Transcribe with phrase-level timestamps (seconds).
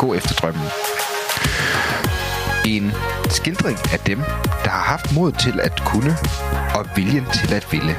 [0.00, 0.66] Gå efter drømmen.
[2.66, 2.92] En
[3.28, 4.18] skildring af dem,
[4.64, 6.16] der har haft mod til at kunne
[6.74, 7.96] og viljen til at ville.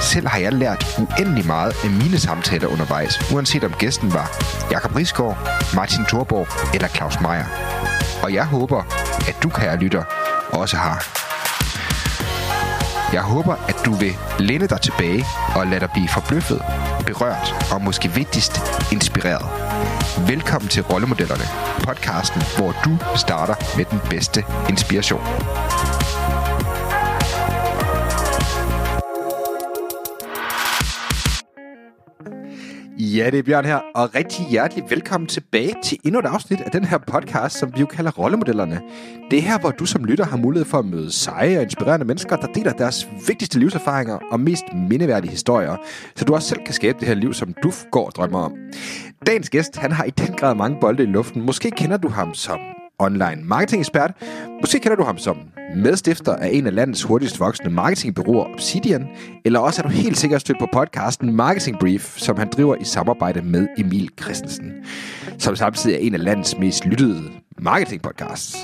[0.00, 4.30] Selv har jeg lært uendelig meget af mine samtaler undervejs, uanset om gæsten var
[4.70, 5.38] Jakob Risgaard,
[5.74, 7.46] Martin Thorborg eller Claus Meier.
[8.22, 8.82] Og jeg håber,
[9.28, 10.02] at du, kære lytter,
[10.52, 11.06] også har.
[13.12, 15.24] Jeg håber, at du vil læne dig tilbage
[15.56, 16.62] og lade dig blive forbløffet,
[17.06, 18.52] berørt og måske vigtigst
[18.92, 19.46] inspireret.
[20.28, 21.44] Velkommen til Rollemodellerne,
[21.84, 25.20] podcasten, hvor du starter med den bedste inspiration.
[33.16, 36.70] Ja, det er Bjørn her, og rigtig hjertelig velkommen tilbage til endnu et afsnit af
[36.70, 38.80] den her podcast, som vi jo kalder Rollemodellerne.
[39.30, 42.06] Det er her, hvor du som lytter har mulighed for at møde seje og inspirerende
[42.06, 45.76] mennesker, der deler deres vigtigste livserfaringer og mest mindeværdige historier,
[46.16, 48.52] så du også selv kan skabe det her liv, som du går og drømmer om.
[49.26, 51.42] Dagens gæst, han har i den grad mange bolde i luften.
[51.42, 52.58] Måske kender du ham som
[52.98, 54.12] online marketingekspert.
[54.60, 55.38] Måske kender du ham som
[55.76, 59.08] medstifter af en af landets hurtigst voksende marketingbureauer Obsidian,
[59.44, 62.84] eller også er du helt sikkert stødt på podcasten Marketing Brief, som han driver i
[62.84, 64.72] samarbejde med Emil Christensen,
[65.38, 67.22] som samtidig er en af landets mest lyttede
[67.58, 68.56] marketingpodcasts.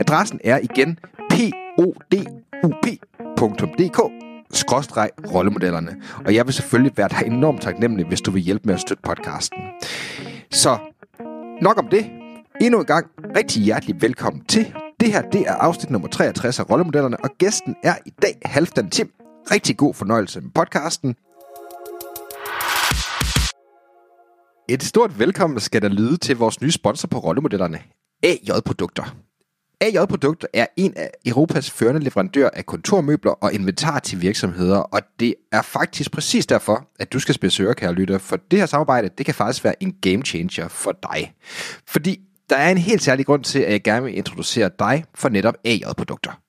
[0.00, 0.98] Adressen er igen
[1.30, 4.00] podup.dk
[4.56, 5.96] skråstreg rollemodellerne.
[6.26, 9.02] Og jeg vil selvfølgelig være dig enormt taknemmelig, hvis du vil hjælpe med at støtte
[9.02, 9.58] podcasten.
[10.50, 10.78] Så
[11.62, 12.10] nok om det.
[12.60, 13.06] Endnu en gang
[13.36, 14.74] rigtig hjertelig velkommen til.
[15.00, 18.90] Det her det er afsnit nummer 63 af Rollemodellerne, og gæsten er i dag Halvdan
[18.90, 19.10] Tim.
[19.50, 21.14] Rigtig god fornøjelse med podcasten.
[24.68, 27.78] Et stort velkommen skal der lyde til vores nye sponsor på Rollemodellerne,
[28.22, 29.16] AJ Produkter.
[29.80, 35.00] AJ Produkt er en af Europas førende leverandør af kontormøbler og inventar til virksomheder, og
[35.20, 39.10] det er faktisk præcis derfor, at du skal spidse kære lytter, for det her samarbejde,
[39.18, 41.34] det kan faktisk være en game changer for dig.
[41.86, 42.20] Fordi
[42.50, 45.54] der er en helt særlig grund til, at jeg gerne vil introducere dig for netop
[45.64, 46.40] AJ Produkter.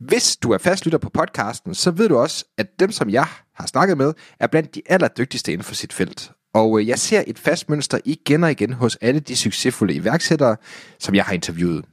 [0.00, 3.66] Hvis du er fastlytter på podcasten, så ved du også, at dem, som jeg har
[3.66, 6.30] snakket med, er blandt de allerdygtigste inden for sit felt.
[6.54, 10.56] Og øh, jeg ser et fast mønster igen og igen hos alle de succesfulde iværksættere,
[10.98, 11.84] som jeg har interviewet.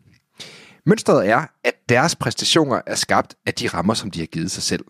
[0.85, 4.63] Mønstret er, at deres præstationer er skabt af de rammer, som de har givet sig
[4.63, 4.85] selv.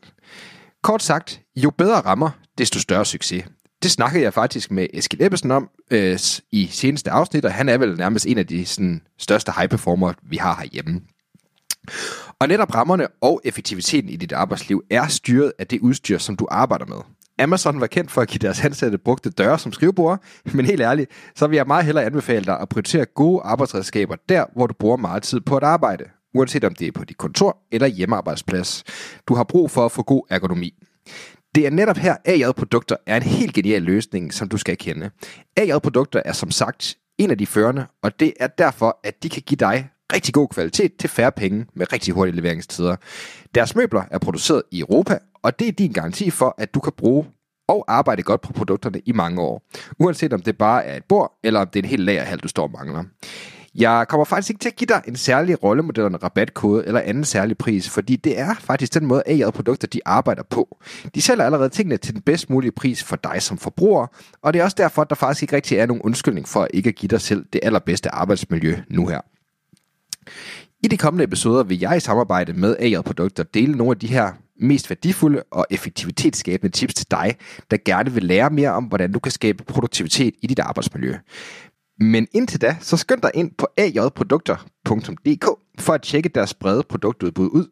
[0.83, 3.45] Kort sagt, jo bedre rammer, desto større succes.
[3.83, 6.19] Det snakkede jeg faktisk med Eskild Ebbesen om øh,
[6.51, 10.13] i seneste afsnit, og han er vel nærmest en af de sådan, største high performer,
[10.23, 11.01] vi har herhjemme.
[12.39, 16.47] Og netop rammerne og effektiviteten i dit arbejdsliv er styret af det udstyr, som du
[16.51, 16.97] arbejder med.
[17.41, 20.23] Amazon var kendt for at give deres ansatte brugte døre som skrivebord,
[20.53, 24.45] men helt ærligt, så vil jeg meget hellere anbefale dig at prioritere gode arbejdsredskaber der,
[24.55, 26.03] hvor du bruger meget tid på at arbejde,
[26.33, 28.83] uanset om det er på dit kontor eller hjemmearbejdsplads.
[29.27, 30.73] Du har brug for at få god ergonomi.
[31.55, 35.09] Det er netop her, AJ Produkter er en helt genial løsning, som du skal kende.
[35.57, 39.29] AJ Produkter er som sagt en af de førende, og det er derfor, at de
[39.29, 42.95] kan give dig rigtig god kvalitet til færre penge med rigtig hurtige leveringstider.
[43.55, 46.93] Deres møbler er produceret i Europa, og det er din garanti for, at du kan
[46.97, 47.25] bruge
[47.67, 49.63] og arbejde godt på produkterne i mange år.
[49.99, 52.47] Uanset om det bare er et bord, eller om det er en hel lagerhal, du
[52.47, 53.03] står og mangler.
[53.75, 57.57] Jeg kommer faktisk ikke til at give dig en særlig rollemodel, rabatkode eller anden særlig
[57.57, 60.77] pris, fordi det er faktisk den måde, AI produkter de arbejder på.
[61.15, 64.07] De sælger allerede tingene til den bedst mulige pris for dig som forbruger,
[64.41, 66.67] og det er også derfor, at der faktisk ikke rigtig er nogen undskyldning for at
[66.73, 69.21] ikke at give dig selv det allerbedste arbejdsmiljø nu her.
[70.83, 74.07] I de kommende episoder vil jeg i samarbejde med AI produkter dele nogle af de
[74.07, 77.35] her mest værdifulde og effektivitetsskabende tips til dig,
[77.71, 81.15] der gerne vil lære mere om, hvordan du kan skabe produktivitet i dit arbejdsmiljø.
[81.99, 85.45] Men indtil da, så skynd dig ind på ajprodukter.dk
[85.79, 87.67] for at tjekke deres brede produktudbud ud.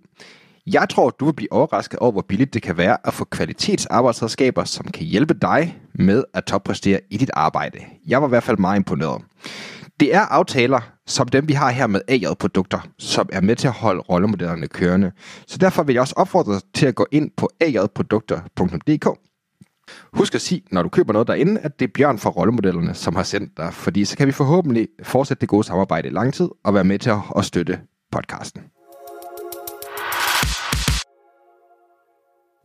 [0.68, 4.64] Jeg tror, du vil blive overrasket over, hvor billigt det kan være at få kvalitetsarbejdsredskaber,
[4.64, 7.80] som kan hjælpe dig med at toppræstere i dit arbejde.
[8.08, 9.22] Jeg var i hvert fald meget imponeret.
[10.00, 13.74] Det er aftaler som dem, vi har her med AI-produkter, som er med til at
[13.74, 15.12] holde rollemodellerne kørende.
[15.48, 19.08] Så derfor vil jeg også opfordre dig til at gå ind på ajprodukter.dk
[20.14, 23.16] Husk at sige, når du køber noget derinde, at det er Bjørn fra Rollemodellerne, som
[23.16, 26.50] har sendt dig, fordi så kan vi forhåbentlig fortsætte det gode samarbejde i lang tid
[26.64, 27.80] og være med til at støtte
[28.12, 28.79] podcasten.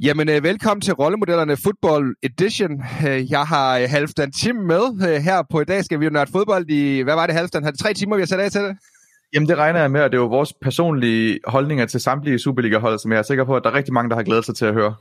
[0.02, 2.82] Jamen, øh, velkommen til Rollemodellerne Football Edition.
[3.08, 5.84] Øh, jeg har øh, Halvdan Tim med her på i dag.
[5.84, 7.64] Skal vi jo nørde fodbold i, hvad var det Halvdan?
[7.64, 8.76] Har det tre timer, vi har sat af til det?
[9.34, 12.98] Jamen det regner jeg med, og det er jo vores personlige holdninger til samtlige Superliga-hold,
[12.98, 14.64] som jeg er sikker på, at der er rigtig mange, der har glædet sig til
[14.64, 14.94] at høre.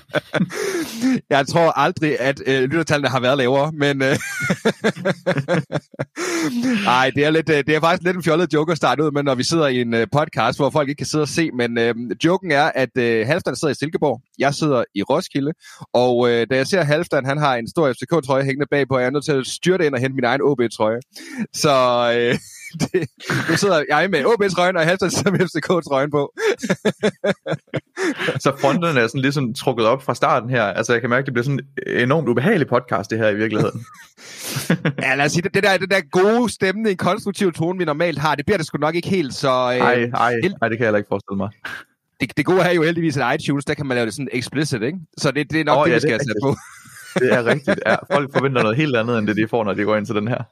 [1.30, 4.02] jeg tror aldrig, at øh, lyttertallene har været lavere, men...
[4.02, 4.08] Øh,
[6.86, 9.10] Ej, det er, lidt, øh, det er faktisk lidt en fjollet joke at starte ud
[9.10, 11.50] med, når vi sidder i en øh, podcast, hvor folk ikke kan sidde og se,
[11.50, 11.94] men øh,
[12.24, 15.52] joken er, at øh, Halvdan sidder i Silkeborg, jeg sidder i Roskilde,
[15.92, 19.10] og øh, da jeg ser Halvdan, han har en stor FCK-trøje hængende bagpå, jeg er
[19.10, 21.00] nødt til at styrte ind og hente min egen OB-trøje.
[21.54, 21.72] Så...
[22.16, 22.38] Øh,
[22.82, 23.08] det,
[23.50, 26.32] nu sidder jeg med OB-trøjen, og Halvdan sidder med FCK-trøjen på.
[28.44, 30.62] så fronterne er sådan ligesom trukket op fra starten her.
[30.62, 33.84] Altså, jeg kan mærke, det bliver sådan en enormt ubehagelig podcast, det her i virkeligheden.
[35.02, 38.18] ja, lad os sige, det, det, der, det der gode stemning, konstruktive tone, vi normalt
[38.18, 39.48] har, det bliver det sgu nok ikke helt, så...
[39.48, 41.50] Nej, øh, ej, ej, det kan jeg heller ikke forestille mig.
[42.20, 44.82] Det, det gode er jo heldigvis, at iTunes, der kan man lave det sådan explicit,
[44.82, 44.98] ikke?
[45.18, 46.56] Så det, det er nok oh, det, ja, vi skal have sat på.
[47.14, 47.80] Det er rigtigt.
[47.86, 50.14] Ja, folk forventer noget helt andet, end det de får, når de går ind til
[50.14, 50.42] den her.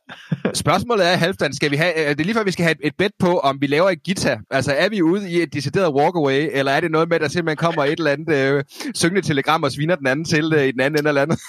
[0.55, 2.93] Spørgsmålet er, Halvdan, skal vi have, er det lige før, vi skal have et, et
[2.99, 4.41] bet på, om vi laver et guitar?
[4.51, 7.29] Altså, er vi ude i et decideret walkaway, eller er det noget med, at der
[7.29, 8.65] simpelthen kommer et eller andet øh,
[8.95, 11.41] syngende telegram og sviner den anden til øh, i den anden ende af landet?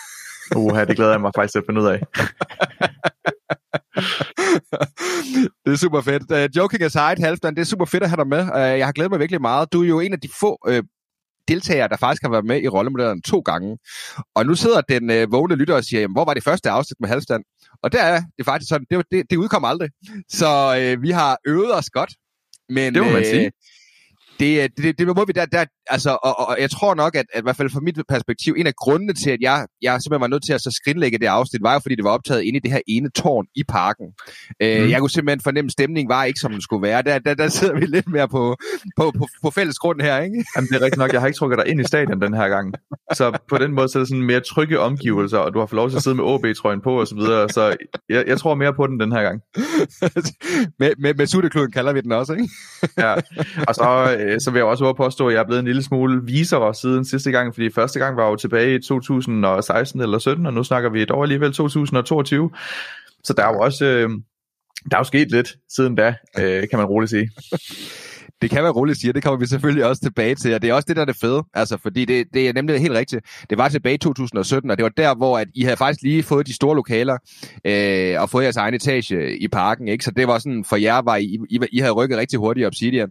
[0.56, 2.00] Uha, det glæder jeg mig faktisk til at finde ud af.
[5.66, 6.32] det er super fedt.
[6.32, 8.42] Uh, joking aside, Halvdan, det er super fedt at have dig med.
[8.42, 9.74] Uh, jeg har glædet mig virkelig meget.
[9.74, 10.80] Du er jo en af de få uh,
[11.48, 13.78] deltagere, der faktisk har været med i rollemodellerne to gange.
[14.36, 17.00] Og nu sidder den øh, vågne lytter og siger, jamen, hvor var det første afsnit
[17.00, 17.44] med halvstand?
[17.84, 19.90] Og der er det faktisk sådan, det, det, det udkom aldrig.
[20.30, 22.14] Så øh, vi har øvet os godt.
[22.70, 23.46] Men, det må man sige.
[23.46, 23.52] Øh,
[24.42, 27.40] det, det, det må vi der, der altså, og, og, jeg tror nok, at, at
[27.40, 30.28] i hvert fald fra mit perspektiv, en af grundene til, at jeg, jeg simpelthen var
[30.28, 32.60] nødt til at så skrinlægge det afsnit, var jo, fordi det var optaget inde i
[32.60, 34.06] det her ene tårn i parken.
[34.62, 34.90] Øh, mm.
[34.90, 37.02] Jeg kunne simpelthen fornemme, at stemningen var ikke, som den skulle være.
[37.02, 38.56] Der, der, der sidder vi lidt mere på,
[38.98, 40.46] på, på, på fælles grund her, ikke?
[40.56, 41.14] Jamen, det er rigtigt nok.
[41.14, 42.74] Jeg har ikke trukket dig ind i stadion den her gang.
[43.14, 45.78] Så på den måde, så er det sådan mere trygge omgivelser, og du har fået
[45.78, 47.50] lov til at sidde med OB-trøjen på og så videre.
[47.50, 47.76] Så
[48.10, 49.42] jeg, jeg tror mere på den den her gang.
[50.80, 52.50] med med, med suttekloden kalder vi den også, ikke?
[52.98, 53.14] ja,
[53.68, 55.84] og så, øh, Øh, så vil jeg også påstå, at jeg er blevet en lille
[55.84, 60.46] smule visere siden sidste gang, fordi første gang var jo tilbage i 2016 eller 17,
[60.46, 62.52] og nu snakker vi et år alligevel 2022.
[63.24, 64.10] Så der er jo også øh,
[64.90, 67.30] der er jo sket lidt siden da, øh, kan man roligt sige.
[68.42, 69.14] Det kan være roligt siger.
[69.14, 71.16] det kommer vi selvfølgelig også tilbage til, og det er også det, der er det
[71.16, 73.26] fede, altså, fordi det, det er nemlig helt rigtigt.
[73.50, 76.24] Det var tilbage i 2017, og det var der, hvor at I havde faktisk lige
[76.24, 77.18] fået de store lokaler,
[77.66, 80.04] øh, og fået jeres egen etage i parken, ikke?
[80.04, 82.68] Så det var sådan, for jer var I, I, I havde rykket rigtig hurtigt i
[82.68, 83.10] Obsidian,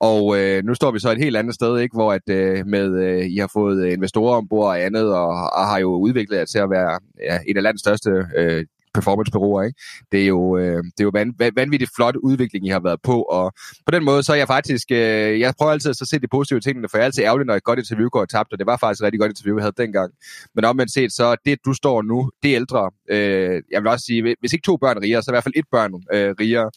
[0.00, 1.94] og øh, nu står vi så et helt andet sted, ikke?
[1.94, 5.78] Hvor at øh, med, øh, I har fået investorer ombord og andet, og, og har
[5.78, 9.62] jo udviklet jer til at være ja, en af landets største øh, performancebureauer.
[9.62, 9.80] Ikke?
[10.12, 13.22] Det er jo, øh, det er jo van, vanvittigt flot udvikling, I har været på,
[13.22, 13.52] og
[13.86, 16.60] på den måde, så er jeg faktisk, øh, jeg prøver altid at se de positive
[16.60, 18.76] tingene, for jeg er altid ærgerlig, når et godt interview går tabt, og det var
[18.76, 20.12] faktisk et rigtig godt interview, vi havde dengang.
[20.54, 22.90] Men omvendt set, så det, du står nu, det er ældre.
[23.10, 25.64] Øh, jeg vil også sige, hvis ikke to børn riger, så i hvert fald et
[25.70, 26.70] børn øh, riger.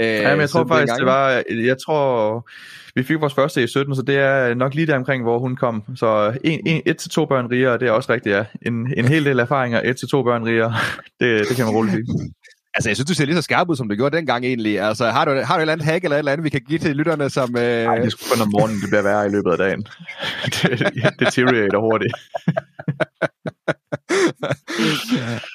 [0.00, 2.48] Øh, ja, men jeg tror faktisk, det var, jeg tror,
[2.94, 5.56] vi fik vores første i 17, så det er nok lige der omkring, hvor hun
[5.56, 5.82] kom.
[5.96, 8.44] Så en, en, et til to børn rigere, det er også rigtigt, ja.
[8.62, 10.74] En, en hel del erfaringer, et til to børn rigere,
[11.20, 12.34] det, det kan man roligt sige.
[12.76, 14.80] Altså, jeg synes, du ser lige så skarp ud, som du gjorde dengang egentlig.
[14.80, 16.60] Altså, har du, har du et eller andet hack eller et eller andet, vi kan
[16.68, 17.56] give til lytterne, som...
[17.56, 17.84] Øh...
[17.84, 19.82] Nej, det er sgu kun om morgenen, det bliver værre i løbet af dagen.
[21.08, 22.14] det deteriorater hurtigt.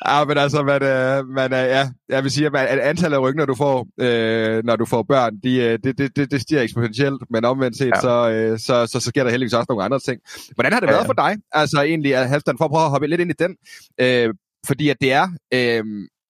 [0.08, 3.22] Ja, men altså, man, øh, man, ja, jeg vil sige, at, man, at antallet af
[3.22, 6.62] rygner, du får, øh, når du får børn, de, øh, det, det, det, det stiger
[6.62, 8.02] eksponentielt, men omvendt set, ja.
[8.02, 10.22] så, øh, så, så, så sker der heldigvis også nogle andre ting.
[10.56, 11.08] Hvordan har det ja, været ja.
[11.08, 11.38] for dig?
[11.52, 13.56] Altså egentlig, Halvdan, for at prøve at hoppe lidt ind i den,
[14.02, 14.34] øh,
[14.68, 15.84] fordi at det er, øh,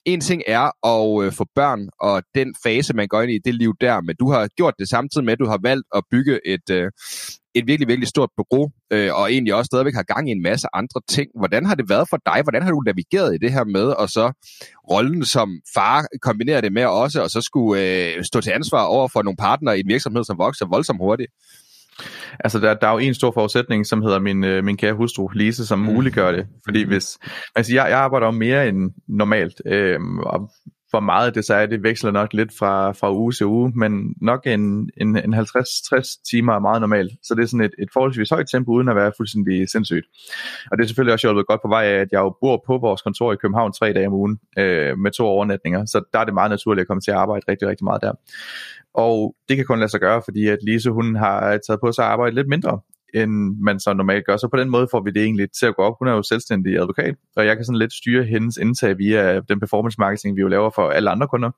[0.06, 3.56] en ting er at øh, få børn og den fase, man går ind i det
[3.56, 6.40] liv der, men du har gjort det samtidig med, at du har valgt at bygge
[6.48, 6.92] et, øh,
[7.56, 10.68] et virkelig, virkelig stort bureau, øh, og egentlig også stadigvæk har gang i en masse
[10.74, 11.30] andre ting.
[11.40, 12.42] Hvordan har det været for dig?
[12.44, 14.32] Hvordan har du navigeret i det her med, og så
[14.92, 19.08] rollen som far kombinere det med også, og så skulle øh, stå til ansvar over
[19.08, 21.32] for nogle partnere i en virksomhed, som vokser voldsomt hurtigt?
[22.40, 25.28] Altså, der, der er jo en stor forudsætning, som hedder min, øh, min kære hustru,
[25.28, 25.86] Lise, som mm.
[25.86, 26.48] muliggør det.
[26.66, 27.18] Fordi hvis...
[27.56, 30.52] Altså, jeg, jeg arbejder jo mere end normalt, øh, og
[30.90, 34.16] hvor meget det så er, det veksler nok lidt fra, fra uge til uge, men
[34.22, 37.12] nok en, en, en 50-60 timer er meget normalt.
[37.24, 40.06] Så det er sådan et, et forholdsvis højt tempo, uden at være fuldstændig sindssygt.
[40.72, 42.78] Og det er selvfølgelig også hjulpet godt på vej af, at jeg jo bor på
[42.78, 46.26] vores kontor i København tre dage om ugen, øh, med to overnatninger, så der er
[46.26, 48.14] det meget naturligt at komme til at arbejde rigtig, rigtig meget der.
[48.94, 52.06] Og det kan kun lade sig gøre, fordi at Lise hun har taget på sig
[52.06, 52.80] at arbejde lidt mindre,
[53.14, 54.38] end man så normalt gør.
[54.38, 55.94] Så på den måde får vi det egentlig til at gå op.
[56.00, 59.60] Hun er jo selvstændig advokat, og jeg kan sådan lidt styre hendes indtag via den
[59.60, 61.52] performance marketing, vi jo laver for alle andre kunder.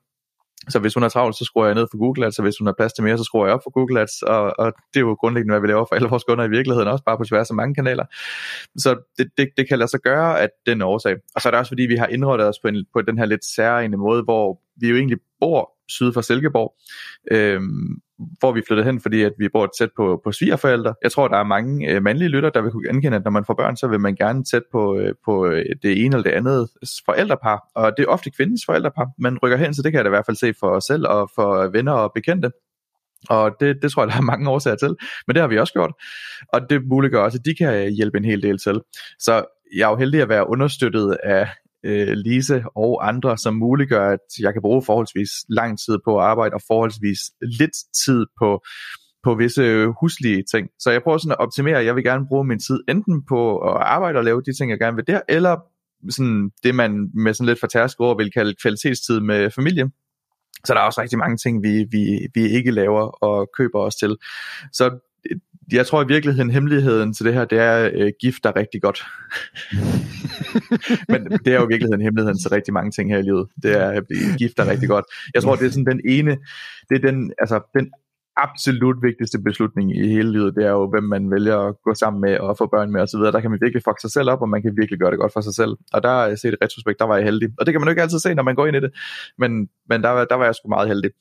[0.70, 2.68] Så hvis hun er travlt, så skruer jeg ned for Google Ads, og hvis hun
[2.68, 5.02] har plads til mere, så skruer jeg op for Google Ads, og, og det er
[5.02, 7.50] jo grundlæggende, hvad vi laver for alle vores kunder i virkeligheden, også bare på tværs
[7.50, 8.06] af mange kanaler.
[8.78, 11.16] Så det, det, det kan lade sig gøre, at den årsag.
[11.36, 13.26] Og så er det også fordi, vi har indrettet os på, en, på den her
[13.26, 16.76] lidt særlige måde, hvor vi jo egentlig bor syd for Silkeborg,
[17.32, 17.62] øh,
[18.40, 20.94] hvor vi flyttede hen, fordi at vi bor tæt på, på svigerforældre.
[21.04, 23.46] Jeg tror, der er mange øh, mandlige lytter, der vil kunne genkende, at når man
[23.46, 26.38] får børn, så vil man gerne tæt på, øh, på øh, det ene eller det
[26.38, 26.70] andet
[27.06, 27.70] forældrepar.
[27.76, 30.18] Og det er ofte kvindens forældrepar, man rykker hen, så det kan jeg da i
[30.18, 32.52] hvert fald se for os selv og for venner og bekendte.
[33.30, 34.96] Og det, det tror jeg, der er mange årsager til,
[35.28, 35.94] men det har vi også gjort.
[36.54, 38.82] Og det muliggør også, at de kan hjælpe en hel del til.
[39.20, 39.46] Så
[39.76, 41.48] jeg er jo heldig at være understøttet af
[41.84, 46.24] øh, Lise og andre, som muliggør, at jeg kan bruge forholdsvis lang tid på at
[46.24, 48.64] arbejde, og forholdsvis lidt tid på,
[49.24, 50.68] på visse øh, huslige ting.
[50.80, 53.78] Så jeg prøver sådan at optimere, jeg vil gerne bruge min tid enten på at
[53.82, 55.58] arbejde og lave de ting, jeg gerne vil der, eller
[56.10, 59.92] sådan det, man med sådan lidt for tærske ord vil kalde kvalitetstid med familie.
[60.66, 63.96] Så der er også rigtig mange ting, vi, vi, vi ikke laver og køber os
[63.96, 64.18] til.
[64.74, 65.11] Så
[65.72, 69.06] jeg tror i virkeligheden, hemmeligheden til det her, det er øh, gift der rigtig godt.
[71.12, 73.48] Men det er jo i virkeligheden hemmeligheden til rigtig mange ting her i livet.
[73.64, 75.06] Det er at blive gift der rigtig godt.
[75.34, 76.38] Jeg tror, det er sådan den ene,
[76.90, 77.92] det er den, altså den
[78.38, 82.22] absolut vigtigste beslutning i hele livet, det er jo, hvem man vælger at gå sammen
[82.22, 83.20] med og få børn med osv.
[83.20, 85.34] Der kan man virkelig fuck sig selv op, og man kan virkelig gøre det godt
[85.34, 85.74] for sig selv.
[85.94, 87.50] Og der jeg set i retrospekt, der var jeg heldig.
[87.60, 88.92] Og det kan man jo ikke altid se, når man går ind i det.
[89.38, 91.12] Men, men der, der var jeg sgu meget heldig.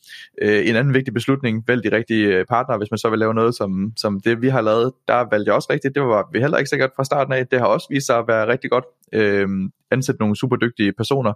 [0.43, 3.35] Øh, en anden vigtig beslutning, vælg de rigtige øh, partner, hvis man så vil lave
[3.35, 4.93] noget som, som det, vi har lavet.
[5.09, 5.95] Der valgte jeg også rigtigt.
[5.95, 7.47] Det var vi heller ikke sikkert fra starten af.
[7.47, 8.85] Det har også vist sig at være rigtig godt.
[9.13, 9.49] Øh,
[9.91, 11.33] ansætte nogle super dygtige personer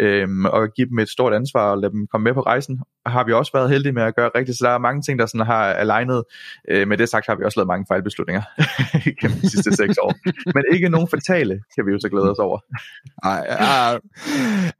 [0.00, 3.24] øh, og give dem et stort ansvar og lade dem komme med på rejsen, har
[3.24, 4.58] vi også været heldige med at gøre rigtigt.
[4.58, 6.24] Så der er mange ting, der sådan har alignet.
[6.70, 8.42] Øh, med det sagt har vi også lavet mange fejlbeslutninger
[9.20, 10.14] gennem de sidste seks år.
[10.54, 12.58] Men ikke nogen fatale, kan vi jo så glæde os over.
[13.24, 13.90] Ej, ja,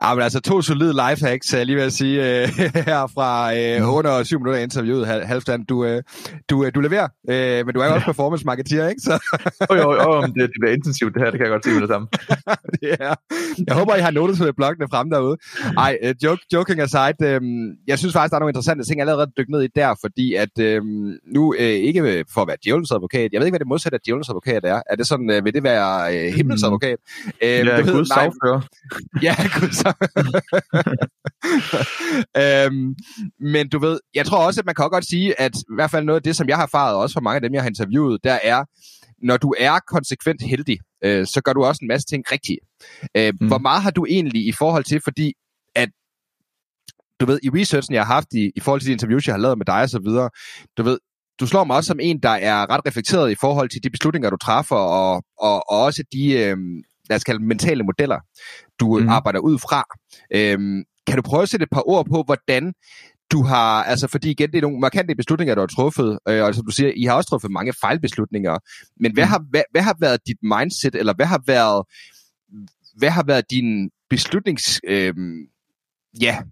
[0.02, 2.48] ja, men altså to solide lifehacks, jeg lige vil sige, øh,
[2.88, 5.66] her fra øh, under syv minutter interviewet, Halvstand.
[5.66, 6.02] Du, øh,
[6.50, 9.00] du, øh, du leverer, øh, men du er jo også performance marketeer, ikke?
[9.00, 9.12] Så...
[9.70, 11.82] jo, jo, jo, det, det bliver intensivt det her, det kan jeg godt sige med
[11.82, 12.08] det samme.
[12.80, 13.14] det er
[13.66, 15.36] Jeg håber, I har notet med bloggene frem derude.
[15.78, 17.40] Ej, uh, joke, joking aside, øh,
[17.86, 20.34] jeg synes faktisk, der er nogle interessante ting, jeg allerede dykke ned i der, fordi
[20.34, 20.82] at øh,
[21.34, 24.00] nu, øh, ikke for at være djævelens advokat, jeg ved ikke, hvad det modsatte af
[24.00, 24.82] djævelens advokat er.
[24.90, 26.98] Er det sådan, øh, vil det være øh, himlens advokat?
[27.42, 28.60] Øh, ja, du Guds sagfører.
[29.22, 29.78] Ja, Guds
[32.42, 32.94] øhm,
[33.40, 36.04] Men du ved, jeg tror også, at man kan godt sige, at i hvert fald
[36.04, 38.24] noget af det, som jeg har erfaret, også for mange af dem, jeg har interviewet,
[38.24, 38.64] der er,
[39.26, 42.58] når du er konsekvent heldig, øh, så gør du også en masse ting rigtigt.
[43.16, 43.46] Øh, mm.
[43.46, 45.32] Hvor meget har du egentlig i forhold til, fordi
[45.74, 45.88] at
[47.20, 49.40] du ved, i researchen, jeg har haft i, i forhold til de interviews, jeg har
[49.40, 50.30] lavet med dig og så videre,
[50.76, 50.98] du ved,
[51.40, 54.30] du slår mig også som en, der er ret reflekteret i forhold til de beslutninger,
[54.30, 56.56] du træffer, og, og, og også de, øh,
[57.08, 58.20] lad os kalde mentale modeller,
[58.80, 59.08] du mm.
[59.08, 59.84] arbejder ud fra.
[60.34, 62.72] Øh, kan du prøve at sætte et par ord på, hvordan
[63.32, 66.54] du har, altså fordi igen, det er nogle markante beslutninger, du har truffet, øh, og
[66.54, 68.58] som du siger, I har også truffet mange fejlbeslutninger,
[69.00, 69.28] men hvad, mm.
[69.28, 71.84] har, hvad, hvad har været dit mindset, eller hvad har været,
[72.96, 75.14] hvad har været din beslutnings, øh,
[76.20, 76.42] ja,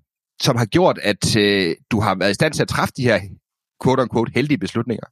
[0.41, 3.21] som har gjort, at øh, du har været i stand til at træffe de her
[3.85, 5.07] quote-unquote heldige beslutninger?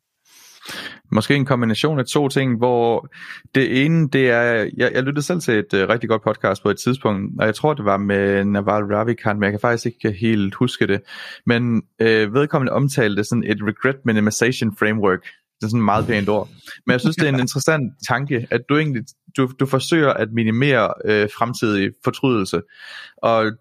[1.12, 3.08] Måske en kombination af to ting, hvor
[3.54, 6.70] det ene, det er, jeg, jeg lyttede selv til et uh, rigtig godt podcast på
[6.70, 10.18] et tidspunkt, og jeg tror, det var med Naval Ravikant, men jeg kan faktisk ikke
[10.20, 11.00] helt huske det.
[11.46, 15.20] Men uh, vedkommende omtalte sådan et regret minimization framework,
[15.64, 16.48] er sådan en meget pænt ord.
[16.86, 19.02] Men jeg synes, det er en interessant tanke, at du egentlig
[19.36, 22.62] du, du forsøger at minimere øh, fremtidig fortrydelse.
[23.16, 23.52] Og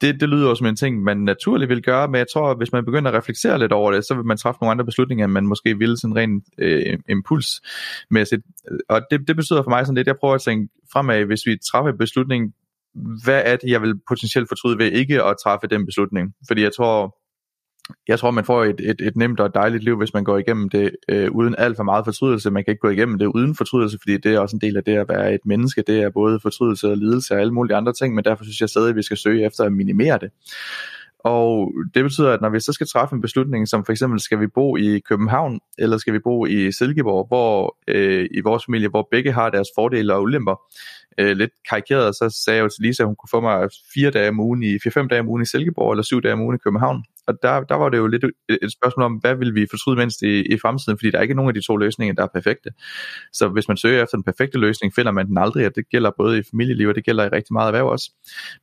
[0.00, 2.56] det, det lyder jo som en ting, man naturligt vil gøre, men jeg tror, at
[2.56, 5.24] hvis man begynder at reflektere lidt over det, så vil man træffe nogle andre beslutninger,
[5.24, 8.42] end man måske ville sådan rent øh, impulsmæssigt.
[8.88, 11.56] Og det, det betyder for mig sådan lidt, jeg prøver at tænke fremad, hvis vi
[11.70, 12.52] træffer en beslutning,
[13.24, 16.34] hvad er det, jeg vil potentielt fortryde ved ikke at træffe den beslutning?
[16.48, 17.16] Fordi jeg tror,
[18.08, 20.68] jeg tror, man får et, et, et nemt og dejligt liv, hvis man går igennem
[20.68, 22.50] det øh, uden alt for meget fortrydelse.
[22.50, 24.84] Man kan ikke gå igennem det uden fortrydelse, fordi det er også en del af
[24.84, 25.84] det at være et menneske.
[25.86, 28.68] Det er både fortrydelse og lidelse og alle mulige andre ting, men derfor synes jeg
[28.68, 30.30] stadig, at vi skal søge efter at minimere det.
[31.18, 34.40] Og det betyder, at når vi så skal træffe en beslutning, som for eksempel skal
[34.40, 38.88] vi bo i København, eller skal vi bo i Silkeborg, hvor øh, i vores familie,
[38.88, 40.60] hvor begge har deres fordele og ulemper,
[41.18, 44.10] øh, lidt karikeret, så sagde jeg jo til Lisa, at hun kunne få mig fire
[44.10, 46.56] dage om ugen i, fire-fem dage om ugen i Silkeborg, eller syv dage om ugen
[46.56, 47.04] i København.
[47.26, 50.22] Og der, der var det jo lidt et spørgsmål om, hvad vil vi fortryde mindst
[50.22, 52.70] i, i fremtiden, fordi der er ikke nogen af de to løsninger, der er perfekte.
[53.32, 56.10] Så hvis man søger efter den perfekte løsning, finder man den aldrig, og det gælder
[56.18, 58.10] både i familieliv, og det gælder i rigtig meget erhverv også.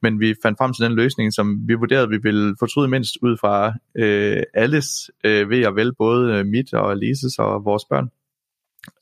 [0.02, 3.38] Men vi fandt frem til den løsning, som vi vurderede, vi ville fortryde mindst ud
[3.38, 8.10] fra øh, alles øh, ved at vel, både øh, mit og Lises og vores børn.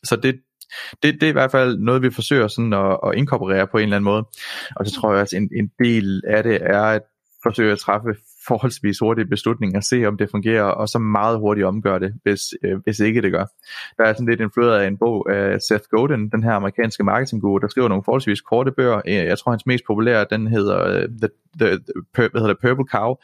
[0.04, 0.36] Så det,
[1.04, 3.84] det, det er i hvert fald noget, vi forsøger sådan at, at inkorporere på en
[3.84, 4.24] eller anden måde.
[4.76, 7.02] Og så tror jeg også, en, en del af det er at
[7.44, 8.10] forsøge at træffe
[8.52, 12.78] forholdsvis hurtige beslutninger, se om det fungerer, og så meget hurtigt omgøre det, hvis, øh,
[12.84, 13.46] hvis ikke det gør.
[13.98, 17.58] Der er sådan lidt influeret af en bog af Seth Godin, den her amerikanske marketingguru,
[17.58, 19.02] der skriver nogle forholdsvis korte bøger.
[19.06, 21.30] Jeg tror, hans mest populære, den hedder uh, The,
[21.60, 23.16] the, the, hvad hedder det, Purple Cow.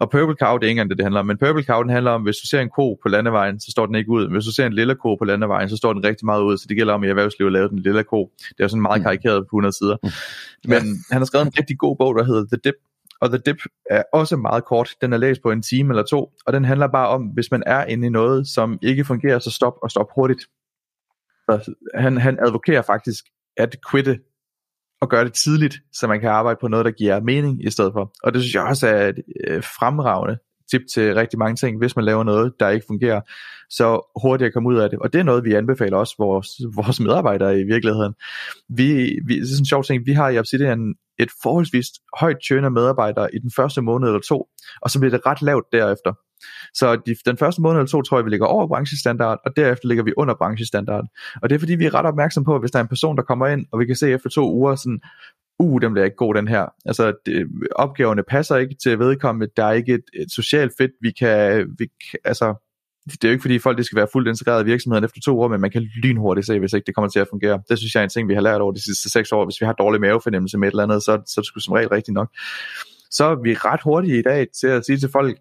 [0.00, 1.90] Og Purple Cow, det er ikke engang det, det handler om, men Purple Cow, den
[1.90, 4.28] handler om, hvis du ser en ko på landevejen, så står den ikke ud.
[4.30, 6.66] Hvis du ser en lille ko på landevejen, så står den rigtig meget ud, så
[6.68, 8.30] det gælder om i erhvervslivet at lave den lille ko.
[8.58, 9.04] Det er sådan meget mm.
[9.04, 9.96] karikeret på 100 sider.
[10.02, 10.10] Mm.
[10.64, 12.74] Men han har skrevet en rigtig god bog, der hedder The Dip,
[13.20, 13.56] og The Dip
[13.90, 14.90] er også meget kort.
[15.00, 17.62] Den er læst på en time eller to, og den handler bare om, hvis man
[17.66, 20.40] er inde i noget, som ikke fungerer, så stop og stop hurtigt.
[21.50, 23.24] Så han, han advokerer faktisk
[23.56, 24.20] at quitte
[25.00, 27.92] og gøre det tidligt, så man kan arbejde på noget, der giver mening i stedet
[27.92, 28.12] for.
[28.22, 30.38] Og det synes jeg også er et øh, fremragende
[30.70, 33.20] tip til rigtig mange ting, hvis man laver noget, der ikke fungerer,
[33.70, 34.98] så hurtigt at komme ud af det.
[34.98, 36.48] Og det er noget, vi anbefaler også vores,
[36.78, 38.14] vores medarbejdere i virkeligheden.
[38.68, 41.86] Vi, vi, det er sådan en sjov ting, vi har i Obsidian et forholdsvis
[42.18, 44.48] højt churn af medarbejdere i den første måned eller to,
[44.82, 46.12] og så bliver det ret lavt derefter.
[46.74, 49.88] Så de, den første måned eller to tror jeg, vi ligger over branchestandard, og derefter
[49.88, 51.04] ligger vi under branchestandard.
[51.42, 53.16] Og det er fordi, vi er ret opmærksom på, at hvis der er en person,
[53.16, 55.00] der kommer ind, og vi kan se efter to uger, sådan,
[55.58, 56.66] uh, den bliver ikke god den her.
[56.86, 61.10] Altså, det, opgaverne passer ikke til vedkommende, der er ikke et, et socialt fedt, vi
[61.10, 61.88] kan, vi,
[62.24, 62.54] altså,
[63.12, 65.40] det er jo ikke fordi folk det skal være fuldt integreret i virksomheden efter to
[65.40, 67.62] år, men man kan lynhurtigt se, hvis ikke det kommer til at fungere.
[67.68, 69.44] Det synes jeg er en ting, vi har lært over de sidste seks år.
[69.44, 71.72] Hvis vi har dårlig mavefornemmelse med et eller andet, så, så er det sgu som
[71.72, 72.28] regel rigtigt nok.
[73.10, 75.38] Så er vi ret hurtige i dag til at sige til folk,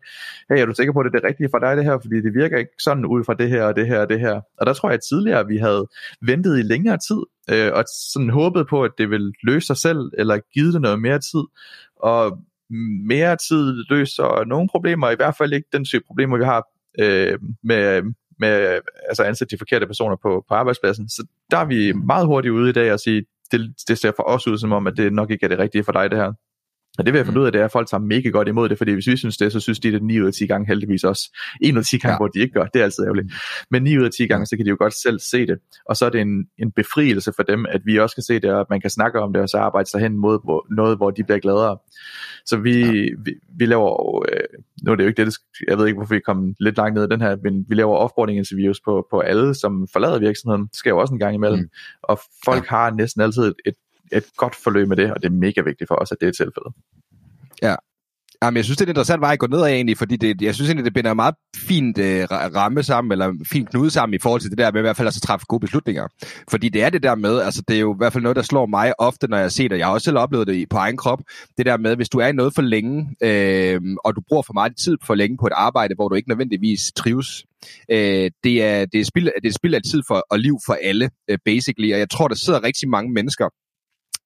[0.50, 2.00] hey, er du sikker på, at det er det rigtige for dig det her?
[2.00, 4.42] Fordi det virker ikke sådan ud fra det her og det her og det her.
[4.58, 5.88] Og der tror jeg at tidligere, at vi havde
[6.22, 10.12] ventet i længere tid, øh, og sådan håbet på, at det ville løse sig selv,
[10.18, 11.44] eller give det noget mere tid.
[11.96, 12.40] Og
[13.08, 16.64] mere tid løser nogle problemer, i hvert fald ikke den type problemer, vi har
[17.00, 18.02] øh, med,
[18.40, 21.10] med altså ansætte de forkerte personer på, på arbejdspladsen.
[21.10, 24.24] Så der er vi meget hurtigt ude i dag og sige, det, det ser for
[24.24, 26.34] os ud som om, at det nok ikke er det rigtige for dig det her.
[26.98, 27.42] Og det vil jeg finde mm.
[27.42, 29.38] ud af, det er, at folk tager mega godt imod det, fordi hvis vi synes
[29.38, 31.38] det, så synes de det 9 ud af 10 gange heldigvis også.
[31.62, 32.18] 1 ud af 10 gange, ja.
[32.18, 33.34] hvor de ikke gør, det er altid ærgerligt.
[33.72, 35.58] Men 9 ud af 10 gange, så kan de jo godt selv se det.
[35.86, 38.52] Og så er det en, en befrielse for dem, at vi også kan se det,
[38.52, 40.98] og at man kan snakke om det, og så arbejde sig hen mod hvor, noget,
[40.98, 41.78] hvor de bliver gladere.
[42.46, 42.92] Så vi, ja.
[43.26, 44.40] vi, vi laver, øh,
[44.84, 45.36] nu er det jo ikke det, det,
[45.68, 47.96] jeg ved ikke, hvorfor vi kom lidt langt ned i den her, men vi laver
[47.96, 50.62] offboarding interviews på, på alle, som forlader virksomheden.
[50.62, 51.60] Det sker jo også en gang imellem.
[51.60, 51.70] Mm.
[52.04, 52.70] Og folk ja.
[52.70, 53.76] har næsten altid et, et,
[54.12, 56.32] et godt forløb med det, og det er mega vigtigt for os, at det er
[56.32, 56.74] tilfældet.
[57.62, 57.76] Ja.
[58.44, 60.42] Jamen, jeg synes, det er en interessant vej at gå ned af egentlig, fordi det,
[60.42, 64.20] jeg synes egentlig, det binder meget fint øh, ramme sammen, eller fint knude sammen i
[64.20, 66.08] forhold til det der med i hvert fald at træffe gode beslutninger.
[66.50, 68.42] Fordi det er det der med, altså det er jo i hvert fald noget, der
[68.42, 69.78] slår mig ofte, når jeg ser det.
[69.78, 71.20] Jeg har også selv oplevet det på egen krop.
[71.58, 74.54] Det der med, hvis du er i noget for længe, øh, og du bruger for
[74.54, 77.46] meget tid for længe på et arbejde, hvor du ikke nødvendigvis trives,
[77.92, 80.78] øh, det, er, det, er spild, det er spild af tid for, og liv for
[80.84, 81.94] alle, øh, basically.
[81.94, 83.50] Og jeg tror, der sidder rigtig mange mennesker,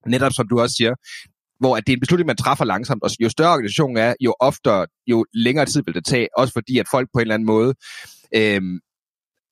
[0.06, 0.94] netop som du også siger,
[1.60, 4.36] hvor at det er en beslutning, man træffer langsomt, og jo større organisationen er, jo
[4.40, 7.46] oftere, jo længere tid vil det tage, også fordi at folk på en eller anden
[7.46, 7.74] måde,
[8.36, 8.80] øhm,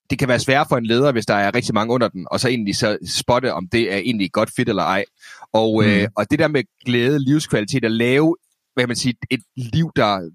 [0.10, 2.40] det kan være svært for en leder, hvis der er rigtig mange under den, og
[2.40, 5.06] så egentlig så spotte, om det er egentlig godt fit eller ej.
[5.54, 6.02] Og, øh, mm.
[6.02, 8.36] øh, og det der med glæde, livskvalitet, at lave
[8.80, 10.30] hvad man sige, et liv, der,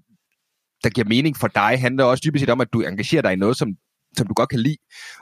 [0.83, 3.35] der giver mening for dig, handler også dybest set om, at du engagerer dig i
[3.35, 3.67] noget, som
[4.17, 4.77] som du godt kan lide.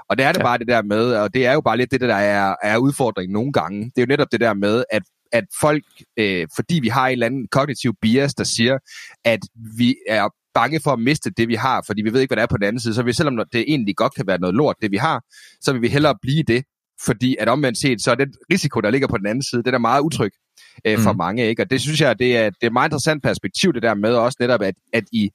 [0.10, 0.43] Og det er det ja.
[0.43, 3.34] bare det der med, og det er jo bare lidt det, der er, er udfordringen
[3.34, 3.84] nogle gange.
[3.86, 5.03] Det er jo netop det der med, at
[5.34, 5.84] at folk,
[6.17, 8.77] øh, fordi vi har en eller anden kognitiv bias, der siger,
[9.25, 9.39] at
[9.77, 12.43] vi er bange for at miste det, vi har, fordi vi ved ikke, hvad der
[12.43, 12.93] er på den anden side.
[12.93, 15.23] Så vi, selvom det egentlig godt kan være noget lort, det vi har,
[15.62, 16.63] så vil vi hellere blive det,
[17.06, 19.73] fordi at omvendt set, så er den risiko, der ligger på den anden side, den
[19.73, 20.32] er meget utryg
[20.88, 21.17] øh, for mm.
[21.17, 21.47] mange.
[21.47, 21.62] Ikke?
[21.62, 24.13] Og det synes jeg, det er, det er et meget interessant perspektiv, det der med
[24.13, 25.29] også netop, at, at I,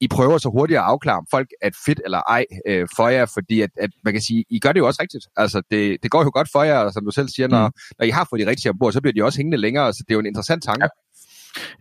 [0.00, 3.26] I prøver så hurtigt at afklare, om folk er fedt eller ej øh, for jer,
[3.26, 5.26] fordi at, at man kan sige, I gør det jo også rigtigt.
[5.36, 7.72] Altså, det, det går jo godt for jer, og som du selv siger, når, mm.
[7.98, 10.12] når I har fået de rigtige ombord, så bliver de også hængende længere, så det
[10.12, 10.84] er jo en interessant tanke.
[10.84, 10.88] Ja.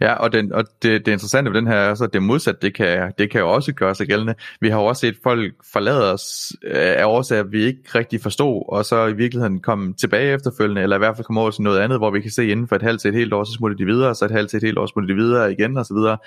[0.01, 2.61] Ja, og, den, og det, det interessante ved den her er så, at det modsatte,
[2.61, 4.35] det kan, det kan jo også gøre sig gældende.
[4.61, 8.63] Vi har jo også set folk forlade os øh, af årsager, vi ikke rigtig forstod,
[8.69, 11.79] og så i virkeligheden komme tilbage efterfølgende, eller i hvert fald komme over til noget
[11.79, 13.77] andet, hvor vi kan se inden for et halvt til et helt år, så smutter
[13.77, 15.93] de videre, så et halvt til et helt år smutter de videre igen, og så
[15.93, 16.17] videre.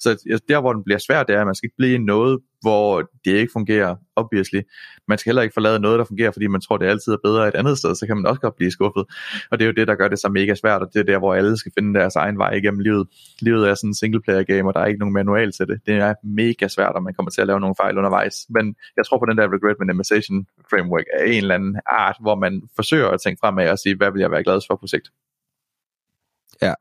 [0.00, 2.38] Så altså, der, hvor den bliver svært, det er, at man skal ikke blive noget,
[2.60, 4.60] hvor det ikke fungerer, obviously.
[5.08, 7.48] Man skal heller ikke forlade noget, der fungerer, fordi man tror, det altid er bedre
[7.48, 9.04] et andet sted, så kan man også godt blive skuffet.
[9.50, 11.18] Og det er jo det, der gør det så mega svært, og det er der,
[11.18, 13.08] hvor alle skal finde deres egen vej igennem livet.
[13.40, 15.80] Livet er sådan en single player game, og der er ikke nogen manual til det.
[15.86, 18.46] Det er mega svært, og man kommer til at lave nogle fejl undervejs.
[18.48, 22.34] Men jeg tror på den der regret minimization framework af en eller anden art, hvor
[22.34, 25.08] man forsøger at tænke fremad og sige, hvad vil jeg være glad for på sigt.
[26.62, 26.74] Ja,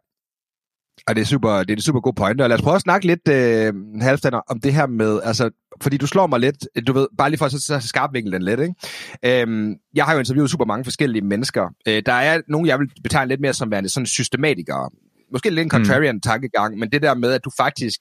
[1.08, 2.42] og det er super, det er en super god pointe.
[2.42, 5.50] Og lad os prøve at snakke lidt, øh, Halvstander, om det her med, altså,
[5.82, 8.42] fordi du slår mig lidt, du ved, bare lige for at så, så skarpvikle den
[8.42, 9.42] lidt, ikke?
[9.42, 11.74] Øhm, jeg har jo interviewet super mange forskellige mennesker.
[11.88, 14.90] Øh, der er nogle, jeg vil betegne lidt mere som værende sådan systematikere.
[15.32, 16.22] Måske lidt en contrarian mm.
[16.22, 18.00] tankegang, men det der med, at du faktisk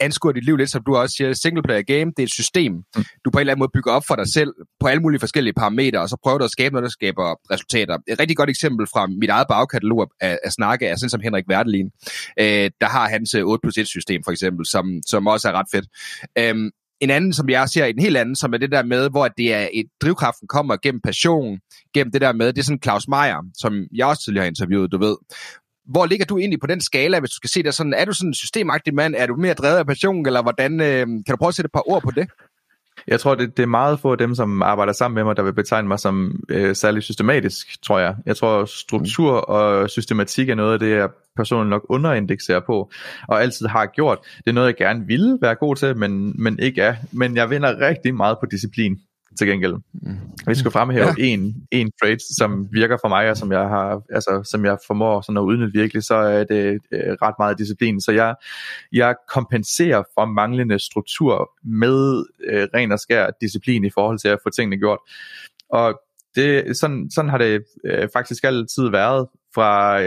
[0.00, 2.72] anskuer dit liv lidt, som du også siger, single player game, det er et system,
[2.72, 3.04] mm.
[3.24, 5.54] du på en eller anden måde bygger op for dig selv på alle mulige forskellige
[5.54, 7.98] parametre, og så prøver du at skabe noget, der skaber resultater.
[8.08, 11.44] Et rigtig godt eksempel fra mit eget bagkatalog af, af snakke er sådan som Henrik
[11.48, 11.90] Verdelin.
[12.40, 15.52] Øh, der har hans 8 øh, plus 1 system for eksempel, som, som også er
[15.52, 15.86] ret fedt.
[16.38, 19.28] Øhm, en anden, som jeg ser en helt anden, som er det der med, hvor
[19.28, 21.58] det er et drivkraften kommer gennem passion,
[21.94, 24.92] gennem det der med, det er sådan Claus Meier, som jeg også tidligere har interviewet,
[24.92, 25.16] du ved,
[25.86, 27.94] hvor ligger du egentlig på den skala, hvis du skal se det sådan?
[27.94, 29.14] Er du sådan en systemagtig mand?
[29.18, 30.80] Er du mere drevet af passion, eller hvordan?
[30.80, 32.28] Øh, kan du prøve at sætte et par ord på det?
[33.08, 35.42] Jeg tror, det, det er meget få af dem, som arbejder sammen med mig, der
[35.42, 38.14] vil betegne mig som øh, særlig systematisk, tror jeg.
[38.26, 42.90] Jeg tror, struktur og systematik er noget af det, jeg personligt nok underindekserer på,
[43.28, 44.18] og altid har gjort.
[44.36, 46.94] Det er noget, jeg gerne ville være god til, men, men ikke er.
[47.12, 49.00] Men jeg vinder rigtig meget på disciplin
[49.38, 49.74] til gengæld.
[49.92, 50.16] Mm.
[50.44, 51.24] Hvis jeg skulle fremhæve ja.
[51.24, 55.20] en, en trade, som virker for mig, og som jeg, har, altså, som jeg formår
[55.20, 58.00] sådan at udnytte virkelig, så er det øh, ret meget disciplin.
[58.00, 58.34] Så jeg,
[58.92, 64.38] jeg kompenserer for manglende struktur med øh, ren og skær disciplin i forhold til at
[64.42, 64.98] få tingene gjort.
[65.70, 66.00] Og
[66.34, 70.02] det, sådan, sådan har det øh, faktisk altid været fra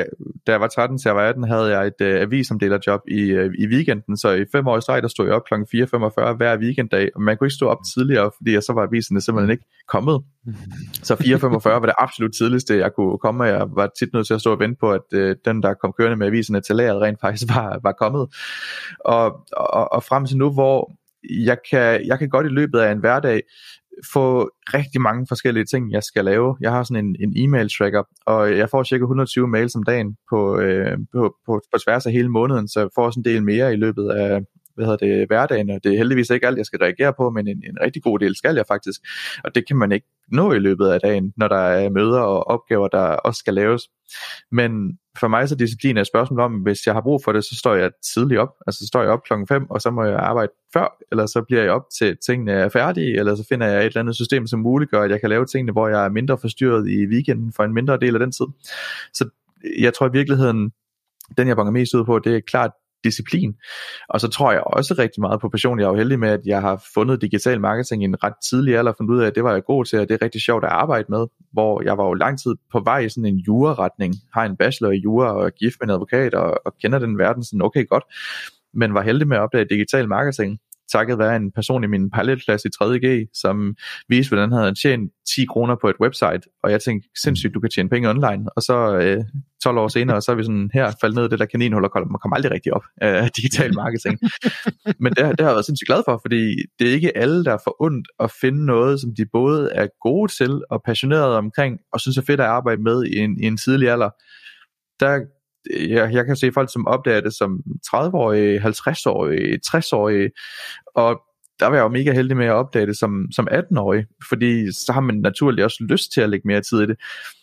[0.47, 3.51] da jeg var 13 til jeg var 18, havde jeg et uh, avisomdelerjob i, øh,
[3.59, 5.53] i weekenden, så i fem år i streg, der stod jeg op kl.
[5.53, 9.51] 4.45 hver weekenddag, og man kunne ikke stå op tidligere, fordi så var aviserne simpelthen
[9.51, 10.21] ikke kommet.
[11.03, 14.33] Så 4.45 var det absolut tidligste, jeg kunne komme, og jeg var tit nødt til
[14.33, 17.01] at stå og vente på, at øh, den, der kom kørende med aviserne til lageret,
[17.01, 18.27] rent faktisk var, var kommet.
[18.99, 20.91] Og, og, og frem til nu, hvor
[21.45, 23.41] jeg kan, jeg kan godt i løbet af en hverdag
[24.13, 26.57] få rigtig mange forskellige ting, jeg skal lave.
[26.61, 30.17] Jeg har sådan en, en e-mail tracker, og jeg får cirka 120 mails om dagen
[30.29, 33.43] på, øh, på, på, på tværs af hele måneden, så jeg får også en del
[33.43, 34.41] mere i løbet af,
[34.75, 37.47] hvad hedder det, hverdagen, og det er heldigvis ikke alt, jeg skal reagere på, men
[37.47, 38.99] en, en rigtig god del skal jeg faktisk,
[39.43, 42.47] og det kan man ikke nå i løbet af dagen, når der er møder og
[42.47, 43.89] opgaver, der også skal laves.
[44.51, 47.43] Men for mig så disciplin er et spørgsmål om, hvis jeg har brug for det,
[47.43, 50.03] så står jeg tidligt op, altså så står jeg op klokken 5, og så må
[50.03, 53.67] jeg arbejde før, eller så bliver jeg op til tingene er færdige, eller så finder
[53.67, 56.09] jeg et eller andet system, som muliggør, at jeg kan lave tingene, hvor jeg er
[56.09, 58.45] mindre forstyrret i weekenden for en mindre del af den tid.
[59.13, 59.29] Så
[59.79, 60.71] jeg tror i virkeligheden,
[61.37, 62.71] den jeg banker mest ud på, det er klart
[63.03, 63.53] disciplin.
[64.09, 65.79] Og så tror jeg også rigtig meget på passion.
[65.79, 68.77] Jeg er jo heldig med, at jeg har fundet digital marketing i en ret tidlig
[68.77, 70.41] alder, og fundet ud af, at det var jeg god til, og det er rigtig
[70.41, 73.37] sjovt at arbejde med, hvor jeg var jo lang tid på vej i sådan en
[73.37, 76.99] juraretning, har en bachelor i jura og er gift med en advokat, og, og kender
[76.99, 78.03] den verden sådan okay godt,
[78.73, 80.59] men var heldig med at opdage digital marketing,
[80.91, 83.75] takket være en person i min parallelklasse i 3.G, som
[84.09, 87.59] viste, hvordan han havde tjent 10 kroner på et website, og jeg tænkte, sindssygt, du
[87.59, 89.23] kan tjene penge online, og så øh,
[89.63, 92.19] 12 år senere, så er vi sådan her faldet ned i det der kaninhul, man
[92.21, 94.19] kommer aldrig rigtig op af øh, digital marketing.
[95.03, 97.57] Men det, det har jeg været sindssygt glad for, fordi det er ikke alle, der
[97.63, 101.99] får ondt at finde noget, som de både er gode til og passionerede omkring, og
[101.99, 104.09] synes er fedt at arbejde med i en, i en tidlig alder.
[104.99, 105.25] Der,
[105.77, 110.29] jeg, jeg kan se folk, som opdager det som 30-årige, 50-årige, 60-årige,
[110.95, 111.21] og
[111.59, 114.93] der var jeg jo mega heldig med at opdage det som, som 18-årig, fordi så
[114.93, 116.97] har man naturligt også lyst til at lægge mere tid i det.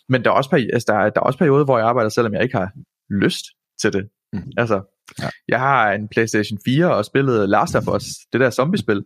[0.09, 2.33] Men der er også, altså, der er, der er også perioder, hvor jeg arbejder, selvom
[2.33, 2.71] jeg ikke har
[3.09, 3.45] lyst
[3.81, 4.09] til det.
[4.33, 4.51] Mm.
[4.57, 4.81] Altså,
[5.21, 5.29] ja.
[5.47, 9.03] jeg har en Playstation 4 og spillet Last of Us, det der zombiespil.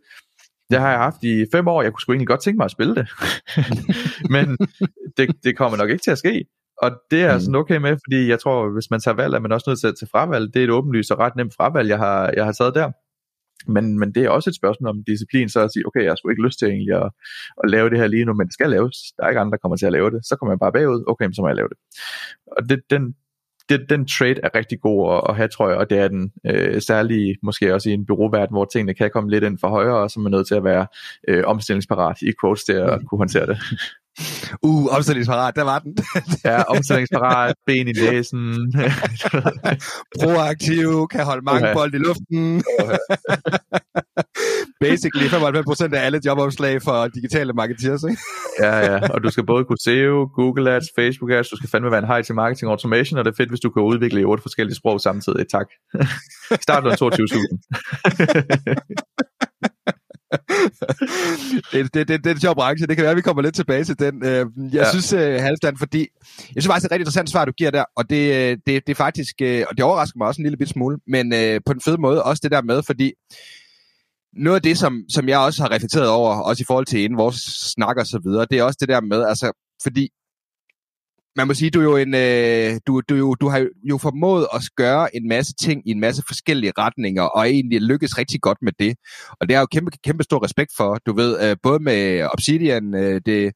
[0.70, 2.72] Det har jeg haft i fem år, jeg kunne sgu egentlig godt tænke mig at
[2.72, 3.08] spille det.
[4.36, 4.58] Men
[5.18, 6.46] det, det kommer nok ikke til at ske.
[6.82, 7.40] Og det er mm.
[7.40, 9.88] sådan okay med, fordi jeg tror, hvis man tager valg, er man også nødt til
[9.88, 10.54] at tage fravalg.
[10.54, 12.92] Det er et åbenlyst og ret nemt fravalg, jeg har, jeg har taget der.
[13.68, 16.16] Men, men det er også et spørgsmål om disciplin, så at sige, okay, jeg har
[16.16, 17.10] sgu ikke lyst til egentlig at,
[17.64, 18.98] at lave det her lige nu, men det skal laves.
[19.18, 20.26] Der er ikke andre, der kommer til at lave det.
[20.26, 21.78] Så kommer jeg bare bagud, okay, så må jeg lave det.
[22.58, 23.16] Og det, den,
[23.70, 26.32] det, den trade er rigtig god at, at have, tror jeg, og det er den
[26.46, 29.98] øh, særlige, måske også i en byråverden, hvor tingene kan komme lidt ind for højre,
[29.98, 30.88] og så er man nødt til at være
[31.28, 33.08] øh, omstillingsparat i quotes til at mm.
[33.08, 33.58] kunne håndtere det.
[34.64, 35.98] Uh, omstillingsparat, der var den.
[36.50, 38.74] ja, omstillingsparat, ben i næsen.
[40.20, 41.74] Proaktiv, kan holde mange okay.
[41.74, 42.42] bold i luften.
[44.82, 48.22] Basically 95% af alle jobopslag for digitale marketeers, ikke?
[48.60, 51.92] ja, ja, og du skal både kunne SEO, Google Ads, Facebook Ads, du skal fandme
[51.92, 54.24] være en high til marketing automation, og det er fedt, hvis du kan udvikle i
[54.24, 55.46] otte forskellige sprog samtidig.
[55.52, 55.68] Tak.
[56.62, 59.28] Start med 22.000
[61.72, 62.88] det, det, det, det er en sjov branche.
[62.88, 64.26] Det kan være, at vi kommer lidt tilbage til den.
[64.26, 64.90] Øh, jeg ja.
[64.90, 66.08] synes, uh, Halvstand, fordi
[66.56, 68.58] jeg synes faktisk, det er et rigtig interessant svar, du giver der, og det, øh,
[68.66, 71.34] det, det er faktisk, og det overrasker mig også en lille bit smule, men
[71.66, 73.14] på den fede måde også det der med, fordi
[74.34, 77.18] noget af det, som, som jeg også har reflekteret over, også i forhold til inden
[77.18, 77.36] vores
[77.76, 79.52] snak og så videre, det er også det der med, altså,
[79.84, 80.10] fordi
[81.36, 84.48] man må sige, du er jo en, øh, du, du, jo, du har jo formået
[84.54, 88.58] at gøre en masse ting i en masse forskellige retninger, og egentlig lykkes rigtig godt
[88.62, 88.96] med det.
[89.42, 92.96] Og det er jo kæmpe, kæmpe stor respekt for, du ved, øh, både med Obsidian,
[92.96, 93.54] øh, det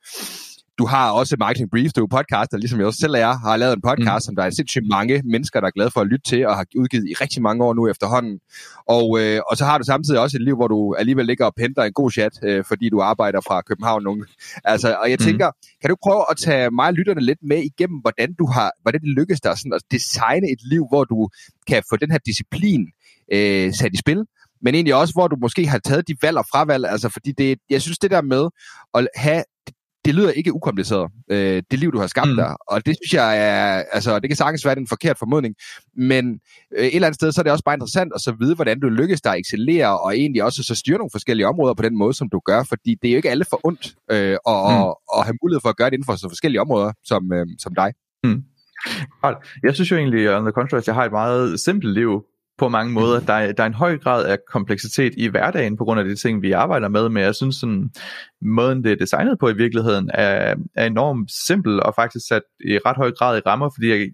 [0.78, 3.74] du har også Marketing Brief, du er podcaster, ligesom jeg også selv er, har lavet
[3.74, 4.26] en podcast, mm.
[4.26, 6.66] som der er sindssygt mange mennesker, der er glade for at lytte til, og har
[6.76, 8.40] udgivet i rigtig mange år nu efterhånden.
[8.88, 11.54] Og, øh, og så har du samtidig også et liv, hvor du alligevel ligger og
[11.58, 14.04] penter en god chat, øh, fordi du arbejder fra København.
[14.04, 14.26] Nogle.
[14.64, 15.26] Altså, og jeg mm.
[15.26, 18.72] tænker, kan du prøve at tage mig og lytterne lidt med igennem, hvordan, du har,
[18.82, 21.30] hvordan det lykkes dig sådan at designe et liv, hvor du
[21.68, 22.86] kan få den her disciplin
[23.34, 24.24] øh, sat i spil,
[24.62, 27.58] men egentlig også, hvor du måske har taget de valg og fravalg, altså fordi det,
[27.70, 28.50] jeg synes det der med
[28.94, 29.44] at have
[30.06, 32.36] det lyder ikke ukompliceret, øh, det liv, du har skabt mm.
[32.36, 32.56] der.
[32.68, 35.56] Og det synes jeg er, altså det kan sagtens være en forkert formodning,
[35.98, 36.40] men
[36.78, 38.80] øh, et eller andet sted, så er det også bare interessant at så vide, hvordan
[38.80, 41.98] du lykkes dig at excellere, og egentlig også så styre nogle forskellige områder på den
[41.98, 44.82] måde, som du gør, fordi det er jo ikke alle for ondt øh, at, mm.
[44.82, 47.46] at, at have mulighed for at gøre det inden for så forskellige områder, som, øh,
[47.60, 47.94] som dig.
[48.24, 48.44] Mm.
[49.64, 52.24] Jeg synes jo egentlig, on the contrary, at jeg har et meget simpelt liv,
[52.58, 53.20] på mange måder.
[53.20, 56.16] Der er, der er en høj grad af kompleksitet i hverdagen på grund af de
[56.16, 57.92] ting, vi arbejder med, men jeg synes, sådan,
[58.42, 62.80] måden det er designet på i virkeligheden er, er enormt simpel og faktisk sat i
[62.86, 64.10] ret høj grad i rammer, fordi jeg,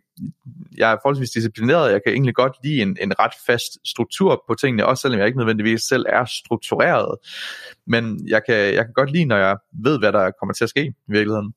[0.77, 4.55] jeg er forholdsvis disciplineret, jeg kan egentlig godt lide en, en ret fast struktur på
[4.55, 7.17] tingene, også selvom jeg ikke nødvendigvis selv er struktureret.
[7.87, 10.69] Men jeg kan, jeg kan godt lide, når jeg ved, hvad der kommer til at
[10.69, 11.53] ske i virkeligheden.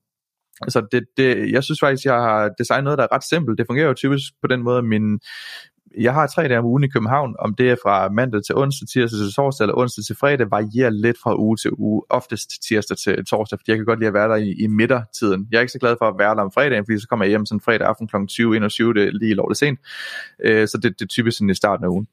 [0.68, 3.58] Så det, det, jeg synes faktisk, jeg har designet noget, der er ret simpelt.
[3.58, 5.20] Det fungerer jo typisk på den måde, at min,
[5.98, 8.88] jeg har tre dage om ugen i København, om det er fra mandag til onsdag,
[8.88, 12.96] tirsdag til torsdag eller onsdag til fredag, varierer lidt fra uge til uge, oftest tirsdag
[12.96, 15.48] til torsdag, fordi jeg kan godt lide at være der i, i midtertiden.
[15.50, 17.30] Jeg er ikke så glad for at være der om fredagen, fordi så kommer jeg
[17.30, 18.16] hjem sådan fredag aften kl.
[18.28, 19.78] 20, 21, det er lige lovligt sent,
[20.44, 22.06] øh, så det, det er typisk sådan i starten af ugen.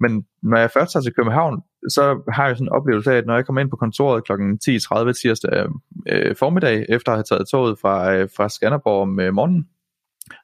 [0.00, 3.26] Men når jeg først tager til København, så har jeg sådan en oplevelse af, at
[3.26, 4.32] når jeg kommer ind på kontoret kl.
[4.32, 5.66] 10.30 tirsdag
[6.08, 9.68] øh, formiddag, efter at have taget toget fra, øh, fra Skanderborg om øh, morgenen,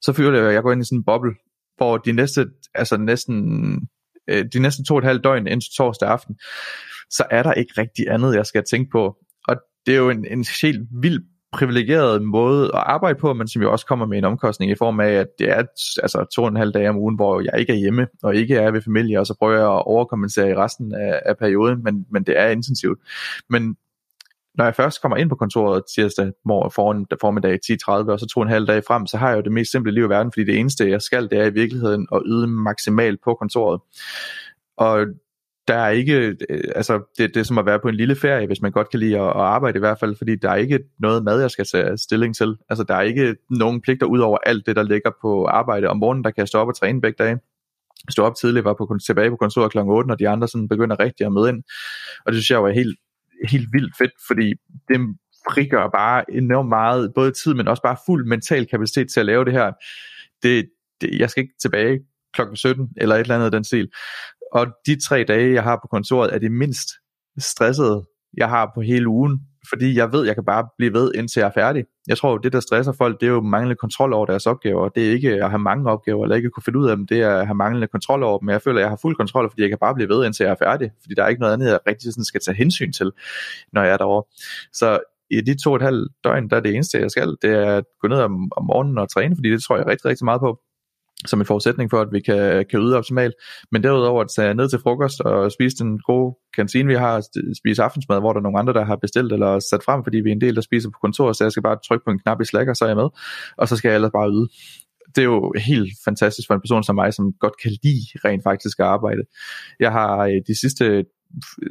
[0.02, 1.34] så føler jeg, at jeg går ind i sådan en boble,
[1.80, 3.36] hvor de næste, altså næsten,
[4.28, 6.38] øh, de næste to og et halvt døgn indtil torsdag aften,
[7.10, 9.16] så er der ikke rigtig andet, jeg skal tænke på.
[9.48, 11.20] Og det er jo en, en helt vild
[11.52, 15.00] privilegeret måde at arbejde på, men som jo også kommer med en omkostning i form
[15.00, 15.62] af, at det er
[16.02, 18.56] altså to og en halv dag om ugen, hvor jeg ikke er hjemme, og ikke
[18.56, 22.06] er ved familie, og så prøver jeg at overkompensere i resten af, af perioden, men,
[22.10, 22.98] men det er intensivt.
[23.50, 23.76] Men
[24.54, 28.40] når jeg først kommer ind på kontoret tirsdag morgen, foran, formiddag 10.30, og så to
[28.40, 30.44] en halv dag frem, så har jeg jo det mest simple liv i verden, fordi
[30.44, 33.80] det eneste, jeg skal, det er i virkeligheden at yde maksimalt på kontoret.
[34.76, 35.06] Og
[35.68, 38.46] der er ikke, øh, altså det, det er som at være på en lille ferie,
[38.46, 40.78] hvis man godt kan lide at, at arbejde i hvert fald, fordi der er ikke
[40.98, 42.56] noget mad, jeg skal tage stilling til.
[42.68, 45.88] Altså der er ikke nogen pligter ud over alt det, der ligger på arbejde.
[45.88, 47.38] Om morgenen, der kan jeg stå op og træne begge dage
[48.08, 49.78] stå op tidligt, var på, tilbage på kontoret kl.
[49.78, 51.62] 8, når de andre sådan begynder rigtig at møde ind.
[52.26, 52.98] Og det synes jeg var helt
[53.48, 54.54] helt vildt fedt, fordi
[54.88, 55.00] det
[55.50, 59.44] frigør bare enormt meget, både tid, men også bare fuld mental kapacitet til at lave
[59.44, 59.72] det her.
[60.42, 62.00] Det, det, jeg skal ikke tilbage
[62.34, 63.88] klokken 17, eller et eller andet den stil.
[64.52, 66.88] Og de tre dage, jeg har på kontoret, er det mindst
[67.38, 71.40] stressede, jeg har på hele ugen, fordi jeg ved, jeg kan bare blive ved, indtil
[71.40, 71.84] jeg er færdig.
[72.08, 74.88] Jeg tror, det der stresser folk, det er jo manglende kontrol over deres opgaver.
[74.88, 77.20] Det er ikke at have mange opgaver, eller ikke kunne finde ud af dem, det
[77.20, 78.46] er at have manglende kontrol over dem.
[78.46, 80.44] Men jeg føler, at jeg har fuld kontrol, fordi jeg kan bare blive ved, indtil
[80.44, 80.90] jeg er færdig.
[81.02, 83.12] Fordi der er ikke noget andet, jeg rigtig sådan skal tage hensyn til,
[83.72, 84.24] når jeg er derovre.
[84.72, 84.98] Så
[85.30, 87.76] i de to og et halvt døgn, der er det eneste, jeg skal, det er
[87.76, 90.40] at gå ned om, om morgenen og træne, fordi det tror jeg rigtig, rigtig meget
[90.40, 90.60] på
[91.26, 93.34] som en forudsætning for, at vi kan, kan yde optimalt.
[93.72, 97.24] Men derudover at tage ned til frokost og spise den gode kantine, vi har,
[97.56, 100.28] spise aftensmad, hvor der er nogle andre, der har bestilt eller sat frem, fordi vi
[100.30, 102.40] er en del, der spiser på kontoret, så jeg skal bare trykke på en knap
[102.40, 103.08] i Slack, og så er jeg med,
[103.56, 104.48] og så skal jeg ellers bare yde.
[105.14, 108.42] det er jo helt fantastisk for en person som mig, som godt kan lide rent
[108.42, 109.22] faktisk at arbejde.
[109.80, 111.04] Jeg har øh, de sidste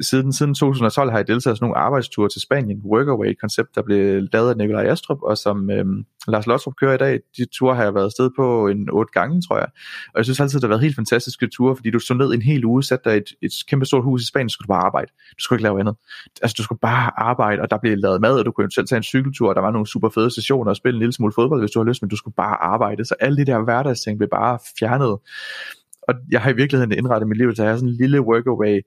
[0.00, 4.28] siden, siden 2012 har jeg deltaget i sådan nogle arbejdsture til Spanien, Workaway-koncept, der blev
[4.32, 7.20] lavet af Nikolaj Astrup, og som øhm, Lars Lottrup kører i dag.
[7.36, 9.66] De ture har jeg været afsted på en otte gange, tror jeg.
[10.14, 12.42] Og jeg synes altid, det har været helt fantastiske ture, fordi du stod ned en
[12.42, 14.84] hel uge, satte dig et, et kæmpe stort hus i Spanien, så skulle du bare
[14.84, 15.12] arbejde.
[15.30, 15.94] Du skulle ikke lave andet.
[16.42, 18.96] Altså, du skulle bare arbejde, og der blev lavet mad, og du kunne selv tage
[18.96, 21.60] en cykeltur, og der var nogle super fede stationer og spille en lille smule fodbold,
[21.60, 23.04] hvis du har lyst, men du skulle bare arbejde.
[23.04, 25.18] Så alle de der hverdagsting blev bare fjernet
[26.10, 28.80] og jeg har i virkeligheden indrettet mit liv til at have sådan en lille workaway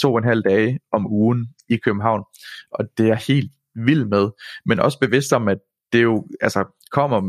[0.00, 2.24] to og en halv dage om ugen i København,
[2.70, 4.28] og det er jeg helt vild med,
[4.66, 5.58] men også bevidst om, at
[5.92, 7.20] det jo, altså, kommer,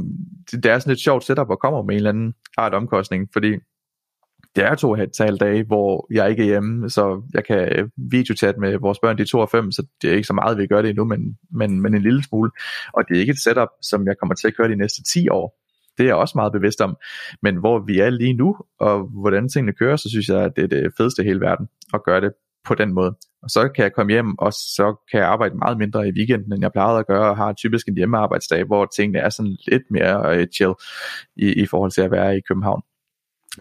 [0.51, 3.55] det er sådan et sjovt setup, og kommer med en eller anden art omkostning, fordi
[4.55, 8.77] det er to halv dage, hvor jeg ikke er hjemme, så jeg kan videochat med
[8.77, 10.81] vores børn, de er 2 og 5, så det er ikke så meget, vi gør
[10.81, 12.51] det endnu, men, men, men en lille smule.
[12.93, 15.29] Og det er ikke et setup, som jeg kommer til at køre de næste 10
[15.29, 15.58] år
[15.99, 16.97] det er jeg også meget bevidst om.
[17.41, 20.63] Men hvor vi er lige nu, og hvordan tingene kører, så synes jeg, at det
[20.63, 22.31] er det fedeste i hele verden at gøre det
[22.65, 23.15] på den måde.
[23.43, 26.53] Og så kan jeg komme hjem, og så kan jeg arbejde meget mindre i weekenden,
[26.53, 29.83] end jeg plejede at gøre, og har typisk en hjemmearbejdsdag, hvor tingene er sådan lidt
[29.91, 30.73] mere øh, chill
[31.35, 32.81] i, i forhold til at være i København.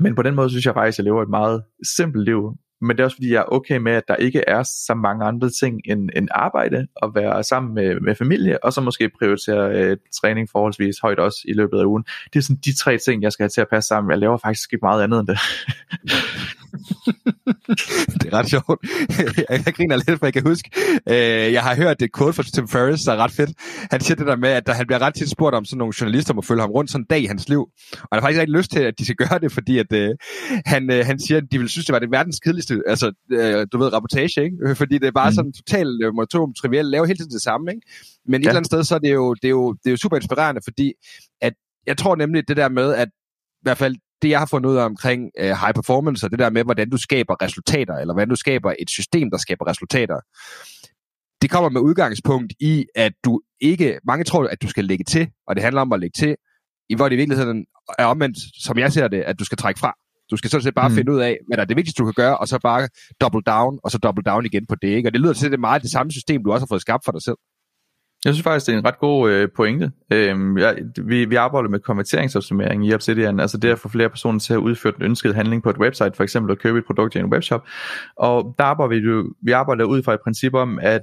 [0.00, 1.62] Men på den måde synes jeg faktisk, at jeg lever et meget
[1.96, 4.62] simpelt liv, men det er også fordi, jeg er okay med, at der ikke er
[4.62, 8.80] så mange andre ting end, end arbejde, og være sammen med, med familie, og så
[8.80, 12.04] måske prioritere øh, træning forholdsvis højt også i løbet af ugen.
[12.32, 14.10] Det er sådan de tre ting, jeg skal have til at passe sammen.
[14.10, 15.38] Jeg laver faktisk ikke meget andet end det.
[18.20, 18.80] det er ret sjovt.
[19.66, 20.70] jeg griner lidt, for jeg kan huske,
[21.08, 23.50] øh, jeg har hørt det quote fra Tim Ferriss, der er ret fedt.
[23.90, 26.34] Han siger det der med, at han bliver ret tit spurgt om sådan nogle journalister
[26.34, 27.60] må følge ham rundt sådan en dag i hans liv.
[27.92, 30.10] Og han har faktisk ikke lyst til, at de skal gøre det, fordi at, øh,
[30.66, 33.66] han, øh, han siger, at de vil synes, det var det verdens kedeligste, altså øh,
[33.72, 34.74] du ved, rapportage, ikke?
[34.74, 35.34] Fordi det er bare mm.
[35.34, 37.82] sådan totalt øh, monotom, trivielt, lave hele tiden det samme, ikke?
[38.26, 38.46] Men ja.
[38.46, 40.16] et eller andet sted, så er det jo, det er jo, det er jo super
[40.16, 40.92] inspirerende, fordi
[41.40, 41.52] at
[41.86, 44.76] jeg tror nemlig det der med, at i hvert fald det, jeg har fundet ud
[44.76, 48.28] af omkring uh, high performance, og det der med, hvordan du skaber resultater, eller hvordan
[48.28, 50.20] du skaber et system, der skaber resultater,
[51.42, 55.28] det kommer med udgangspunkt i, at du ikke, mange tror, at du skal lægge til,
[55.46, 56.36] og det handler om at lægge til,
[56.88, 57.66] i hvor det i virkeligheden
[57.98, 59.92] er omvendt, som jeg ser det, at du skal trække fra.
[60.30, 60.94] Du skal sådan set bare mm.
[60.94, 62.88] finde ud af, hvad der er det vigtigste, du kan gøre, og så bare
[63.20, 64.88] double down, og så double down igen på det.
[64.88, 65.08] Ikke?
[65.08, 66.80] Og det lyder til, at det er meget det samme system, du også har fået
[66.80, 67.36] skabt for dig selv.
[68.24, 69.92] Jeg synes faktisk, det er en ret god øh, pointe.
[70.12, 74.38] Øhm, jeg, vi, vi arbejder med konverteringsoptimering i Obsidian, altså det at få flere personer
[74.38, 77.14] til at udføre den ønskede handling på et website, for eksempel at købe et produkt
[77.14, 77.66] i en webshop.
[78.16, 81.02] Og der arbejder vi, jo, vi arbejder ud fra et princip om, at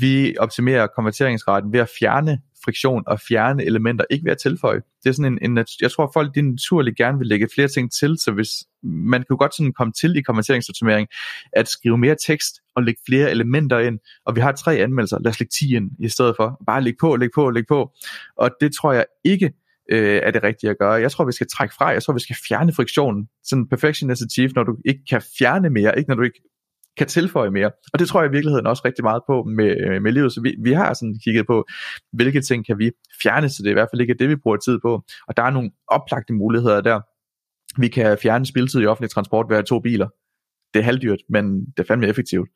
[0.00, 4.80] vi optimerer konverteringsraten ved at fjerne friktion og fjerne elementer, ikke ved at tilføje.
[5.02, 7.92] Det er sådan en, en jeg tror folk de naturligt gerne vil lægge flere ting
[7.92, 8.50] til, så hvis
[8.82, 11.08] man kunne godt sådan komme til i konverteringsoptimering
[11.52, 15.30] at skrive mere tekst og lægge flere elementer ind, og vi har tre anmeldelser, lad
[15.30, 16.62] os lægge 10 ind i stedet for.
[16.66, 17.90] Bare lægge på, lægge på, lægge på.
[18.36, 19.52] Og det tror jeg ikke
[19.92, 20.92] øh, er det rigtige at gøre.
[20.92, 21.86] Jeg tror, vi skal trække fra.
[21.86, 23.28] Jeg tror, vi skal fjerne friktionen.
[23.44, 26.42] Sådan perfection is achieved, når du ikke kan fjerne mere, ikke når du ikke
[26.96, 27.70] kan tilføje mere.
[27.92, 30.32] Og det tror jeg i virkeligheden også rigtig meget på med, øh, med livet.
[30.32, 31.66] Så vi, vi har sådan kigget på,
[32.12, 32.90] hvilke ting kan vi
[33.22, 35.02] fjerne, så det er i hvert fald ikke det, vi bruger tid på.
[35.28, 37.00] Og der er nogle oplagte muligheder der.
[37.80, 40.08] Vi kan fjerne spildtid i offentlig transport ved at to biler.
[40.74, 42.48] Det er halvdyrt, men det er fandme effektivt.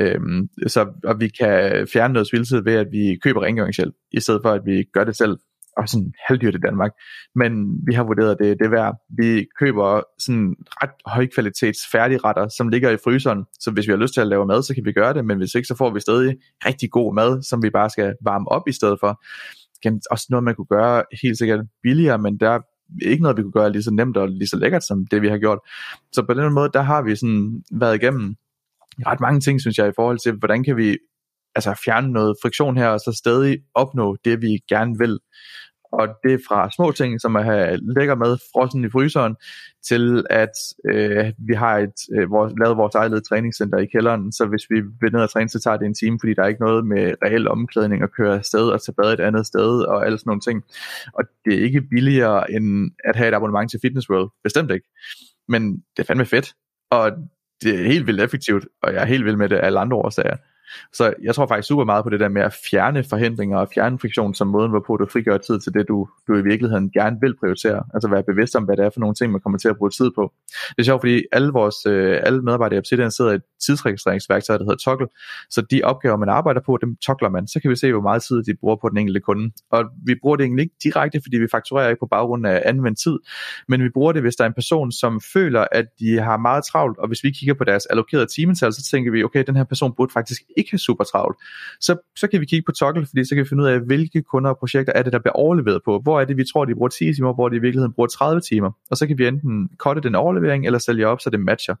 [0.00, 4.40] Øhm, så, og vi kan fjerne noget spiltid ved, at vi køber rengøringshjælp, i stedet
[4.44, 5.38] for at vi gør det selv
[5.76, 6.90] og sådan halvdyrt i Danmark.
[7.34, 7.52] Men
[7.86, 8.94] vi har vurderet det, det værd.
[9.18, 13.44] Vi køber sådan ret højkvalitets færdigretter, som ligger i fryseren.
[13.60, 15.38] Så hvis vi har lyst til at lave mad, så kan vi gøre det, men
[15.38, 18.68] hvis ikke, så får vi stadig rigtig god mad, som vi bare skal varme op
[18.68, 19.22] i stedet for.
[19.84, 22.60] Det også noget, man kunne gøre helt sikkert billigere, men der er
[23.02, 25.28] ikke noget, vi kunne gøre lige så nemt og lige så lækkert, som det vi
[25.28, 25.58] har gjort.
[26.12, 28.36] Så på den måde, der har vi sådan været igennem
[29.06, 30.98] ret mange ting, synes jeg, i forhold til, hvordan kan vi
[31.54, 35.18] altså fjerne noget friktion her, og så stadig opnå det, vi gerne vil
[35.98, 39.34] og det er fra små ting, som at have lækker mad frossen i fryseren,
[39.88, 40.56] til at
[40.90, 44.80] øh, vi har et, øh, vores, lavet vores eget træningscenter i kælderen, så hvis vi
[45.00, 47.14] vil ned og træne, så tager det en time, fordi der er ikke noget med
[47.24, 50.40] reel omklædning at køre afsted og tage bad et andet sted og alle sådan nogle
[50.40, 50.62] ting.
[51.14, 54.88] Og det er ikke billigere end at have et abonnement til Fitness World, bestemt ikke.
[55.48, 56.54] Men det er fandme fedt,
[56.90, 57.12] og
[57.62, 59.96] det er helt vildt effektivt, og jeg er helt vild med det af alle andre
[59.96, 60.36] årsager.
[60.92, 63.98] Så jeg tror faktisk super meget på det der med at fjerne forhindringer og fjerne
[63.98, 67.36] friktion som måden, hvorpå du frigør tid til det, du, du i virkeligheden gerne vil
[67.36, 67.82] prioritere.
[67.94, 69.90] Altså være bevidst om, hvad det er for nogle ting, man kommer til at bruge
[69.90, 70.32] tid på.
[70.68, 74.56] Det er sjovt, fordi alle, vores, øh, alle medarbejdere i Obsidian sidder i et tidsregistreringsværktøj,
[74.58, 75.06] der hedder Toggle.
[75.50, 77.48] Så de opgaver, man arbejder på, dem tokler man.
[77.48, 79.52] Så kan vi se, hvor meget tid de bruger på den enkelte kunde.
[79.70, 82.98] Og vi bruger det egentlig ikke direkte, fordi vi fakturerer ikke på baggrund af anvendt
[82.98, 83.18] tid,
[83.68, 86.64] men vi bruger det, hvis der er en person, som føler, at de har meget
[86.64, 89.64] travlt, og hvis vi kigger på deres allokerede timetal, så tænker vi, okay, den her
[89.64, 91.36] person burde faktisk ikke ikke har super travlt,
[91.80, 94.22] så, så kan vi kigge på toggle, fordi så kan vi finde ud af, hvilke
[94.22, 95.98] kunder og projekter er det, der bliver overleveret på.
[95.98, 98.40] Hvor er det, vi tror, de bruger 10 timer, hvor de i virkeligheden bruger 30
[98.40, 98.70] timer.
[98.90, 101.74] Og så kan vi enten cutte den overlevering, eller sælge op, så det matcher.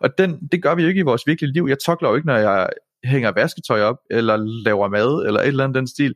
[0.00, 1.66] Og den, det gør vi jo ikke i vores virkelige liv.
[1.68, 2.68] Jeg tokler jo ikke, når jeg
[3.04, 6.14] hænger vasketøj op, eller laver mad, eller et eller andet den stil.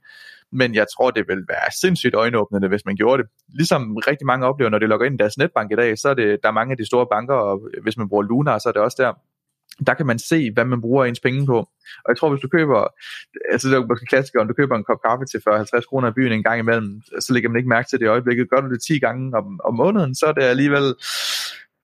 [0.52, 3.30] Men jeg tror, det vil være sindssygt øjenåbnende, hvis man gjorde det.
[3.48, 6.14] Ligesom rigtig mange oplever, når de logger ind i deres netbank i dag, så er
[6.14, 8.72] det, der er mange af de store banker, og hvis man bruger Luna, så er
[8.72, 9.12] det også der,
[9.86, 11.58] der kan man se, hvad man bruger ens penge på.
[12.04, 12.86] Og jeg tror, hvis du køber,
[13.52, 16.12] altså det er måske klassiker, om du køber en kop kaffe til 40-50 kroner i
[16.12, 18.50] byen en gang imellem, så lægger man ikke mærke til det i øjeblikket.
[18.50, 20.94] Gør du det 10 gange om, om måneden, så er det alligevel,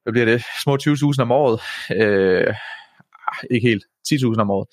[0.03, 1.61] hvad bliver det, små 20.000 om året.
[1.97, 2.55] Øh,
[3.51, 4.69] ikke helt, 10.000 om året.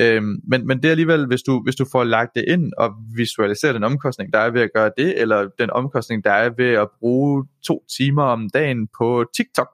[0.00, 2.94] Øhm, men, men det er alligevel, hvis du, hvis du får lagt det ind og
[3.16, 6.72] visualiserer den omkostning, der er ved at gøre det, eller den omkostning, der er ved
[6.74, 9.68] at bruge to timer om dagen på TikTok.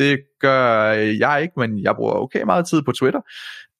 [0.00, 0.90] Det gør
[1.24, 3.20] jeg ikke, men jeg bruger okay meget tid på Twitter.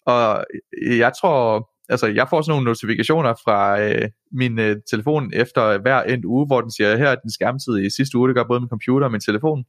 [0.06, 0.44] Og
[0.82, 6.02] jeg tror, altså jeg får sådan nogle notifikationer fra øh, min øh, telefon efter hver
[6.02, 8.60] en uge, hvor den siger, her er din skærmtid i sidste uge, det gør både
[8.60, 9.64] min computer og min telefon.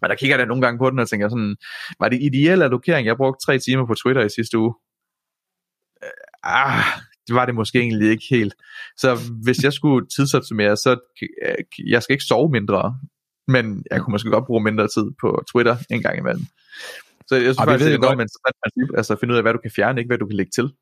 [0.00, 1.56] Men der kigger jeg nogle gange på den og tænker sådan,
[2.00, 3.06] var det ideel allokering?
[3.06, 4.74] Jeg brugte tre timer på Twitter i sidste uge
[6.02, 6.10] øh,
[6.42, 6.84] ah,
[7.26, 8.54] det var det måske egentlig ikke helt.
[8.96, 12.98] Så hvis jeg skulle tidsoptimere, så øh, jeg skal ikke sove mindre,
[13.48, 16.44] men jeg kunne måske godt bruge mindre tid på Twitter en gang imellem.
[17.26, 19.44] Så jeg synes og faktisk, det er enormt interessant princip, altså at finde ud af,
[19.44, 20.72] hvad du kan fjerne, ikke hvad du kan lægge til.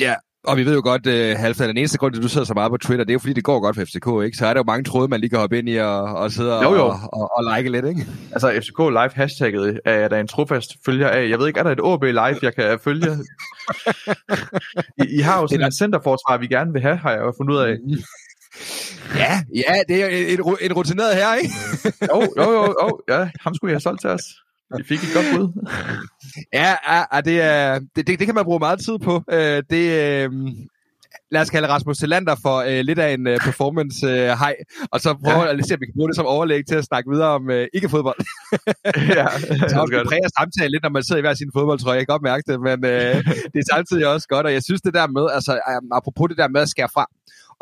[0.00, 2.46] Ja, og vi ved jo godt, uh, Halvdan, den eneste grund til, at du sidder
[2.46, 4.36] så meget på Twitter, det er jo fordi, det går godt for FCK, ikke?
[4.36, 6.62] Så er der jo mange tråde, man lige kan hoppe ind i og, og sidde
[6.62, 6.84] jo, jo.
[6.86, 8.06] Og, og, og, like lidt, ikke?
[8.32, 11.28] Altså, FCK Live hashtagget er der en trofast følger af.
[11.28, 13.10] Jeg ved ikke, er der et OB Live, jeg kan følge?
[15.02, 17.54] I, I har jo sådan et centerforsvar, vi gerne vil have, har jeg jo fundet
[17.54, 17.76] ud af.
[19.16, 21.54] Ja, ja, det er en, en rutineret her, ikke?
[22.14, 24.22] jo, jo, jo, jo, ja, ham skulle jeg have solgt til os.
[24.76, 25.66] Vi fik et godt bud.
[26.52, 26.74] ja,
[27.12, 29.22] ja det, er, det, det, det kan man bruge meget tid på.
[29.30, 30.30] Øh, det, øh,
[31.32, 34.54] lad os kalde Rasmus Tillander for øh, lidt af en øh, performance øh, hej,
[34.92, 35.52] og så prøve ja.
[35.52, 37.66] at se, om vi kan bruge det som overlæg til at snakke videre om øh,
[37.74, 38.20] ikke-fodbold.
[39.18, 39.26] ja,
[39.72, 41.96] så det præger samtale lidt, når man sidder i hver sin fodboldtrøje.
[41.96, 43.16] Jeg kan godt mærke det, men øh,
[43.52, 45.52] det er samtidig også godt, og jeg synes det der med, altså
[45.92, 47.04] apropos det der med at skære fra,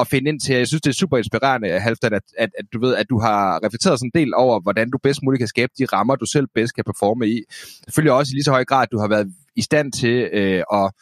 [0.00, 0.56] at finde ind til.
[0.56, 3.64] Jeg synes, det er super inspirerende, Halvdan, at, at, at, du ved, at du har
[3.64, 6.46] reflekteret sådan en del over, hvordan du bedst muligt kan skabe de rammer, du selv
[6.54, 7.42] bedst kan performe i.
[7.84, 9.26] Selvfølgelig også i lige så høj grad, at du har været
[9.56, 10.92] i stand til øh, at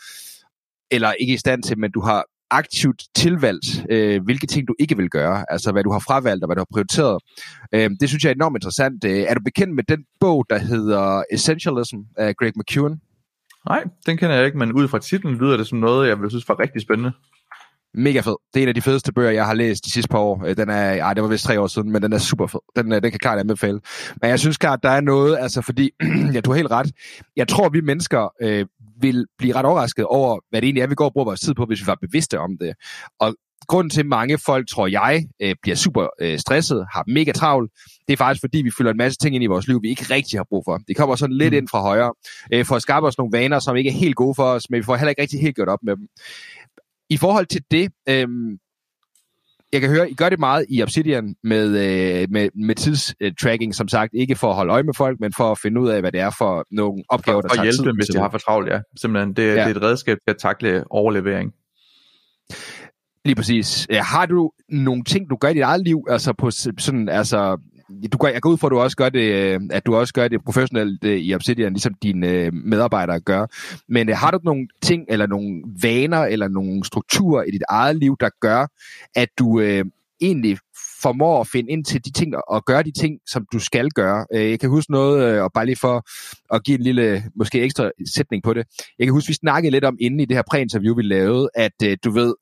[0.91, 4.97] eller ikke i stand til, men du har aktivt tilvalgt, øh, hvilke ting du ikke
[4.97, 7.23] vil gøre, altså hvad du har fravalgt og hvad du har prioriteret.
[7.73, 9.05] Øh, det synes jeg er enormt interessant.
[9.05, 13.01] Øh, er du bekendt med den bog, der hedder Essentialism af Greg McEwen?
[13.69, 16.31] Nej, den kender jeg ikke, men ud fra titlen lyder det som noget, jeg vil
[16.31, 17.13] synes var rigtig spændende.
[17.95, 18.37] Mega fed.
[18.55, 20.45] Det er en af de fedeste bøger, jeg har læst de sidste par år.
[20.47, 22.61] Øh, den er, ej, det var vist tre år siden, men den er super fed.
[22.77, 23.81] Den, øh, den kan klart anbefale.
[24.23, 25.91] Men jeg synes klart, der er noget, altså fordi,
[26.35, 26.93] ja, du har helt ret.
[27.37, 28.67] Jeg tror, vi mennesker øh,
[29.01, 31.55] vil blive ret overrasket over, hvad det egentlig er, vi går og bruger vores tid
[31.55, 32.75] på, hvis vi var bevidste om det.
[33.21, 33.35] Og
[33.69, 37.73] grunden til, at mange folk, tror jeg, øh, bliver super øh, stresset, har mega travlt,
[38.07, 40.07] det er faktisk, fordi vi fylder en masse ting ind i vores liv, vi ikke
[40.11, 40.79] rigtig har brug for.
[40.89, 41.59] Det kommer sådan lidt mm.
[41.59, 42.13] ind fra højre,
[42.53, 44.79] øh, for at skabe os nogle vaner, som ikke er helt gode for os, men
[44.79, 46.07] vi får heller ikke rigtig helt gjort op med dem.
[47.11, 48.59] I forhold til det, øhm,
[49.73, 53.89] jeg kan høre, I gør det meget i Obsidian med, øh, med, med tidstracking, som
[53.89, 56.13] sagt, ikke for at holde øje med folk, men for at finde ud af, hvad
[56.13, 58.69] det er for nogle opgaver, der for tager hjælpe dem, hvis de har for travlt,
[58.69, 58.81] ja.
[59.01, 59.51] Simpelthen, det, ja.
[59.51, 61.53] det er et redskab til at takle overlevering.
[63.25, 63.87] Lige præcis.
[63.91, 67.59] Har du nogle ting, du gør i dit eget liv, altså på sådan, altså
[68.13, 70.15] du gør, jeg går ud fra, at du også gør det, øh, at du også
[70.15, 73.47] gør det professionelt øh, i Obsidian, ligesom dine øh, medarbejdere gør.
[73.89, 78.17] Men har du nogle ting, eller nogle vaner, eller nogle strukturer i dit eget liv,
[78.21, 78.67] der gør,
[79.15, 79.85] at du øh,
[80.21, 80.59] egentlig
[81.03, 84.27] formår at finde ind til de ting og gøre de ting, som du skal gøre.
[84.31, 86.07] Jeg kan huske noget, og bare lige for
[86.55, 88.67] at give en lille, måske ekstra sætning på det.
[88.99, 91.99] Jeg kan huske, vi snakkede lidt om inden i det her præinterview, vi lavede, at
[92.05, 92.35] du ved,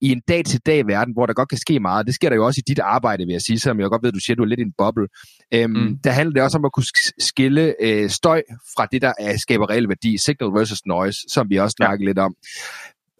[0.00, 2.62] i en dag-til-dag verden, hvor der godt kan ske meget, det sker der jo også
[2.66, 4.42] i dit arbejde, vil jeg sige, selvom jeg godt ved, at du siger, at du
[4.42, 5.06] er lidt i en boble.
[5.54, 5.98] Øhm, mm.
[6.04, 6.86] Der handler det også om at kunne
[7.18, 8.42] skille øh, støj
[8.76, 12.08] fra det, der er, skaber reel værdi, signal versus noise, som vi også snakkede ja.
[12.08, 12.34] lidt om.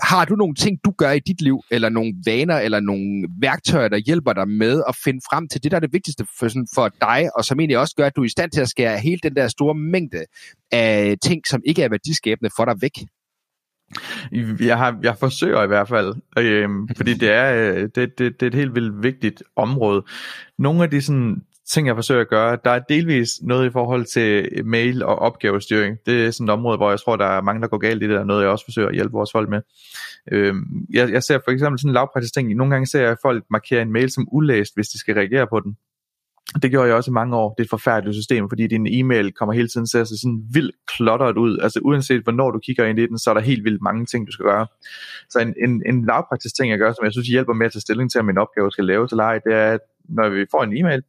[0.03, 3.89] Har du nogle ting, du gør i dit liv, eller nogle vaner, eller nogle værktøjer,
[3.89, 6.66] der hjælper dig med at finde frem til det, der er det vigtigste for, sådan,
[6.74, 8.99] for dig, og som egentlig også gør, at du er i stand til at skære
[8.99, 10.24] hele den der store mængde
[10.72, 12.93] af ting, som ikke er værdiskabende for dig væk?
[14.61, 18.43] Jeg, har, jeg forsøger i hvert fald, øh, fordi det er, øh, det, det, det
[18.43, 20.05] er et helt vildt vigtigt område.
[20.59, 24.05] Nogle af de sådan, ting, jeg forsøger at gøre, der er delvis noget i forhold
[24.05, 25.97] til mail og opgavestyring.
[26.07, 28.09] Det er sådan et område, hvor jeg tror, der er mange, der går galt i
[28.09, 29.61] det, og noget, jeg også forsøger at hjælpe vores folk med.
[30.32, 30.55] Øh,
[30.91, 32.55] jeg, jeg ser for eksempel sådan en lavpraktisk ting.
[32.55, 35.47] Nogle gange ser jeg, at folk markerer en mail som ulæst, hvis de skal reagere
[35.47, 35.76] på den.
[36.62, 37.55] Det gjorde jeg også i mange år.
[37.55, 40.42] Det er et forfærdeligt system, fordi din e-mail kommer hele tiden til at se sådan
[40.53, 41.59] vildt klotteret ud.
[41.59, 44.26] Altså uanset hvornår du kigger ind i den, så er der helt vildt mange ting,
[44.26, 44.66] du skal gøre.
[45.30, 47.80] Så en, en, en lavpraktisk ting, jeg gør, som jeg synes hjælper med at tage
[47.80, 50.62] stilling til, om min opgave skal laves eller ej, det er, at når vi får
[50.64, 51.03] en e-mail,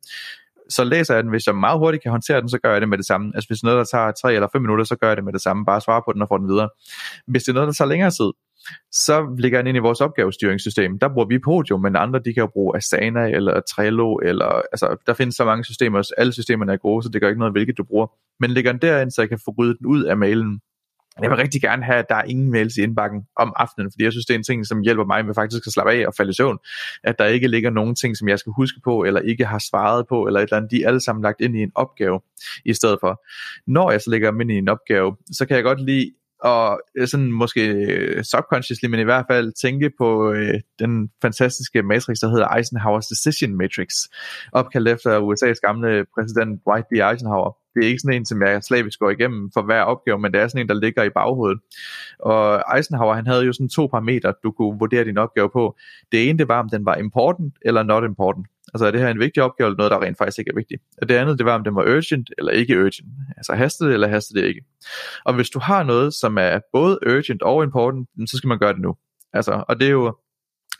[0.69, 1.29] så læser jeg den.
[1.29, 3.31] Hvis jeg meget hurtigt kan håndtere den, så gør jeg det med det samme.
[3.35, 5.41] Altså hvis noget, der tager 3 eller 5 minutter, så gør jeg det med det
[5.41, 5.65] samme.
[5.65, 6.69] Bare svare på den og få den videre.
[7.27, 8.31] Hvis det er noget, der tager længere tid,
[8.91, 10.99] så ligger den ind i vores opgavestyringssystem.
[10.99, 14.95] Der bruger vi Podium, men andre de kan jo bruge Asana eller Trello, eller, altså,
[15.07, 17.77] der findes så mange systemer, alle systemerne er gode, så det gør ikke noget, hvilket
[17.77, 18.07] du bruger.
[18.39, 20.59] Men ligger den derind, så jeg kan få ryddet den ud af mailen.
[21.21, 24.03] Jeg vil rigtig gerne have, at der er ingen mails i indbakken om aftenen, fordi
[24.03, 26.13] jeg synes, det er en ting, som hjælper mig med faktisk at slappe af og
[26.17, 26.57] falde i søvn.
[27.03, 30.07] At der ikke ligger nogen ting, som jeg skal huske på, eller ikke har svaret
[30.07, 30.71] på, eller et eller andet.
[30.71, 32.19] De er alle sammen lagt ind i en opgave
[32.65, 33.23] i stedet for.
[33.67, 36.81] Når jeg så lægger dem ind i en opgave, så kan jeg godt lide og
[36.97, 42.17] øh, sådan måske øh, subconsciously, men i hvert fald tænke på øh, den fantastiske matrix,
[42.21, 43.89] der hedder Eisenhower's Decision Matrix,
[44.51, 46.93] opkaldt efter USA's gamle præsident Dwight D.
[47.11, 47.57] Eisenhower.
[47.75, 50.41] Det er ikke sådan en, som jeg slavisk går igennem for hver opgave, men det
[50.41, 51.59] er sådan en, der ligger i baghovedet.
[52.19, 55.75] Og Eisenhower, han havde jo sådan to parametre, du kunne vurdere din opgave på.
[56.11, 58.47] Det ene, det var, om den var important eller not important.
[58.73, 60.81] Altså er det her en vigtig opgave, eller noget, der rent faktisk ikke er vigtigt?
[61.01, 63.07] Og det andet, det var, om den var urgent eller ikke urgent.
[63.37, 64.61] Altså hastede det, eller hastede det ikke.
[65.25, 68.73] Og hvis du har noget, som er både urgent og important, så skal man gøre
[68.73, 68.95] det nu.
[69.33, 70.15] Altså, og det er jo,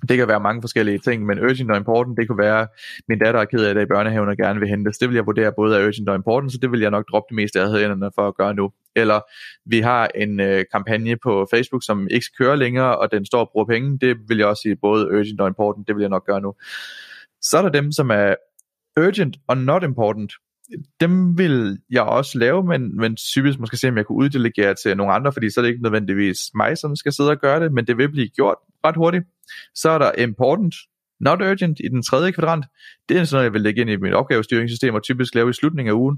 [0.08, 2.68] det kan være mange forskellige ting, men urgent og important, det kunne være,
[3.08, 4.92] min datter er ked af det i børnehaven og gerne vil hente.
[4.92, 7.26] Det vil jeg vurdere både af urgent og important, så det vil jeg nok droppe
[7.30, 8.72] det meste af hænderne for at gøre nu.
[8.96, 9.20] Eller
[9.66, 13.50] vi har en øh, kampagne på Facebook, som ikke kører længere, og den står og
[13.52, 14.00] bruger penge.
[14.00, 16.54] Det vil jeg også sige både urgent og important, det vil jeg nok gøre nu.
[17.42, 18.36] Så er der dem, som er
[19.00, 20.34] urgent og not important.
[21.00, 24.98] Dem vil jeg også lave, men, men typisk måske se, om jeg kunne uddelegere til
[24.98, 27.74] nogle andre, fordi så er det ikke nødvendigvis mig, som skal sidde og gøre det,
[27.74, 29.26] men det vil blive gjort ret hurtigt.
[29.76, 30.76] Så er der important,
[31.20, 32.66] not urgent i den tredje kvadrant.
[33.10, 35.54] Det er sådan noget, jeg vil lægge ind i mit opgavestyringssystem og typisk lave i
[35.54, 36.18] slutningen af ugen.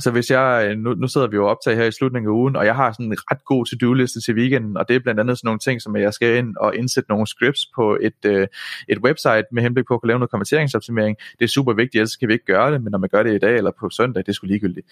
[0.00, 2.56] Så hvis jeg, øh, nu, nu sidder vi jo optaget her i slutningen af ugen,
[2.56, 5.38] og jeg har sådan en ret god to-do-liste til weekenden, og det er blandt andet
[5.38, 8.46] sådan nogle ting, som jeg skal ind og indsætte nogle scripts på et, øh,
[8.88, 11.16] et website med henblik på at kunne lave noget konverteringsoptimering.
[11.38, 13.34] Det er super vigtigt, ellers kan vi ikke gøre det, men når man gør det
[13.34, 14.86] i dag eller på søndag, det er sgu ligegyldigt.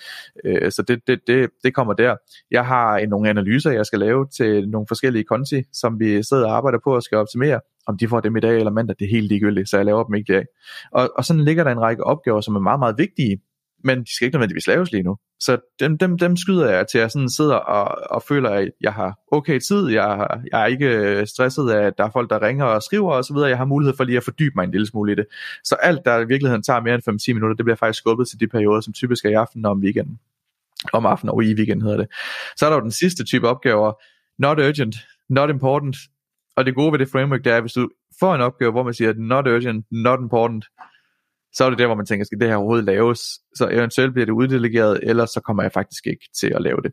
[0.44, 2.16] Øh, så det, det, det, det kommer der.
[2.50, 6.46] Jeg har en, nogle analyser, jeg skal lave til nogle forskellige konti, som vi sidder
[6.46, 9.04] og arbejder på og skal optimere om de får dem i dag eller mandag, det
[9.04, 10.44] er helt ligegyldigt, så jeg laver dem ikke i dag.
[10.92, 13.40] Og, og sådan ligger der en række opgaver, som er meget, meget vigtige,
[13.84, 15.16] men de skal ikke nødvendigvis laves lige nu.
[15.40, 18.70] Så dem, dem, dem skyder jeg til, at jeg sådan sidder og, og føler, at
[18.80, 22.30] jeg har okay tid, jeg, jeg er ikke øh, stresset af, at der er folk,
[22.30, 24.86] der ringer og skriver osv., jeg har mulighed for lige at fordybe mig en lille
[24.86, 25.26] smule i det.
[25.64, 28.40] Så alt, der i virkeligheden tager mere end 5-10 minutter, det bliver faktisk skubbet til
[28.40, 30.18] de perioder, som typisk er i aften og om weekenden.
[30.92, 32.08] Om aftenen og i weekenden hedder det.
[32.56, 33.92] Så er der jo den sidste type opgaver,
[34.38, 34.96] not urgent,
[35.28, 35.96] not important,
[36.56, 37.88] og det gode ved det framework, det er, at hvis du
[38.20, 40.64] får en opgave, hvor man siger, not urgent, not important,
[41.52, 43.20] så er det der, hvor man tænker, skal det her overhovedet laves?
[43.54, 46.92] Så eventuelt bliver det uddelegeret, eller så kommer jeg faktisk ikke til at lave det.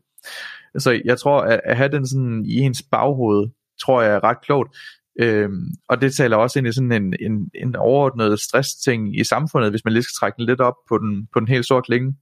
[0.78, 3.48] Så jeg tror, at, at have den sådan i ens baghoved,
[3.84, 4.76] tror jeg er ret klogt.
[5.20, 9.70] Øhm, og det taler også ind i sådan en, en, en overordnet stressting i samfundet,
[9.70, 12.14] hvis man lige skal trække den lidt op på den, på den helt store klinge.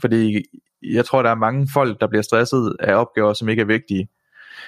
[0.00, 0.42] Fordi
[0.82, 4.08] jeg tror, der er mange folk, der bliver stresset af opgaver, som ikke er vigtige.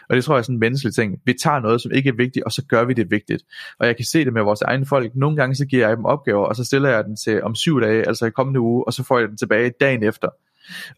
[0.09, 1.16] Og det tror jeg er sådan en menneskelig ting.
[1.24, 3.43] Vi tager noget, som ikke er vigtigt, og så gør vi det vigtigt.
[3.80, 5.12] Og jeg kan se det med vores egne folk.
[5.14, 7.80] Nogle gange så giver jeg dem opgaver, og så stiller jeg den til om syv
[7.80, 10.28] dage, altså i kommende uge, og så får jeg den tilbage dagen efter.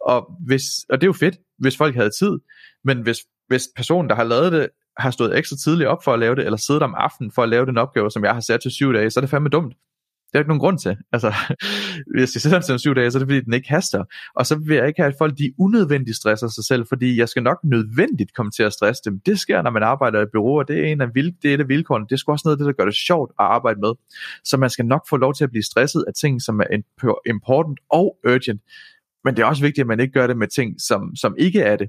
[0.06, 2.38] Og, hvis, og det er jo fedt, hvis folk havde tid,
[2.84, 3.18] men hvis,
[3.48, 4.68] hvis personen, der har lavet det,
[4.98, 7.48] har stået ekstra tidligt op for at lave det, eller siddet om aftenen for at
[7.48, 9.74] lave den opgave, som jeg har sat til syv dage, så er det fandme dumt.
[10.30, 10.96] Det er ikke nogen grund til.
[11.12, 11.34] Altså,
[12.14, 14.04] hvis jeg sætter den til syv dage, så er det fordi, den ikke haster.
[14.34, 17.28] Og så vil jeg ikke have, at folk de unødvendigt stresser sig selv, fordi jeg
[17.28, 19.20] skal nok nødvendigt komme til at stresse dem.
[19.26, 21.54] Det sker, når man arbejder i bureau, og det er en af, vil, det er
[21.54, 22.06] et af vilkårene.
[22.06, 23.92] Det er sgu også noget af det, der gør det sjovt at arbejde med.
[24.44, 26.82] Så man skal nok få lov til at blive stresset af ting, som er
[27.26, 28.60] important og urgent.
[29.24, 31.60] Men det er også vigtigt, at man ikke gør det med ting, som, som ikke
[31.60, 31.88] er det.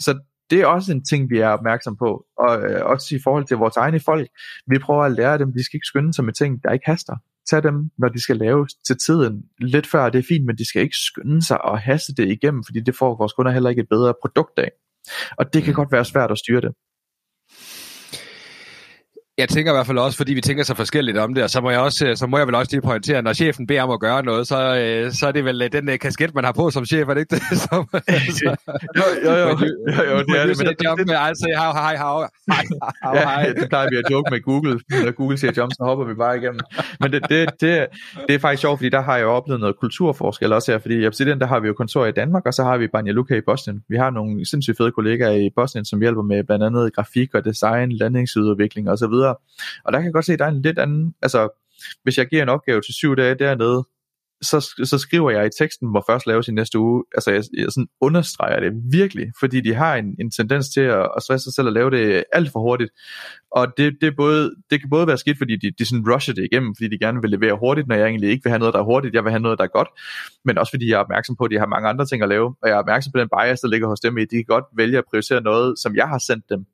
[0.00, 0.18] Så
[0.50, 3.56] det er også en ting, vi er opmærksom på, og øh, også i forhold til
[3.56, 4.28] vores egne folk.
[4.66, 7.16] Vi prøver at lære dem, de skal ikke skynde sig med ting, der ikke haster
[7.50, 9.42] tage dem, når de skal laves til tiden.
[9.58, 12.64] Lidt før det er fint, men de skal ikke skynde sig og haste det igennem,
[12.64, 14.70] fordi det får vores kunder heller ikke et bedre produkt af.
[15.38, 15.76] Og det kan mm.
[15.76, 16.72] godt være svært at styre det.
[19.38, 21.60] Jeg tænker i hvert fald også, fordi vi tænker så forskelligt om det, og så
[21.60, 24.00] må jeg, også, så må jeg vel også lige pointere, når chefen beder om at
[24.00, 26.70] gøre noget, så, øh, så er det vel øh, den øh, kasket, man har på
[26.70, 27.42] som chef, er det ikke det?
[27.64, 27.84] så,
[28.38, 28.56] så,
[28.96, 30.58] jo, jo, jo, jo, jo, det er det.
[30.58, 32.64] Men det, jump med, altså, hej, hej, hej,
[33.04, 33.52] hej, hej.
[33.52, 34.80] det plejer vi at joke med Google.
[35.04, 36.60] Når Google siger jump, så hopper vi bare igennem.
[37.00, 37.86] Men det, det, det,
[38.28, 40.94] det er faktisk sjovt, fordi der har jeg jo oplevet noget kulturforskel også her, fordi
[40.94, 43.34] i Obsidian, der har vi jo kontor i Danmark, og så har vi Banja Luka
[43.34, 43.82] i Boston.
[43.88, 47.44] Vi har nogle sindssygt fede kollegaer i Boston, som hjælper med blandt andet grafik og
[47.44, 49.27] design, landingsudvikling osv.
[49.84, 51.48] Og der kan jeg godt se, at der er en lidt anden, altså
[52.02, 53.84] hvis jeg giver en opgave til syv dage dernede,
[54.42, 57.66] så, så skriver jeg i teksten, hvor først laves i næste uge, altså jeg, jeg
[57.68, 61.52] sådan understreger det virkelig, fordi de har en, en tendens til at, at stresse sig
[61.52, 62.90] selv og lave det alt for hurtigt,
[63.50, 66.48] og det, det, både, det kan både være skidt, fordi de, de sådan rusher det
[66.52, 68.80] igennem, fordi de gerne vil levere hurtigt, når jeg egentlig ikke vil have noget, der
[68.80, 69.88] er hurtigt, jeg vil have noget, der er godt,
[70.44, 72.46] men også fordi jeg er opmærksom på, at de har mange andre ting at lave,
[72.62, 74.64] og jeg er opmærksom på den bias, der ligger hos dem i, de kan godt
[74.76, 76.66] vælge at prioritere noget, som jeg har sendt dem,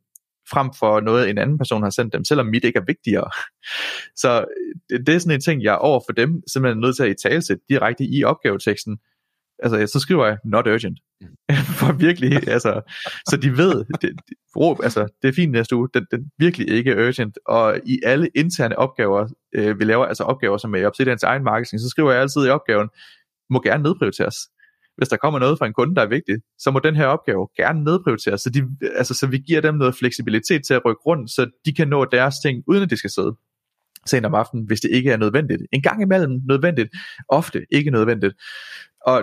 [0.51, 3.31] frem for noget, en anden person har sendt dem, selvom mit ikke er vigtigere.
[4.23, 4.45] Så
[4.91, 7.11] det, det er sådan en ting, jeg over for dem simpelthen er nødt til at
[7.11, 8.99] i talsætte direkte i opgaveteksten.
[9.63, 10.99] Altså, så skriver jeg, not urgent.
[11.79, 12.81] for virkelig, altså,
[13.29, 16.69] så de ved, det, det, råb, altså, det er fint næste uge, den, den virkelig
[16.69, 21.23] ikke urgent, og i alle interne opgaver, øh, vi laver, altså opgaver som er Obsidians
[21.23, 22.89] egen marketing, så skriver jeg altid i opgaven,
[23.51, 24.37] må gerne nedprioriteres
[24.97, 27.49] hvis der kommer noget fra en kunde, der er vigtigt, så må den her opgave
[27.57, 28.63] gerne nedprioriteres, så, de,
[28.97, 32.05] altså, så vi giver dem noget fleksibilitet til at rykke rundt, så de kan nå
[32.05, 33.37] deres ting, uden at de skal sidde
[34.07, 35.63] sent om aftenen, hvis det ikke er nødvendigt.
[35.73, 36.91] En gang imellem nødvendigt,
[37.29, 38.35] ofte ikke nødvendigt.
[39.07, 39.23] Og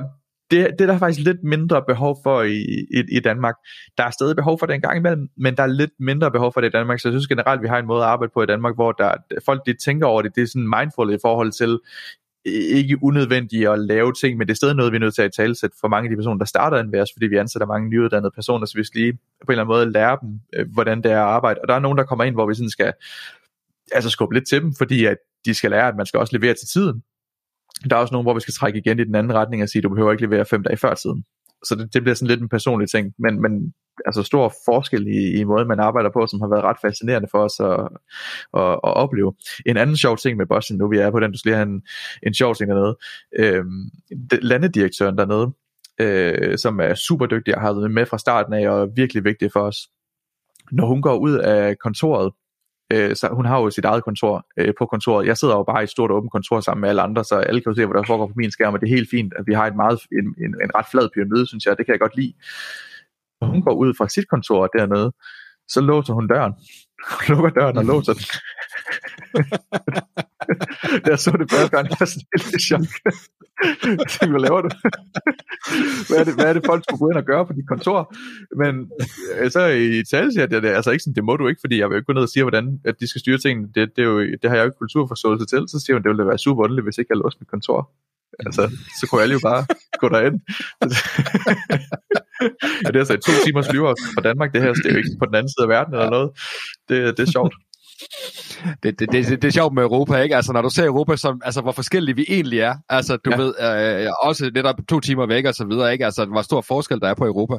[0.51, 2.59] det, det er der faktisk lidt mindre behov for i,
[2.93, 3.55] i, i Danmark.
[3.97, 6.53] Der er stadig behov for det en gang imellem, men der er lidt mindre behov
[6.53, 8.43] for det i Danmark, så jeg synes generelt, vi har en måde at arbejde på
[8.43, 9.13] i Danmark, hvor der,
[9.45, 11.80] folk de tænker over det, det er sådan mindful i forhold til,
[12.45, 15.31] ikke unødvendigt at lave ting, men det er stadig noget, vi er nødt til at
[15.31, 18.31] tale for mange af de personer, der starter en værs, fordi vi ansætter mange nyuddannede
[18.35, 21.11] personer, så vi skal lige på en eller anden måde lære dem, øh, hvordan det
[21.11, 21.59] er at arbejde.
[21.61, 22.93] Og der er nogen, der kommer ind, hvor vi sådan skal
[23.91, 26.53] altså skubbe lidt til dem, fordi at de skal lære, at man skal også levere
[26.53, 27.03] til tiden.
[27.89, 29.79] Der er også nogen, hvor vi skal trække igen i den anden retning og sige,
[29.79, 31.23] at du behøver ikke levere fem dage før tiden.
[31.65, 33.73] Så det, det bliver sådan lidt en personlig ting, men, men
[34.05, 37.43] altså stor forskel i, i måden, man arbejder på, som har været ret fascinerende for
[37.43, 37.87] os at,
[38.61, 39.33] at, at opleve.
[39.65, 41.69] En anden sjov ting med Boston, nu vi er på den, du skal lige have
[41.69, 41.81] en,
[42.23, 42.97] en sjov ting dernede.
[43.39, 43.89] Øhm,
[44.41, 45.51] landedirektøren dernede,
[45.99, 49.23] øh, som er super dygtig og har været med fra starten af og er virkelig
[49.23, 49.77] vigtig for os.
[50.71, 52.31] Når hun går ud af kontoret,
[52.93, 55.27] øh, så hun har jo sit eget kontor øh, på kontoret.
[55.27, 57.61] Jeg sidder jo bare i et stort åbent kontor sammen med alle andre, så alle
[57.61, 59.43] kan jo se, hvad der foregår på min skærm, og det er helt fint, at
[59.47, 61.99] vi har et meget, en, en, en ret flad pyramide, synes jeg, det kan jeg
[61.99, 62.33] godt lide.
[63.41, 65.11] Når hun går ud fra sit kontor dernede,
[65.67, 66.53] så låser hun døren.
[67.09, 68.25] Hun lukker døren og låser den.
[71.09, 72.87] jeg så det første gang, jeg var sådan helt i chok.
[73.99, 74.69] Jeg tænkte, hvad laver du?
[76.07, 77.99] hvad, er det, hvad er det, folk skulle gå ind og gøre på dit kontor?
[78.61, 78.73] Men
[79.39, 81.75] øh, så i tale siger det, det, altså ikke sådan, det må du ikke, fordi
[81.79, 83.67] jeg vil ikke gå ned og sige, hvordan at de skal styre tingene.
[83.75, 85.61] Det, det, er jo, det har jeg jo ikke kulturforståelse til.
[85.67, 87.79] Så siger hun, det ville være super underligt, hvis ikke jeg låste mit kontor.
[88.45, 88.63] Altså,
[88.99, 89.61] så kunne alle jo bare
[90.01, 90.37] gå derind.
[92.83, 95.15] ja, det er altså to timers flyver fra Danmark, det her, det er jo ikke
[95.19, 96.29] på den anden side af verden eller noget.
[96.89, 97.53] Det, det er sjovt
[98.84, 100.36] det, det, det, det er sjovt med Europa, ikke?
[100.36, 102.76] Altså, når du ser Europa som, altså, hvor forskellige vi egentlig er.
[102.89, 103.38] Altså, du ja.
[103.38, 103.54] ved,
[104.06, 106.06] øh, også netop to timer væk og så videre, ikke?
[106.06, 107.54] Altså, hvor stor forskel der er på Europa.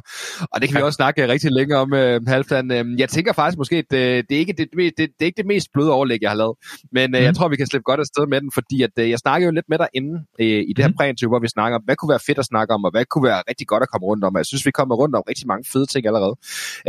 [0.51, 0.79] Og det kan ja.
[0.79, 2.71] vi også snakke rigtig længe om, øh, Halvdan.
[2.71, 5.37] Øh, jeg tænker faktisk måske, at det, det, er ikke det, det, det, er ikke
[5.37, 6.55] det mest bløde overlæg, jeg har lavet.
[6.91, 7.25] Men øh, mm.
[7.25, 9.51] jeg tror, vi kan slippe godt afsted med den, fordi at, øh, jeg snakkede jo
[9.51, 10.97] lidt med dig inden øh, i det her mm.
[10.97, 13.23] præinterview, hvor vi snakker om, hvad kunne være fedt at snakke om, og hvad kunne
[13.23, 14.37] være rigtig godt at komme rundt om.
[14.37, 16.35] Jeg synes, vi kommer rundt om rigtig mange fede ting allerede.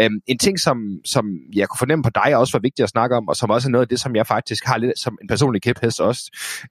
[0.00, 1.24] Øh, en ting, som, som
[1.54, 3.70] jeg kunne fornemme på dig, også var vigtigt at snakke om, og som også er
[3.70, 6.22] noget af det, som jeg faktisk har lidt som en personlig kæphest også,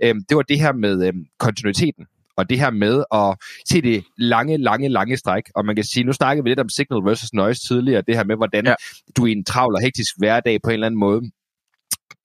[0.03, 2.05] øhm, det var det her med øhm, kontinuiteten
[2.38, 3.36] og det her med at
[3.69, 5.43] se det lange, lange, lange stræk.
[5.55, 8.24] Og man kan sige, nu snakkede vi lidt om signal versus noise tidligere, det her
[8.24, 8.76] med, hvordan ja.
[9.17, 11.21] du i en travl og hektisk hverdag på en eller anden måde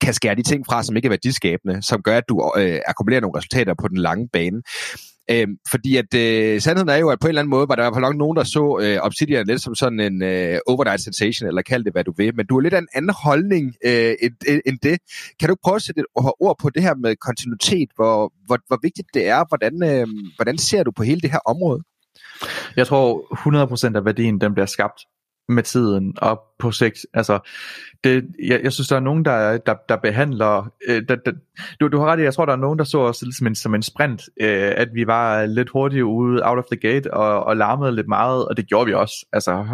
[0.00, 3.20] kan skære de ting fra, som ikke er værdiskabende, som gør, at du øh, akkumulerer
[3.20, 4.62] nogle resultater på den lange bane.
[5.30, 7.82] Øh, fordi at øh, sandheden er jo, at på en eller anden måde var der
[7.82, 11.48] i hvert fald nogen, der så øh, Obsidian lidt som sådan en øh, overnight sensation,
[11.48, 12.36] eller kald det, hvad du vil.
[12.36, 14.98] Men du har lidt af en anden holdning øh, end, end det.
[15.40, 17.88] Kan du prøve at sætte et ord på det her med kontinuitet?
[17.96, 19.44] Hvor, hvor, hvor vigtigt det er?
[19.48, 20.06] Hvordan, øh,
[20.36, 21.82] hvordan ser du på hele det her område?
[22.76, 23.06] Jeg tror
[23.92, 25.00] 100% af værdien, den bliver skabt
[25.48, 27.06] med tiden og på sigt.
[27.14, 27.38] Altså,
[28.04, 30.72] det, jeg, jeg synes, der er nogen, der, der, der behandler...
[30.88, 31.32] Øh, der, der,
[31.80, 33.54] du, du har ret i, jeg tror, der er nogen, der så os som en,
[33.54, 37.44] som en sprint, øh, at vi var lidt hurtige ude out of the gate og,
[37.44, 39.26] og larmede lidt meget, og det gjorde vi også.
[39.32, 39.64] Altså,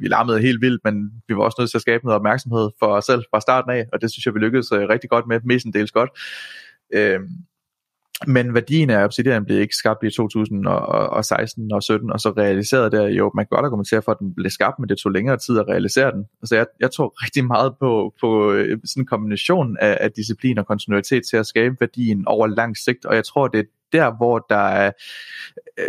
[0.00, 2.86] vi larmede helt vildt, men vi var også nødt til at skabe noget opmærksomhed for
[2.86, 5.40] os selv fra starten af, og det synes jeg, vi lykkedes øh, rigtig godt med,
[5.44, 6.10] mestendels godt.
[6.94, 7.20] Øh,
[8.26, 13.06] men værdien af Obsidian blev ikke skabt i 2016 og 17 og så realiseret der.
[13.08, 15.58] Jo, man kan godt argumentere for, at den blev skabt, men det tog længere tid
[15.58, 16.24] at realisere den.
[16.42, 20.58] Altså jeg, jeg tror rigtig meget på, på øh, sådan en kombination af, af disciplin
[20.58, 24.16] og kontinuitet til at skabe værdien over lang sigt, og jeg tror, det er der,
[24.16, 24.92] hvor der er...
[25.78, 25.84] Øh,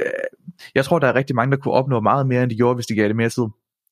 [0.76, 2.86] jeg tror, der er rigtig mange, der kunne opnå meget mere, end de gjorde, hvis
[2.86, 3.44] de gav det mere tid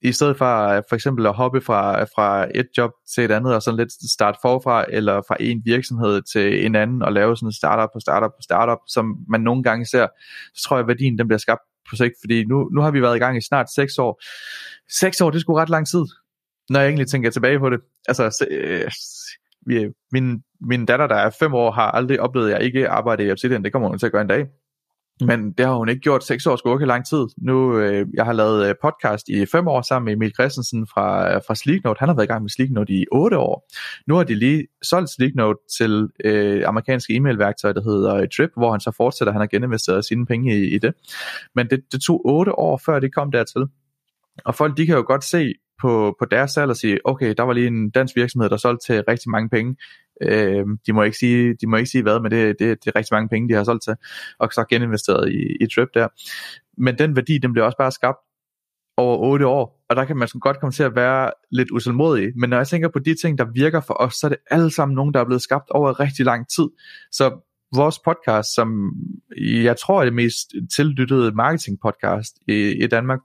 [0.04, 3.56] i stedet for øh, for eksempel at hoppe fra, fra et job til et andet,
[3.56, 7.48] og sådan lidt starte forfra, eller fra en virksomhed til en anden, og lave sådan
[7.48, 10.08] en startup på startup på startup, som man nogle gange ser,
[10.56, 13.02] så tror jeg, at værdien den bliver skabt på sigt, fordi nu, nu har vi
[13.02, 14.22] været i gang i snart 6 år.
[14.92, 16.06] 6 år, det skulle ret lang tid,
[16.70, 17.80] når jeg egentlig tænker tilbage på det.
[18.08, 18.92] Altså, øh,
[19.66, 23.24] vi, min, min datter, der er 5 år, har aldrig oplevet, at jeg ikke arbejder
[23.24, 23.64] i Obsidian.
[23.64, 24.46] Det kommer hun til at gøre en dag.
[25.22, 25.28] Mm.
[25.28, 27.26] Men det har hun ikke gjort seks år skulle ikke lang tid.
[27.38, 31.36] Nu, øh, jeg har lavet øh, podcast i fem år sammen med Emil Christensen fra,
[31.36, 32.00] øh, fra Sleeknote.
[32.00, 33.68] Han har været i gang med Sleeknote i otte år.
[34.08, 38.72] Nu har de lige solgt Sleeknote til øh, amerikanske e-mailværktøj, der hedder øh, Drip, hvor
[38.72, 39.32] han så fortsætter.
[39.32, 40.94] Han har geninvesteret sine penge i, i det.
[41.56, 43.62] Men det, det tog otte år, før det kom dertil.
[44.46, 47.44] Og folk, de kan jo godt se på, på deres salg og sige, okay, der
[47.44, 49.76] var lige en dansk virksomhed, der solgte til rigtig mange penge.
[50.22, 52.96] Øh, de, må ikke sige, de må ikke sige hvad, men det, det, det er
[52.96, 53.96] rigtig mange penge, de har solgt til,
[54.40, 56.08] og så geninvesteret i, i Trip der.
[56.78, 58.18] Men den værdi, den bliver også bare skabt
[58.98, 62.50] over 8 år, og der kan man godt komme til at være lidt uselmodig, men
[62.50, 64.96] når jeg tænker på de ting, der virker for os, så er det alle sammen
[64.96, 66.68] nogen, der er blevet skabt over rigtig lang tid.
[67.12, 67.40] Så
[67.76, 68.94] vores podcast, som
[69.38, 73.20] jeg tror er det mest tillyttede marketing podcast i, i Danmark,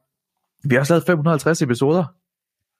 [0.64, 2.04] vi har også lavet 550 episoder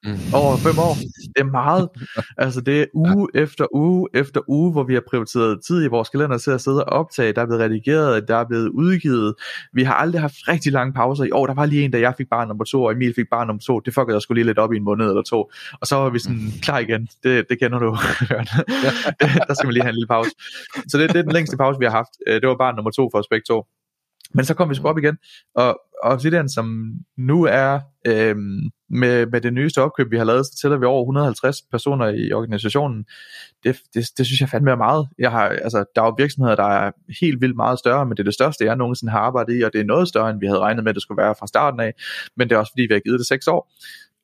[0.03, 0.33] mm.
[0.33, 0.95] over fem år.
[1.35, 1.89] Det er meget.
[2.45, 3.39] altså det er uge ja.
[3.39, 6.85] efter uge efter uge, hvor vi har prioriteret tid i vores kalender til at sidde
[6.85, 7.33] og optage.
[7.33, 9.35] Der er blevet redigeret, der er blevet udgivet.
[9.73, 11.23] Vi har aldrig haft rigtig lange pauser.
[11.23, 13.29] I år der var lige en, da jeg fik barn nummer to, og Emil fik
[13.31, 13.79] barn nummer to.
[13.79, 15.51] Det fuckede jeg skulle lige lidt op i en måned eller to.
[15.81, 16.51] Og så var vi sådan mm.
[16.61, 17.07] klar igen.
[17.23, 17.89] Det, det kender du.
[19.47, 20.31] der skal vi lige have en lille pause.
[20.87, 22.13] Så det, det er den længste pause, vi har haft.
[22.27, 23.65] Øh, det var barn nummer to for os begge to.
[24.33, 25.17] Men så kom vi sgu op igen,
[25.55, 28.35] og Obsidian, som nu er øh,
[28.89, 32.33] med, med det nyeste opkøb, vi har lavet, så tæller vi over 150 personer i
[32.33, 33.05] organisationen.
[33.63, 35.07] Det, det, det synes jeg fandme er meget.
[35.19, 38.19] Jeg har, altså, der er jo virksomheder, der er helt vildt meget større, men det
[38.19, 40.45] er det største, jeg nogensinde har arbejdet i, og det er noget større, end vi
[40.45, 41.93] havde regnet med, det skulle være fra starten af.
[42.37, 43.71] Men det er også fordi, vi har givet det seks år.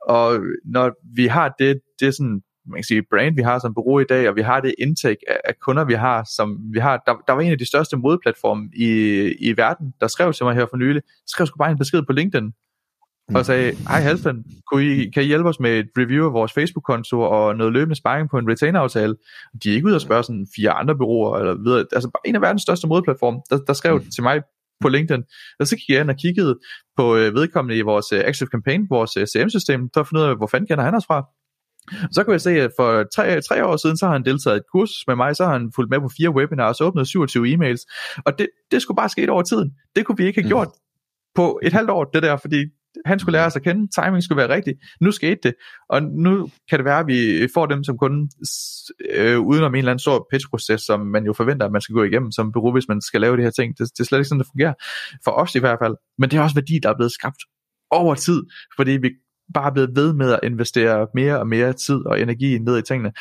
[0.02, 3.74] Og når vi har det, det er sådan man kan sige, brand, vi har som
[3.74, 6.80] bureau i dag, og vi har det indtægt af, af kunder, vi har, som vi
[6.80, 8.90] har, der, der var en af de største modplatforme i,
[9.40, 12.14] i verden, der skrev til mig her for nylig, skrev sgu bare en besked på
[12.14, 12.52] LinkedIn,
[13.36, 16.54] og sagde, hej Halfdan, kan I, kan I hjælpe os med et review af vores
[16.54, 19.16] Facebook-konto og noget løbende sparring på en retainer-aftale?
[19.64, 21.80] De er ikke ude og spørge sådan fire andre bureauer, eller videre.
[21.80, 24.10] altså bare en af verdens største modplatforme, der, der skrev mm.
[24.16, 24.42] til mig
[24.82, 25.24] på LinkedIn.
[25.60, 26.60] Og så gik jeg ind og kiggede
[26.98, 30.38] på øh, vedkommende i vores øh, Active Campaign, vores øh, CM-system, at finde ud af,
[30.38, 31.26] hvor fanden kender han os fra.
[32.12, 34.58] Så kan jeg se, at for tre, tre år siden, så har han deltaget i
[34.58, 37.48] et kurs med mig, så har han fulgt med på fire webinars og åbnet 27
[37.54, 37.86] e-mails.
[38.26, 39.72] Og det, det skulle bare ske over tiden.
[39.96, 40.50] Det kunne vi ikke have mm.
[40.50, 40.80] gjort mm.
[41.36, 42.66] på et halvt år, det der, fordi
[43.06, 44.74] han skulle lære os at kende, timing skulle være rigtig.
[45.02, 45.54] Nu skete det,
[45.90, 48.30] og nu kan det være, at vi får dem som kunde,
[49.12, 52.04] øh, udenom en eller anden stor pitch-proces, som man jo forventer, at man skal gå
[52.04, 53.78] igennem som bureau, hvis man skal lave det her ting.
[53.78, 54.74] Det, det er slet ikke sådan, det fungerer.
[55.24, 55.96] For os i hvert fald.
[56.18, 57.42] Men det er også værdi, der er blevet skabt
[57.92, 58.44] over tid,
[58.76, 59.10] fordi vi
[59.54, 63.14] bare blevet ved med at investere mere og mere tid og energi ned i tingene.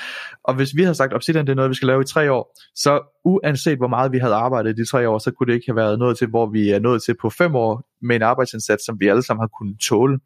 [0.44, 2.56] Og hvis vi havde sagt, Obsidian det er noget, vi skal lave i tre år,
[2.74, 5.66] så uanset hvor meget vi havde arbejdet i de tre år, så kunne det ikke
[5.68, 8.84] have været noget til, hvor vi er nået til på fem år med en arbejdsindsats,
[8.84, 10.18] som vi alle sammen har kunnet tåle.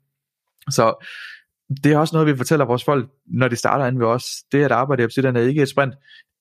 [0.71, 1.07] Så
[1.85, 4.25] det er også noget, vi fortæller vores folk, når de starter ind ved os.
[4.53, 5.95] Det at arbejde i Obsidian er ikke et sprint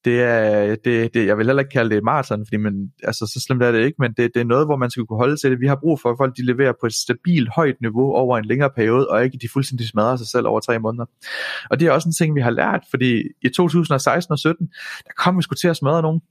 [0.08, 3.40] det er, det, det, jeg vil heller ikke kalde det maraton, fordi man, altså, så
[3.40, 5.52] slemt er det ikke, men det, det er noget, hvor man skal kunne holde til
[5.52, 5.60] det.
[5.60, 8.46] Vi har brug for, at folk de leverer på et stabilt, højt niveau over en
[8.46, 11.06] længere periode, og ikke de fuldstændig smadrer sig selv over tre måneder.
[11.70, 14.68] Og det er også en ting, vi har lært, fordi i 2016 og 17,
[15.06, 16.22] der kom vi sgu til at smadre nogen,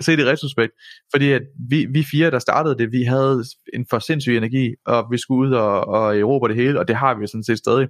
[0.00, 0.72] se det i retrospekt,
[1.10, 3.44] fordi at vi, vi fire, der startede det, vi havde
[3.74, 6.96] en for sindssyg energi, og vi skulle ud og, og erobre det hele, og det
[6.96, 7.88] har vi sådan set stadig.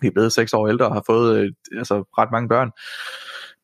[0.00, 2.70] Vi er blevet seks år ældre og har fået øh, altså, ret mange børn.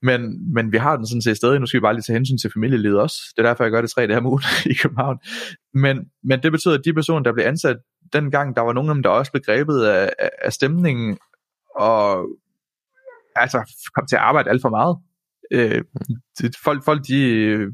[0.05, 1.61] Men, men vi har den sådan set stadig.
[1.61, 3.17] Nu skal vi bare lige tage hensyn til familielivet også.
[3.37, 4.43] Det er derfor, jeg gør det tre dage om ugen
[4.73, 5.19] i København.
[5.75, 7.77] Men, men det betyder, at de personer, der blev ansat
[8.13, 10.11] dengang, der var nogle af dem, der også blev grebet af,
[10.43, 11.19] af stemningen,
[11.77, 12.27] og
[13.37, 13.59] altså
[13.95, 14.97] kom til at arbejde alt for meget.
[15.53, 15.83] Øh,
[16.65, 17.25] folk, folk de,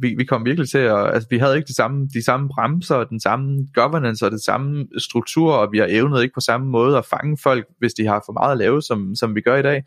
[0.01, 3.05] vi, vi kom virkelig til at, altså vi havde ikke de samme, de samme bremser,
[3.05, 6.99] den samme governance og den samme struktur, og vi har evnet ikke på samme måde
[6.99, 9.62] at fange folk, hvis de har for meget at lave, som, som vi gør i
[9.62, 9.83] dag.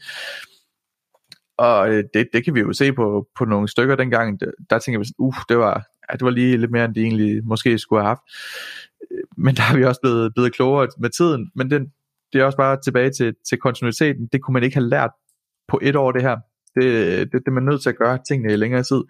[1.57, 4.39] Og øh, det, det kan vi jo se på, på nogle stykker dengang,
[4.69, 7.01] der tænker vi sådan, uh, det var, ja, det var lige lidt mere, end de
[7.01, 8.21] egentlig måske skulle have haft.
[9.11, 11.91] Øh, men der har vi også blevet, blevet klogere med tiden, men den,
[12.33, 14.29] det er også bare tilbage til, til kontinuiteten.
[14.33, 15.11] Det kunne man ikke have lært
[15.67, 16.37] på et år, det her.
[16.75, 16.83] Det,
[17.31, 19.01] det, det er man nødt til at gøre tingene i længere tid.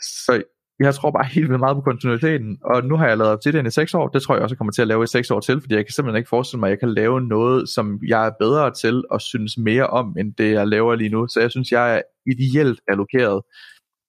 [0.00, 0.42] Så
[0.80, 3.66] jeg tror bare helt vildt meget på kontinuiteten, og nu har jeg lavet til den
[3.66, 5.40] i 6 år, det tror jeg også, jeg kommer til at lave i 6 år
[5.40, 8.26] til, fordi jeg kan simpelthen ikke forestille mig, at jeg kan lave noget, som jeg
[8.26, 11.26] er bedre til og synes mere om, end det jeg laver lige nu.
[11.28, 13.42] Så jeg synes, jeg er ideelt allokeret.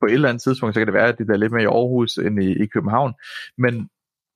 [0.01, 1.65] På et eller andet tidspunkt, så kan det være, at det bliver lidt mere i
[1.65, 3.13] Aarhus end i, i København,
[3.57, 3.87] men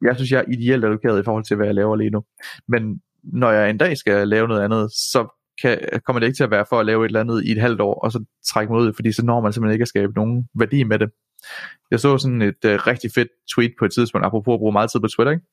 [0.01, 2.23] jeg synes, jeg er ideelt allokeret i forhold til, hvad jeg laver lige nu.
[2.67, 5.27] Men når jeg en dag skal lave noget andet, så
[5.61, 7.61] kan, kommer det ikke til at være for at lave et eller andet i et
[7.61, 10.13] halvt år, og så trække mig ud, fordi så når man simpelthen ikke at skabe
[10.15, 11.09] nogen værdi med det.
[11.91, 14.91] Jeg så sådan et uh, rigtig fedt tweet på et tidspunkt, apropos at bruge meget
[14.91, 15.45] tid på Twitter, ikke?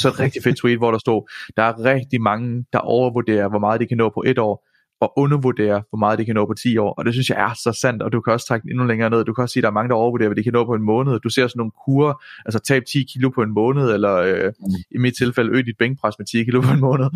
[0.00, 3.58] Så et rigtig fedt tweet, hvor der stod, der er rigtig mange, der overvurderer, hvor
[3.58, 4.68] meget de kan nå på et år,
[5.00, 6.92] og undervurdere, hvor meget de kan nå på 10 år.
[6.92, 9.10] Og det synes jeg er så sandt, og du kan også trække den endnu længere
[9.10, 9.24] ned.
[9.24, 10.74] Du kan også sige, at der er mange, der overvurderer, hvad de kan nå på
[10.74, 11.20] en måned.
[11.20, 14.74] Du ser sådan nogle kurer, altså tab 10 kilo på en måned, eller øh, mm.
[14.90, 17.06] i mit tilfælde øge dit bænkpres med 10 kilo på en måned.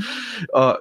[0.54, 0.80] Og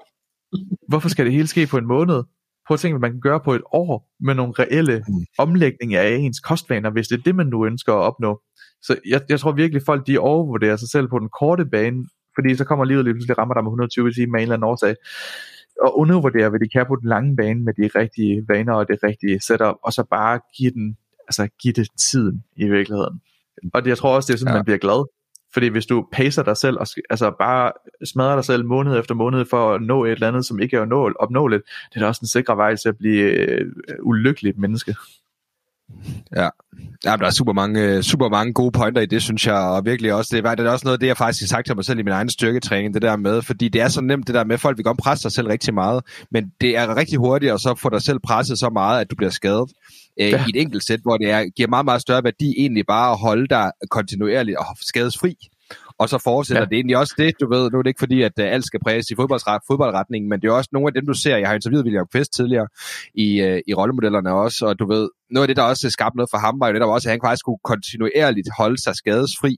[0.87, 2.23] hvorfor skal det hele ske på en måned?
[2.67, 5.25] Prøv at tænke, hvad man kan gøre på et år med nogle reelle mm.
[5.37, 8.41] omlægninger af ens kostvaner, hvis det er det, man nu ønsker at opnå.
[8.81, 12.05] Så jeg, jeg tror virkelig, folk de overvurderer sig selv på den korte bane,
[12.35, 14.69] fordi så kommer livet lige pludselig rammer dig med 120 timer med en eller anden
[14.69, 14.95] årsag
[15.81, 18.97] og undervurdere, hvad de kan på den lange bane med de rigtige vaner og det
[19.03, 20.97] rigtige setup, og så bare give den,
[21.27, 23.21] altså give det tiden i virkeligheden.
[23.73, 24.57] Og det, jeg tror også, det er sådan, ja.
[24.57, 25.01] man bliver glad.
[25.53, 27.71] Fordi hvis du pacer dig selv, og altså bare
[28.05, 31.13] smadrer dig selv måned efter måned for at nå et eller andet, som ikke er
[31.19, 33.65] opnåeligt, det er da også en sikker vej til at blive øh,
[34.03, 34.95] ulykkeligt menneske.
[36.35, 36.49] Ja.
[37.05, 39.85] ja, der er super mange, øh, super mange gode pointer i det, synes jeg, og
[39.85, 41.75] virkelig også, det er, det er også noget af det, jeg faktisk har sagt til
[41.75, 44.35] mig selv i min egen styrketræning, det der med, fordi det er så nemt det
[44.35, 47.51] der med, folk vil godt presse sig selv rigtig meget, men det er rigtig hurtigt
[47.51, 49.71] at så få dig selv presset så meget, at du bliver skadet
[50.19, 50.45] øh, ja.
[50.45, 53.17] i et enkelt sæt, hvor det er, giver meget, meget større værdi egentlig bare at
[53.17, 55.35] holde dig kontinuerligt og skadesfri
[56.01, 56.65] og så fortsætter ja.
[56.65, 58.79] det egentlig også det, du ved, nu er det ikke fordi, at uh, alt skal
[58.79, 61.85] præges i fodboldretningen, men det er også nogle af dem, du ser, jeg har interviewet
[61.85, 62.67] William Kvist tidligere
[63.15, 66.29] i, uh, i rollemodellerne også, og du ved, noget af det, der også skabte noget
[66.33, 68.95] for ham, var jo det, der var også, at han faktisk kunne kontinuerligt holde sig
[68.95, 69.57] skadesfri,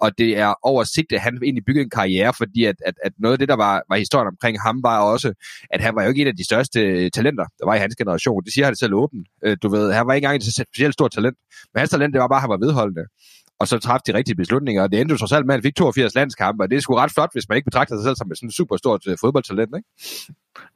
[0.00, 3.12] og det er over sigt, at han egentlig byggede en karriere, fordi at, at, at
[3.18, 5.34] noget af det, der var, var historien omkring ham, var også,
[5.70, 8.44] at han var jo ikke en af de største talenter, der var i hans generation.
[8.44, 9.28] Det siger han selv åbent.
[9.44, 11.36] Øh, du ved, han var ikke engang et specielt stort talent,
[11.74, 13.04] men hans talent, det var bare, at han var vedholdende
[13.60, 14.82] og så træffe de rigtige beslutninger.
[14.82, 16.80] Og det endte jo trods alt med, at han fik 82 landskampe, og det er
[16.80, 19.14] sgu ret flot, hvis man ikke betragter sig selv som et sådan super stort uh,
[19.20, 19.88] fodboldtalent, ikke?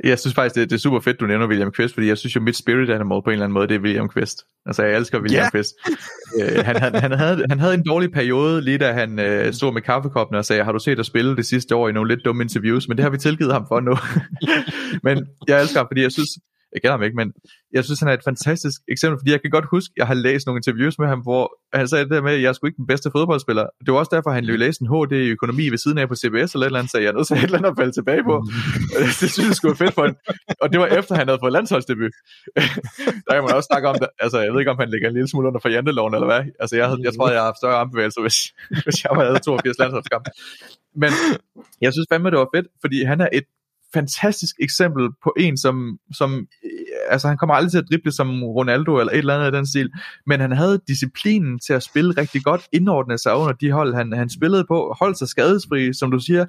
[0.05, 2.37] Jeg synes faktisk, det, det er super fedt, du nævner William Quist, fordi jeg synes
[2.37, 4.39] jo, mit spirit animal på en eller anden måde, det er William Quist.
[4.67, 5.53] Altså, jeg elsker William yeah.
[5.53, 5.75] Quist.
[6.37, 9.73] uh, han, han, han, havde, han havde en dårlig periode, lige da han uh, stod
[9.73, 12.25] med kaffekoppen og sagde, har du set at spille det sidste år i nogle lidt
[12.25, 13.97] dumme interviews, men det har vi tilgivet ham for nu.
[15.07, 16.31] men jeg elsker ham, fordi jeg synes,
[16.73, 17.33] jeg kender ham ikke, men
[17.73, 20.47] jeg synes, han er et fantastisk eksempel, fordi jeg kan godt huske, jeg har læst
[20.47, 21.45] nogle interviews med ham, hvor
[21.79, 23.67] han sagde det der med, at jeg er sgu ikke den bedste fodboldspiller.
[23.85, 26.15] Det var også derfor, han løb læse en HD i økonomi ved siden af på
[26.15, 27.93] CBS eller et eller andet, så jeg er nødt til et eller andet at falde
[27.99, 28.35] tilbage på.
[29.21, 30.17] det synes jeg skulle være fedt for ham.
[30.63, 32.15] Og det var efter, han havde fået landsholdsdebut.
[33.27, 34.09] der kan man også snakke om det.
[34.25, 36.43] Altså, jeg ved ikke, om han ligger en lille smule under for janteloven eller hvad.
[36.63, 38.39] Altså, jeg, havde, jeg tror, jeg har haft større armbevægelser, hvis,
[38.85, 40.25] hvis jeg havde 82 landsholdskamp.
[41.03, 41.11] Men
[41.85, 43.47] jeg synes fandme, det var fedt, fordi han er et
[43.95, 46.47] fantastisk eksempel på en, som, som
[47.09, 49.67] altså han kommer aldrig til at drible som Ronaldo eller et eller andet af den
[49.67, 49.91] stil,
[50.27, 54.13] men han havde disciplinen til at spille rigtig godt, indordne sig under de hold, han,
[54.13, 56.47] han spillede på, holdt sig skadesfri, som du siger.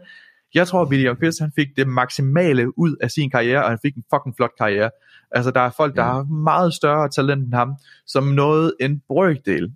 [0.53, 3.79] Jeg tror, at William Kvist, han fik det maksimale ud af sin karriere, og han
[3.81, 4.89] fik en fucking flot karriere.
[5.31, 7.73] Altså, der er folk, der har meget større talent end ham,
[8.07, 9.71] som nåede en brøkdel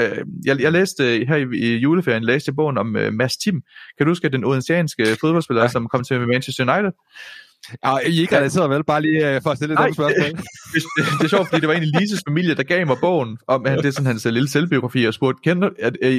[0.00, 3.62] Øh, jeg, jeg læste her i, i juleferien, læste bogen om uh, Mads Tim.
[3.98, 5.68] Kan du huske den odensianske fodboldspiller, ja.
[5.68, 6.92] som kom til Manchester United?
[7.84, 10.26] Ja, I ikke relateret vel, bare lige uh, for at stille et dumt spørgsmål.
[10.26, 10.36] det,
[10.96, 13.38] det, det, er sjovt, fordi det var en af Lises familie, der gav mig bogen,
[13.46, 16.10] om han, det er sådan hans uh, lille selvbiografi, og spurgte, kender, er, er,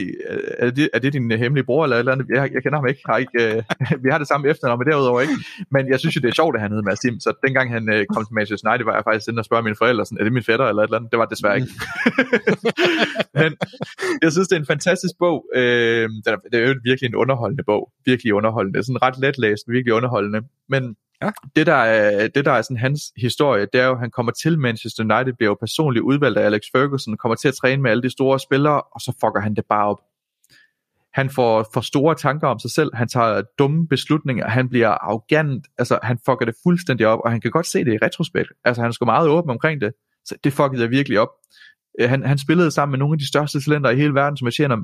[0.60, 2.28] er, det, er det din uh, hemmelige bror, eller, eller andet?
[2.30, 5.22] Jeg, jeg kender ham ikke, har ikke uh, vi har det samme efternavn, men derudover
[5.22, 5.34] ikke.
[5.72, 7.84] Men jeg synes jo, det er sjovt, at han hedder Mads Sim, så dengang han
[7.94, 10.24] uh, kom til Manchester United, var jeg faktisk inde og spørge mine forældre, sådan, er
[10.24, 11.12] det min fætter, eller et eller andet?
[11.12, 11.72] Det var det desværre ikke.
[13.40, 13.52] men
[14.24, 15.46] jeg synes, det er en fantastisk bog.
[15.56, 16.10] Øh,
[16.52, 17.92] det er jo virkelig en underholdende bog.
[18.06, 18.74] Virkelig underholdende.
[18.74, 20.42] Det er sådan ret let læst, virkelig underholdende.
[20.70, 21.32] Men Ja.
[21.56, 24.32] Det, der er, det, der er sådan hans historie, det er jo, at han kommer
[24.32, 27.92] til Manchester United, bliver jo personligt udvalgt af Alex Ferguson, kommer til at træne med
[27.92, 30.02] alle de store spillere, og så fucker han det bare op.
[31.14, 35.68] Han får for store tanker om sig selv, han tager dumme beslutninger, han bliver arrogant,
[35.78, 38.52] altså han fucker det fuldstændig op, og han kan godt se det i retrospekt.
[38.66, 39.94] Altså han er sgu meget åben omkring det,
[40.26, 41.30] så det fuckede jeg virkelig op.
[42.00, 44.52] Øh, han, han spillede sammen med nogle af de største talenter i hele verden, som
[44.52, 44.78] tjener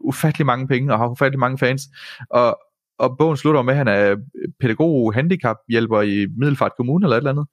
[0.00, 1.82] ufattelig mange penge og har ufattelig mange fans,
[2.30, 2.58] og,
[3.00, 4.16] og bogen slutter med, at han er
[4.60, 7.46] pædagog handicap hjælper i Middelfart Kommune eller et eller andet.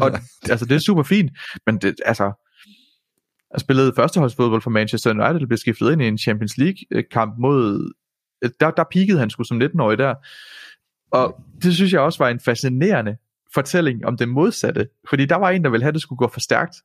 [0.00, 0.10] Og
[0.52, 1.30] altså, det er super fint,
[1.66, 2.32] men det, altså,
[3.52, 7.92] jeg spillede førsteholdsfodbold for Manchester United, blev skiftet ind i en Champions League kamp mod,
[8.60, 10.14] der, der peakede han sgu som 19-årig der.
[11.10, 13.16] Og det synes jeg også var en fascinerende
[13.54, 16.28] fortælling om det modsatte, fordi der var en, der ville have, at det skulle gå
[16.28, 16.76] for stærkt,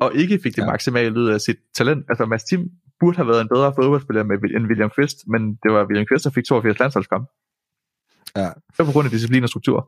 [0.00, 0.66] og ikke fik det ja.
[0.66, 2.04] maksimale ud af sit talent.
[2.08, 2.70] Altså Mads Tim
[3.00, 6.24] burde have været en bedre fodboldspiller med, end William Quist, men det var William Quist,
[6.24, 7.28] der fik 82 landsholdskamp.
[8.36, 8.50] Ja.
[8.68, 9.80] Det var på grund af disciplin og struktur.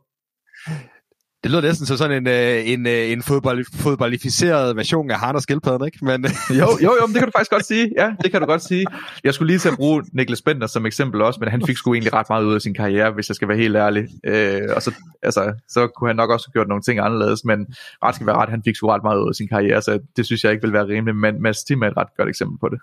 [1.42, 5.40] Det lyder næsten som sådan en, øh, en, øh, en fodbold, fodboldificeret version af Harner
[5.40, 6.04] Skildpadden, ikke?
[6.04, 6.24] Men...
[6.24, 7.90] Øh, jo, jo, jo, men det kan du faktisk godt sige.
[7.96, 8.86] Ja, det kan du godt sige.
[9.24, 11.94] Jeg skulle lige til at bruge Niklas Bender som eksempel også, men han fik sgu
[11.94, 14.08] egentlig ret meget ud af sin karriere, hvis jeg skal være helt ærlig.
[14.24, 17.66] Øh, og så, altså, så kunne han nok også have gjort nogle ting anderledes, men
[18.04, 20.26] ret skal være ret, han fik sgu ret meget ud af sin karriere, så det
[20.26, 22.68] synes jeg ikke vil være rimeligt, men Mads Tim er et ret godt eksempel på
[22.68, 22.78] det.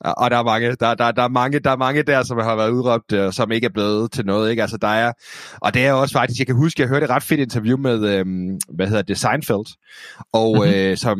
[0.00, 2.56] Og der er mange, der, der, der er mange, der er mange der, som har
[2.56, 4.62] været udråbt, uh, som ikke er blevet til noget, ikke?
[4.62, 5.12] Altså, der er,
[5.60, 8.18] og det er også faktisk, jeg kan huske, jeg hørte et ret fedt interview med,
[8.18, 9.76] øhm, hvad hedder det, Seinfeld,
[10.32, 10.74] og mm-hmm.
[10.74, 11.18] øh, som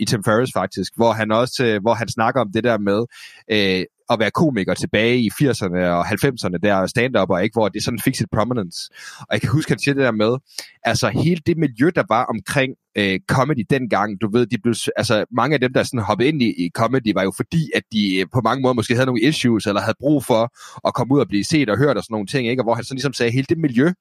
[0.00, 3.04] i Tim Ferriss faktisk, hvor han også, øh, hvor han snakker om det der med,
[3.50, 7.84] øh, at være komiker tilbage i 80'erne og 90'erne der stand-up, og ikke, hvor det
[7.84, 8.90] sådan fik sit prominence.
[9.20, 10.36] Og jeg kan huske, at han siger det der med,
[10.82, 15.24] altså hele det miljø, der var omkring øh, comedy dengang, du ved, de blev, altså
[15.36, 18.16] mange af dem, der sådan hoppede ind i, i comedy, var jo fordi, at de
[18.20, 20.42] øh, på mange måder måske havde nogle issues, eller havde brug for
[20.88, 22.60] at komme ud og blive set og hørt og sådan nogle ting, ikke?
[22.62, 23.92] og hvor han sådan ligesom sagde, hele det miljø,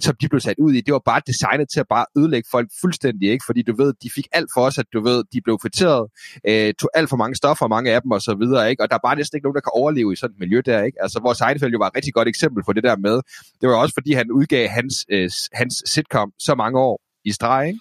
[0.00, 2.68] som de blev sat ud i, det var bare designet til at bare ødelægge folk
[2.80, 3.44] fuldstændig, ikke?
[3.46, 6.08] fordi du ved, de fik alt for os, at du ved, de blev friteret,
[6.48, 8.82] øh, tog alt for mange stoffer, mange af dem og så videre, ikke?
[8.82, 10.82] og der er bare næsten ikke nogen, der kan overleve i sådan et miljø der,
[10.82, 11.02] ikke?
[11.02, 13.20] altså hvor Seinfeld jo var et rigtig godt eksempel på det der med,
[13.60, 17.66] det var også fordi, han udgav hans, øh, hans sitcom så mange år i streg,
[17.66, 17.78] ikke?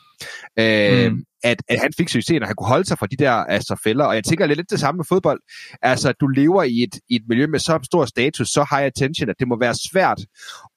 [0.59, 1.23] Øh, mm.
[1.43, 4.05] at, at han fik succes, og han kunne holde sig fra de der altså, fælder.
[4.05, 5.39] Og jeg tænker lidt det samme med fodbold.
[5.81, 9.29] Altså, du lever i et, i et miljø med så stor status, så high attention,
[9.29, 10.19] at det må være svært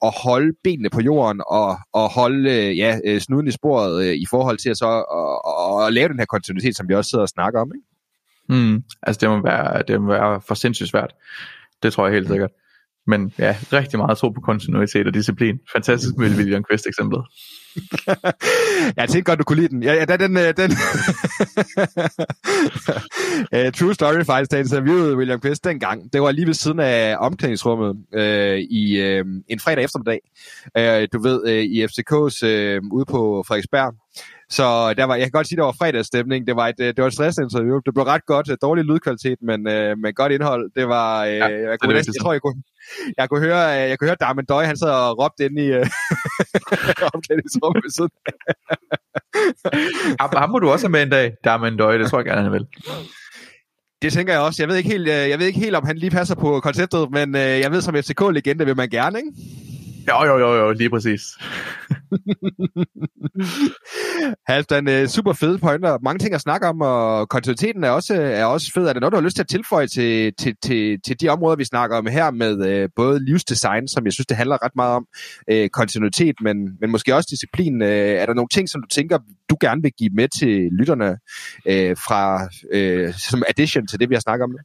[0.01, 4.25] at holde benene på jorden og, og holde ja, øh, snuden i sporet øh, i
[4.29, 7.21] forhold til at så og, og, og lave den her kontinuitet, som vi også sidder
[7.21, 7.71] og snakker om.
[7.75, 7.94] Ikke?
[8.49, 8.83] Mm.
[9.03, 11.13] Altså, det må, være, det må være for sindssygt svært.
[11.83, 12.51] Det tror jeg helt sikkert.
[13.07, 15.59] Men ja, rigtig meget tro på kontinuitet og disciplin.
[15.71, 17.23] Fantastisk med William Quist eksemplet.
[18.97, 19.83] jeg tænkte godt, du kunne lide den.
[19.83, 20.71] Ja, ja den, den, den
[23.51, 26.13] uh, True Story faktisk, da interviewede William Quist dengang.
[26.13, 30.19] Det var lige ved siden af omklædningsrummet uh, i uh, en fredag eftermiddag.
[30.79, 33.93] Uh, du ved, uh, i FCK's uh, ude på Frederiksberg.
[34.49, 36.47] Så der var, jeg kan godt sige, at der var fredagsstemning.
[36.47, 37.79] Det var et, det var et stressinterview.
[37.85, 38.61] Det blev ret godt.
[38.61, 40.71] Dårlig lydkvalitet, men, uh, men godt indhold.
[40.75, 42.61] Det var, uh, ja, jeg, kunne næsten, jeg tror, jeg kunne,
[43.17, 45.85] jeg kunne høre, jeg kunne høre Darmen Døj, han sad og råbte ind i uh,
[47.13, 48.15] omklædningsrummet ved siden.
[50.21, 51.97] ham, ham må du også have med en dag, Darmen Døj.
[51.97, 52.65] Det tror jeg gerne, han vil.
[54.01, 54.63] Det tænker jeg også.
[54.63, 57.35] Jeg ved ikke helt, jeg ved ikke helt om han lige passer på konceptet, men
[57.35, 59.31] jeg ved som FCK-legende vil man gerne, ikke?
[60.09, 61.21] Jo, jo, jo, jo, lige præcis.
[64.47, 65.97] Halvdan, øh, super fede pointer.
[66.03, 68.87] Mange ting at snakke om, og kontinuiteten er også, er også fed.
[68.87, 71.55] Er det noget, du har lyst til at tilføje til, til, til, til de områder,
[71.55, 74.95] vi snakker om her med øh, både livsdesign, som jeg synes, det handler ret meget
[74.95, 75.05] om,
[75.51, 77.81] øh, kontinuitet, men, men måske også disciplin.
[77.81, 81.17] Øh, er der nogle ting, som du tænker, du gerne vil give med til lytterne
[81.67, 84.57] øh, fra, øh, som addition til det, vi har snakket om nu?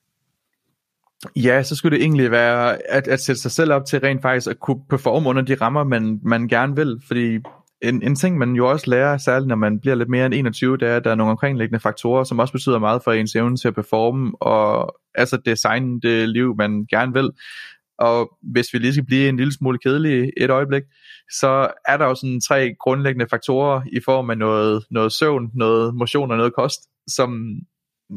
[1.37, 4.51] Ja, så skulle det egentlig være at, at sætte sig selv op til rent faktisk
[4.51, 7.01] at kunne performe under de rammer, man, man gerne vil.
[7.07, 7.39] Fordi
[7.83, 10.77] en, en ting, man jo også lærer, særligt når man bliver lidt mere end 21,
[10.77, 13.57] det er, at der er nogle omkringliggende faktorer, som også betyder meget for ens evne
[13.57, 17.31] til at performe, og altså designe det liv, man gerne vil.
[17.99, 20.83] Og hvis vi lige skal blive en lille smule kedelige et øjeblik,
[21.31, 25.95] så er der jo sådan tre grundlæggende faktorer i form af noget, noget søvn, noget
[25.95, 27.53] motion og noget kost, som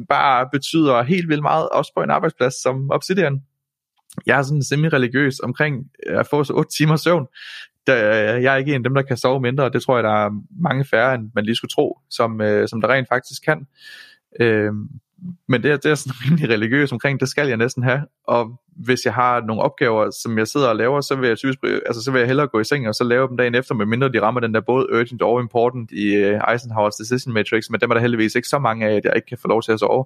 [0.09, 3.43] bare betyder helt vildt meget, også på en arbejdsplads som Obsidian.
[4.25, 7.27] Jeg er sådan semi-religiøs omkring øh, at få så 8 timer søvn.
[7.89, 10.03] Øh, jeg er ikke en af dem, der kan sove mindre, og det tror jeg,
[10.03, 10.29] der er
[10.61, 13.67] mange færre, end man lige skulle tro, som, øh, som der rent faktisk kan.
[14.39, 14.89] Øhm,
[15.47, 18.01] men det, er, det er sådan rimelig religiøs omkring, det skal jeg næsten have.
[18.27, 21.59] Og hvis jeg har nogle opgaver, som jeg sidder og laver, så vil jeg typisk,
[21.85, 24.11] altså så vil jeg hellere gå i seng og så lave dem dagen efter, medmindre
[24.11, 27.89] de rammer den der både urgent og important i øh, Eisenhowers Decision Matrix, men dem
[27.89, 29.79] er der heldigvis ikke så mange af, at jeg ikke kan få lov til at
[29.79, 30.05] sove.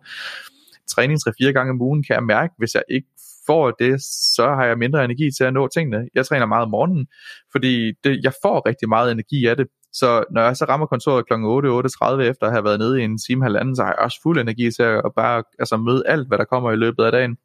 [0.88, 3.08] Træning 3-4 gange om ugen kan jeg mærke, hvis jeg ikke
[3.48, 4.02] får det,
[4.36, 6.08] så har jeg mindre energi til at nå tingene.
[6.16, 7.08] Jeg træner meget om morgenen,
[7.52, 9.68] fordi det, jeg får rigtig meget energi af det.
[10.00, 11.34] Så når jeg så rammer kontoret kl.
[11.34, 14.20] 8, 8.30 efter at have været nede i en time halvanden, så har jeg også
[14.24, 17.38] fuld energi til at bare altså, møde alt, hvad der kommer i løbet af dagen.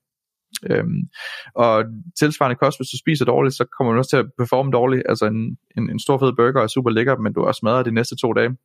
[0.71, 1.01] Øhm,
[1.55, 1.85] og
[2.19, 5.03] tilsvarende kost, hvis du spiser dårligt, så kommer du også til at performe dårligt.
[5.09, 7.91] Altså en, en, en stor fed burger er super lækker, men du er smadret de
[7.91, 8.57] næste to dage.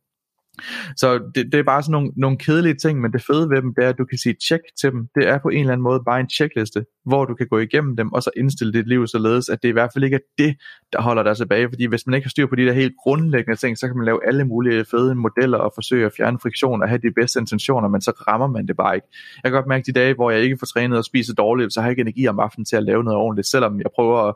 [0.96, 3.74] Så det, det er bare sådan nogle, nogle kedelige ting, men det fede ved dem,
[3.74, 5.08] det er, at du kan sige tjek til dem.
[5.14, 7.96] Det er på en eller anden måde bare en checkliste, hvor du kan gå igennem
[7.96, 10.56] dem, og så indstille dit liv således, at det i hvert fald ikke er det,
[10.92, 11.68] der holder dig tilbage.
[11.68, 14.04] Fordi hvis man ikke har styr på de der helt grundlæggende ting, så kan man
[14.04, 17.88] lave alle mulige fede modeller og forsøge at fjerne friktion og have de bedste intentioner,
[17.88, 19.06] men så rammer man det bare ikke.
[19.42, 21.80] Jeg kan godt mærke de dage, hvor jeg ikke får trænet og spiser dårligt, så
[21.80, 24.34] har jeg ikke energi om aftenen til at lave noget ordentligt, selvom jeg prøver at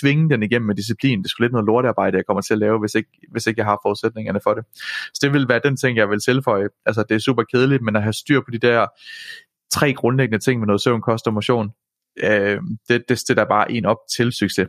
[0.00, 1.22] tvinge den igennem med disciplin.
[1.22, 3.66] Det skulle lidt noget lortearbejde, jeg kommer til at lave, hvis ikke, hvis ikke jeg
[3.66, 4.64] har forudsætningerne for det.
[5.14, 6.68] Så det vil være den ting, jeg vil tilføje.
[6.86, 8.86] Altså, det er super kedeligt, men at have styr på de der
[9.72, 11.70] tre grundlæggende ting med noget søvn, kost og motion,
[12.22, 14.68] øh, det, det stiller bare en op til succes.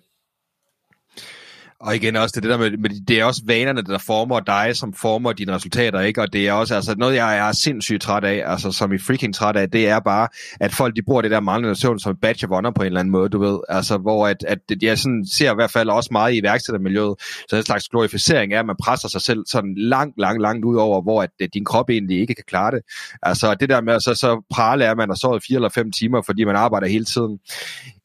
[1.80, 4.76] Og igen også det, det der med, med, det er også vanerne, der former dig,
[4.76, 6.22] som former dine resultater, ikke?
[6.22, 9.36] Og det er også altså, noget, jeg er sindssygt træt af, altså som i freaking
[9.36, 10.28] træt af, det er bare,
[10.60, 13.00] at folk de bruger det der manglende søvn som badge of honor på en eller
[13.00, 13.60] anden måde, du ved.
[13.70, 17.16] Altså, hvor at, at jeg sådan ser i hvert fald også meget i iværksættermiljøet,
[17.50, 20.76] så en slags glorificering er, at man presser sig selv sådan langt, langt, langt ud
[20.76, 22.82] over, hvor at, at din krop egentlig ikke kan klare det.
[23.22, 25.92] Altså, det der med at så, så prale er, man har sovet fire eller fem
[25.92, 27.40] timer, fordi man arbejder hele tiden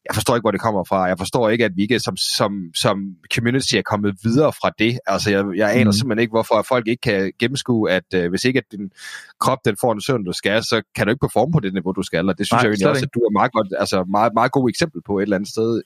[0.07, 1.03] jeg forstår ikke, hvor det kommer fra.
[1.03, 4.99] Jeg forstår ikke, at vi ikke som, som, som community er kommet videre fra det.
[5.05, 5.91] Altså, jeg, jeg aner mm.
[5.91, 8.91] simpelthen ikke, hvorfor folk ikke kan gennemskue, at uh, hvis ikke at din
[9.39, 11.91] krop den får en søvn, du skal, så kan du ikke performe på det niveau,
[11.91, 12.29] du skal.
[12.29, 14.51] Og det synes Nej, jeg egentlig også, at du er meget, godt, altså meget, meget
[14.51, 15.81] god eksempel på et eller andet sted.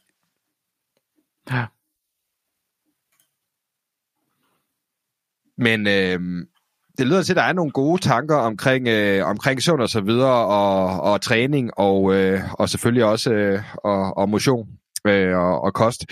[1.52, 1.66] Ja.
[5.58, 6.48] Men øh,
[6.98, 10.02] det lyder til, at der er nogle gode tanker omkring, øh, omkring søvn og så
[10.02, 14.68] videre, og, og træning, og, øh, og selvfølgelig også øh, og, og motion
[15.08, 16.06] øh, og, og kost.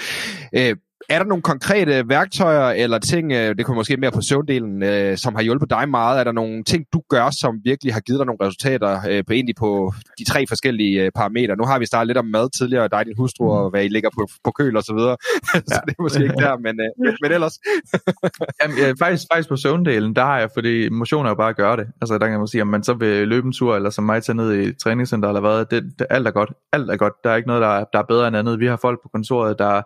[0.56, 0.76] Øh,
[1.10, 5.18] er der nogle konkrete værktøjer eller ting, øh, det kommer måske mere på søvndelen, øh,
[5.18, 6.20] som har hjulpet dig meget?
[6.20, 9.34] Er der nogle ting, du gør, som virkelig har givet dig nogle resultater øh, på
[9.34, 11.56] egentlig på de tre forskellige parametre?
[11.56, 14.10] Nu har vi startet lidt om mad tidligere, dig din hustru, og hvad I ligger
[14.10, 15.18] på, på køl og så videre.
[15.56, 15.60] Ja.
[15.60, 16.80] så det er måske ikke der, men,
[17.22, 17.60] men ellers.
[18.62, 21.56] Jamen, ja, faktisk, faktisk på søvndelen, der har jeg, fordi motion er jo bare at
[21.56, 21.88] gøre det.
[22.02, 24.24] Altså der kan man sige, om man så vil løbe en tur, eller som mig
[24.24, 26.52] tage ned i træningscenter eller hvad, det, det, alt er godt.
[26.74, 27.14] Alt er godt.
[27.24, 28.60] Der er ikke noget, der er, der er bedre end andet.
[28.60, 29.82] Vi har folk på kontoret, der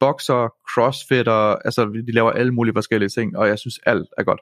[0.00, 4.40] bokser, crossfitter, altså, de laver alle mulige forskellige ting, og jeg synes, alt er godt.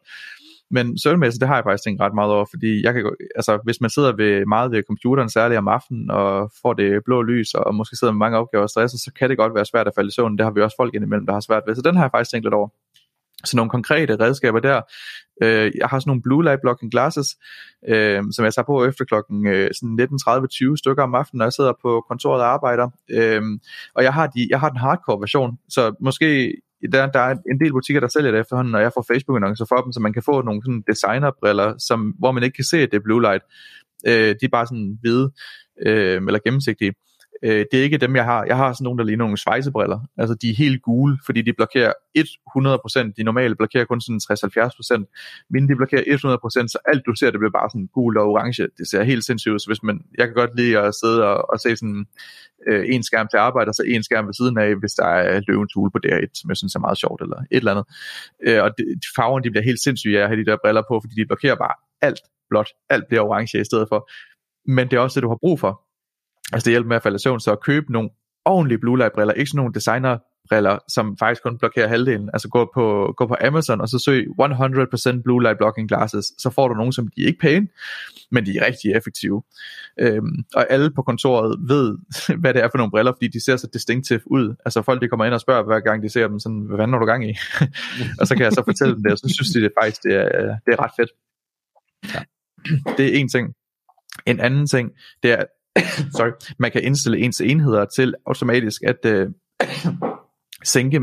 [0.75, 3.81] Men søvnmæssigt, det har jeg faktisk tænkt ret meget over, fordi jeg kan, altså, hvis
[3.81, 7.75] man sidder ved, meget ved computeren, særligt om aftenen, og får det blå lys, og
[7.75, 10.09] måske sidder med mange opgaver og stresser, så kan det godt være svært at falde
[10.09, 10.39] i søvn.
[10.39, 11.75] Det har vi også folk indimellem, der har svært ved.
[11.75, 12.69] Så den har jeg faktisk tænkt lidt over.
[13.45, 14.81] Så nogle konkrete redskaber der.
[15.43, 17.37] Øh, jeg har sådan nogle blue light blocking glasses,
[17.89, 21.73] øh, som jeg tager på efter klokken øh, 19.30-20 stykker om aftenen, når jeg sidder
[21.83, 22.89] på kontoret og arbejder.
[23.11, 23.43] Øh,
[23.95, 26.55] og jeg har, de, jeg har den hardcore version, så måske
[26.93, 29.77] der, der er en del butikker, der sælger det efterhånden, og jeg får Facebook-annoncer for
[29.77, 32.91] dem, så man kan få nogle sådan designerbriller, som, hvor man ikke kan se, at
[32.91, 33.45] det er blue light.
[34.07, 35.33] Øh, de er bare sådan hvide,
[35.87, 36.89] øh, eller gennemsigtige.
[36.91, 37.12] Øh,
[37.45, 38.45] Øh, det er ikke dem, jeg har.
[38.45, 40.01] Jeg har sådan nogle, der ligner nogle svejsebriller.
[40.19, 43.13] Altså, de er helt gule, fordi de blokerer 100%.
[43.17, 45.47] De normale blokerer kun sådan 60-70%.
[45.51, 48.69] Mine, de blokerer 100%, så alt du ser, det bliver bare sådan gul og orange.
[48.79, 49.59] Det ser helt sindssygt ud.
[49.59, 52.07] Så hvis man, jeg kan godt lide at sidde og, og se sådan
[52.69, 55.41] øh, en skærm til arbejde, og så en skærm ved siden af, hvis der er
[55.49, 57.87] løvens hule på DR1, som jeg synes er meget sjovt, eller et eller andet.
[58.47, 58.83] Øh, og de,
[59.17, 61.57] farverne, de bliver helt sindssyge af at have de der briller på, fordi de blokerer
[61.65, 62.21] bare alt
[62.51, 62.71] blåt.
[62.91, 64.11] Alt bliver orange i stedet for.
[64.77, 65.73] Men det er også det, du har brug for.
[66.53, 68.11] Altså det hjælper med at falde i søvn, så at købe nogle
[68.45, 70.19] ordentlige blue light briller, ikke sådan nogle designer
[70.49, 72.31] briller, som faktisk kun blokerer halvdelen.
[72.33, 76.51] Altså gå på, gå på Amazon og så søg 100% blue light blocking glasses, så
[76.51, 77.69] får du nogle, som de er ikke pæne,
[78.31, 79.43] men de er rigtig effektive.
[80.01, 81.99] Øhm, og alle på kontoret ved,
[82.41, 84.55] hvad det er for nogle briller, fordi de ser så distinctive ud.
[84.65, 86.93] Altså folk, de kommer ind og spørger hver gang, de ser dem, sådan, hvad fanden
[86.93, 87.35] har du gang i?
[88.21, 90.15] og så kan jeg så fortælle dem det, og så synes de det faktisk, det
[90.15, 91.11] er, det er ret fedt.
[92.15, 92.23] Ja.
[92.99, 93.55] Det er en ting.
[94.27, 94.91] En anden ting,
[95.23, 95.45] det er,
[96.17, 99.29] sorry, man kan indstille ens enheder til automatisk at øh,
[100.65, 101.01] sænke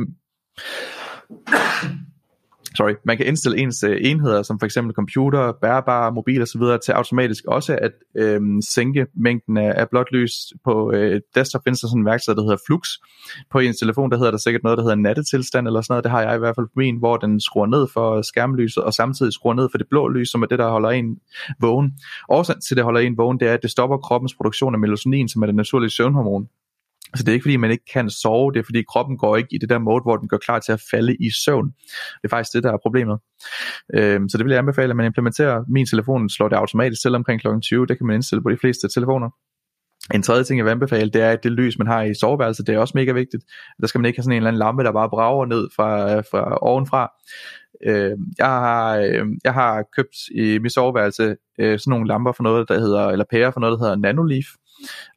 [2.75, 6.91] sorry, man kan indstille ens øh, enheder, som for eksempel computer, bærbare, mobil osv., til
[6.91, 10.31] automatisk også at øh, sænke mængden af, af blåt lys.
[10.65, 12.87] På øh, desktop findes der sådan en værksted, der hedder Flux.
[13.51, 16.03] På ens telefon, der hedder der sikkert noget, der hedder nattetilstand eller sådan noget.
[16.03, 18.93] Det har jeg i hvert fald på min, hvor den skruer ned for skærmlyset, og
[18.93, 21.17] samtidig skruer ned for det blå lys, som er det, der holder en
[21.59, 21.93] vågen.
[22.29, 25.29] Årsagen til, det holder en vågen, det er, at det stopper kroppens produktion af melatonin,
[25.29, 26.47] som er det naturlige søvnhormon.
[27.15, 29.55] Så det er ikke fordi, man ikke kan sove, det er fordi kroppen går ikke
[29.55, 31.67] i det der mode, hvor den går klar til at falde i søvn.
[32.21, 33.19] Det er faktisk det, der er problemet.
[33.93, 35.63] Øhm, så det vil jeg anbefale, at man implementerer.
[35.67, 37.47] Min telefon slår det automatisk selv omkring kl.
[37.61, 37.85] 20.
[37.85, 39.29] Det kan man indstille på de fleste telefoner.
[40.13, 42.67] En tredje ting, jeg vil anbefale, det er, at det lys, man har i soveværelset,
[42.67, 43.43] det er også mega vigtigt.
[43.81, 46.19] Der skal man ikke have sådan en eller anden lampe, der bare brager ned fra,
[46.19, 47.11] fra ovenfra.
[47.85, 52.43] Øh, jeg, har, øh, jeg har købt i mit soveværelse øh, sådan nogle lamper for
[52.43, 54.45] noget, der hedder, eller pærer for noget, der hedder Nanoleaf.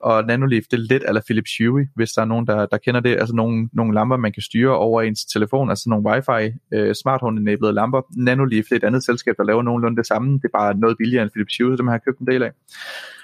[0.01, 3.01] Og Nanoleaf, det er lidt eller Philips Hue, hvis der er nogen, der, der kender
[3.01, 3.17] det.
[3.17, 7.21] Altså nogle, nogle lamper, man kan styre over ens telefon, altså nogle wifi øh, smart
[7.21, 8.03] home-enablede lamper.
[8.17, 10.33] Nanoleaf, det er et andet selskab, der laver nogenlunde det samme.
[10.33, 12.53] Det er bare noget billigere end Philips Hue, så dem har købt en del af.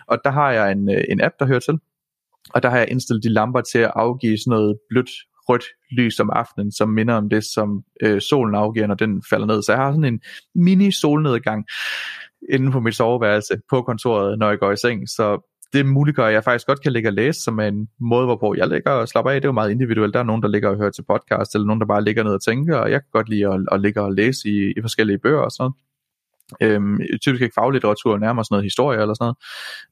[0.06, 1.78] Og der har jeg en, øh, en app, der hører til.
[2.54, 5.10] Og der har jeg indstillet de lamper til at afgive sådan noget blødt
[5.48, 9.46] rødt lys om aftenen, som minder om det, som øh, solen afgiver, når den falder
[9.46, 9.62] ned.
[9.62, 10.20] Så jeg har sådan en
[10.54, 11.66] mini solnedgang
[12.52, 15.08] inden på mit soveværelse på kontoret, når jeg går i seng.
[15.08, 18.24] Så det muliggør, at jeg faktisk godt kan ligge og læse, som er en måde,
[18.26, 19.40] hvorpå jeg ligger og slapper af.
[19.40, 20.14] Det er jo meget individuelt.
[20.14, 22.32] Der er nogen, der ligger og hører til podcast, eller nogen, der bare ligger ned
[22.32, 25.18] og tænker, og jeg kan godt lide at, at ligge og læse i, i forskellige
[25.18, 25.74] bøger og sådan noget.
[26.60, 29.34] Øhm, typisk ikke faglitteratur, nærmere sådan noget historie eller sådan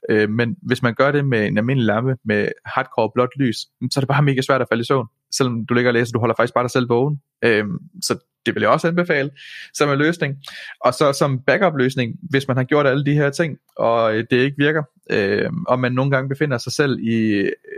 [0.08, 0.22] noget.
[0.22, 3.92] Øhm, men hvis man gør det med en almindelig lampe med hardcore blåt lys, så
[3.96, 5.06] er det bare mega svært at falde i søvn.
[5.32, 7.20] Selvom du ligger og læser, du holder faktisk bare dig selv vågen.
[7.44, 9.30] Øhm, så det vil jeg også anbefale
[9.74, 10.36] som en løsning.
[10.80, 14.36] Og så som backup-løsning, hvis man har gjort alle de her ting, og øh, det
[14.36, 17.18] ikke virker, øh, og man nogle gange befinder sig selv i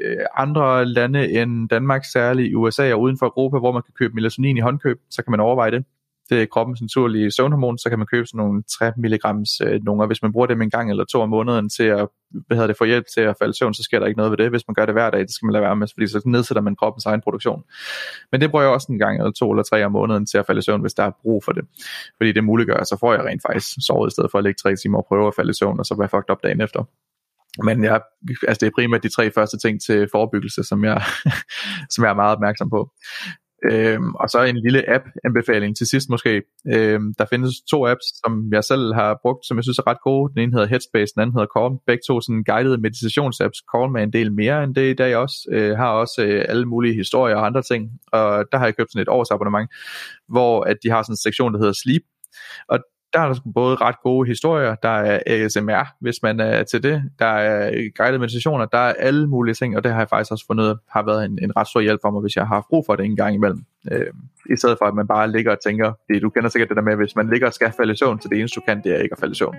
[0.00, 3.94] øh, andre lande end Danmark, særligt i USA og uden for Europa, hvor man kan
[3.98, 5.84] købe melatonin i håndkøb, så kan man overveje det
[6.30, 9.18] det er kroppens naturlige søvnhormon, så kan man købe sådan nogle 3 mg
[9.62, 12.56] øh, nogle, hvis man bruger dem en gang eller to om måneden til at hvad
[12.56, 14.38] hedder det, få hjælp til at falde i søvn, så sker der ikke noget ved
[14.38, 14.50] det.
[14.50, 16.62] Hvis man gør det hver dag, det skal man lade være med, fordi så nedsætter
[16.62, 17.62] man kroppens egen produktion.
[18.32, 20.46] Men det bruger jeg også en gang eller to eller tre om måneden til at
[20.46, 21.64] falde i søvn, hvis der er brug for det.
[22.16, 24.76] Fordi det muliggør, så får jeg rent faktisk sovet i stedet for at ligge tre
[24.76, 26.84] timer og prøve at falde i søvn, og så være fucked op dagen efter.
[27.64, 28.00] Men jeg,
[28.48, 31.02] altså det er primært de tre første ting til forebyggelse, som jeg,
[31.92, 32.90] som jeg er meget opmærksom på.
[33.64, 36.42] Øhm, og så en lille app-anbefaling til sidst måske.
[36.74, 40.02] Øhm, der findes to apps, som jeg selv har brugt, som jeg synes er ret
[40.04, 40.32] gode.
[40.34, 41.78] Den ene hedder Headspace, den anden hedder Calm.
[41.86, 43.58] Begge to sådan guidede meditationsapps.
[43.74, 45.36] Calm er en del mere end det i dag også.
[45.50, 47.90] Øh, har også øh, alle mulige historier og andre ting.
[48.12, 49.70] Og der har jeg købt sådan et årsabonnement,
[50.28, 52.02] hvor at de har sådan en sektion, der hedder Sleep.
[52.68, 52.78] Og
[53.12, 57.02] der er der både ret gode historier, der er ASMR, hvis man er til det,
[57.18, 60.46] der er guidede meditationer, der er alle mulige ting, og det har jeg faktisk også
[60.46, 62.84] fundet har været en, en ret stor hjælp for mig, hvis jeg har haft brug
[62.86, 63.64] for det en gang imellem.
[63.92, 64.06] Øh,
[64.50, 66.82] I stedet for, at man bare ligger og tænker, det, du kender sikkert det der
[66.82, 68.92] med, hvis man ligger og skal falde i søvn, så det eneste du kan, det
[68.92, 69.56] er ikke at falde i søvn.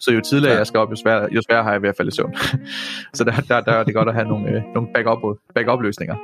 [0.00, 2.08] Så jo tidligere jeg skal op, jo sværere, jo sværere har jeg ved at falde
[2.08, 2.34] i søvn.
[3.14, 6.16] så der, der, der er det godt at have nogle, øh, nogle backup, backup løsninger.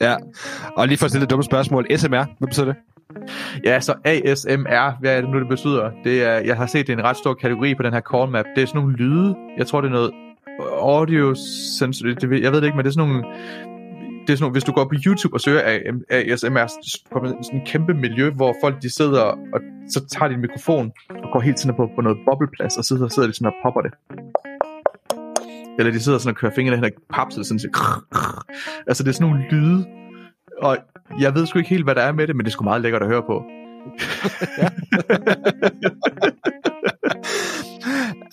[0.00, 0.16] Ja,
[0.76, 1.86] og lige for at stille et dumt spørgsmål.
[1.96, 2.76] SMR, hvad betyder det?
[3.64, 5.90] Ja, så ASMR, hvad er det nu, det betyder?
[6.04, 8.30] Det er, jeg har set, det er en ret stor kategori på den her call
[8.30, 8.44] map.
[8.56, 9.36] Det er sådan nogle lyde.
[9.58, 10.12] Jeg tror, det er noget
[10.80, 11.34] audio
[11.78, 12.06] sensor.
[12.06, 13.24] Det, jeg ved det ikke, men det er sådan nogle
[14.26, 15.62] det er sådan, hvis du går på YouTube og søger
[16.10, 19.22] ASMR, så kommer sådan en kæmpe miljø, hvor folk de sidder,
[19.54, 22.84] og så tager de en mikrofon og går helt tiden på, på noget bobleplads, og
[22.84, 23.92] så sidder de sådan og popper det.
[25.78, 27.70] Eller de sidder sådan og kører fingrene hen og papser sådan til.
[28.88, 29.86] Altså det er sådan nogle lyde,
[30.62, 30.78] og
[31.20, 32.82] jeg ved sgu ikke helt, hvad der er med det, men det er sgu meget
[32.82, 33.42] lækkert at høre på.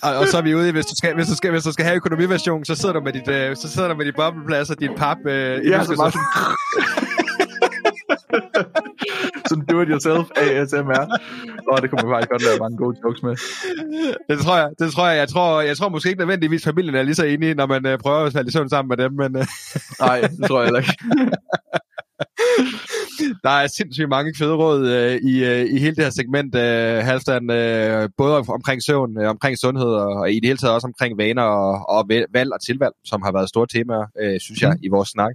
[0.02, 1.72] og, og, så er vi ude i, hvis du skal, hvis du skal, hvis du
[1.72, 4.70] skal have økonomiversion, så sidder du med dit, øh, så sidder du med dit bobleplads
[4.70, 5.16] og dit pap.
[5.26, 6.26] Øh, ja, så meget sådan...
[9.48, 11.04] sådan do-it-yourself ASMR.
[11.72, 13.36] Og det kunne man faktisk godt lave mange gode jokes med.
[14.28, 14.70] Det tror jeg.
[14.78, 15.18] Det tror jeg.
[15.18, 17.98] Jeg tror, jeg tror måske ikke nødvendigvis, familien er lige så enige, når man øh,
[17.98, 19.12] prøver at falde i søvn sammen med dem.
[19.12, 19.46] Men, øh.
[20.00, 20.96] Nej, det tror jeg heller ikke.
[23.44, 27.04] der er sindssygt mange fede råd øh, i, øh, i hele det her segment, øh,
[27.04, 30.86] Halvstand, øh, både omkring søvn, øh, omkring sundhed og, og i det hele taget også
[30.86, 34.70] omkring vaner og, og valg og tilvalg, som har været store temaer, øh, synes jeg,
[34.70, 34.82] mm.
[34.82, 35.32] i vores snak.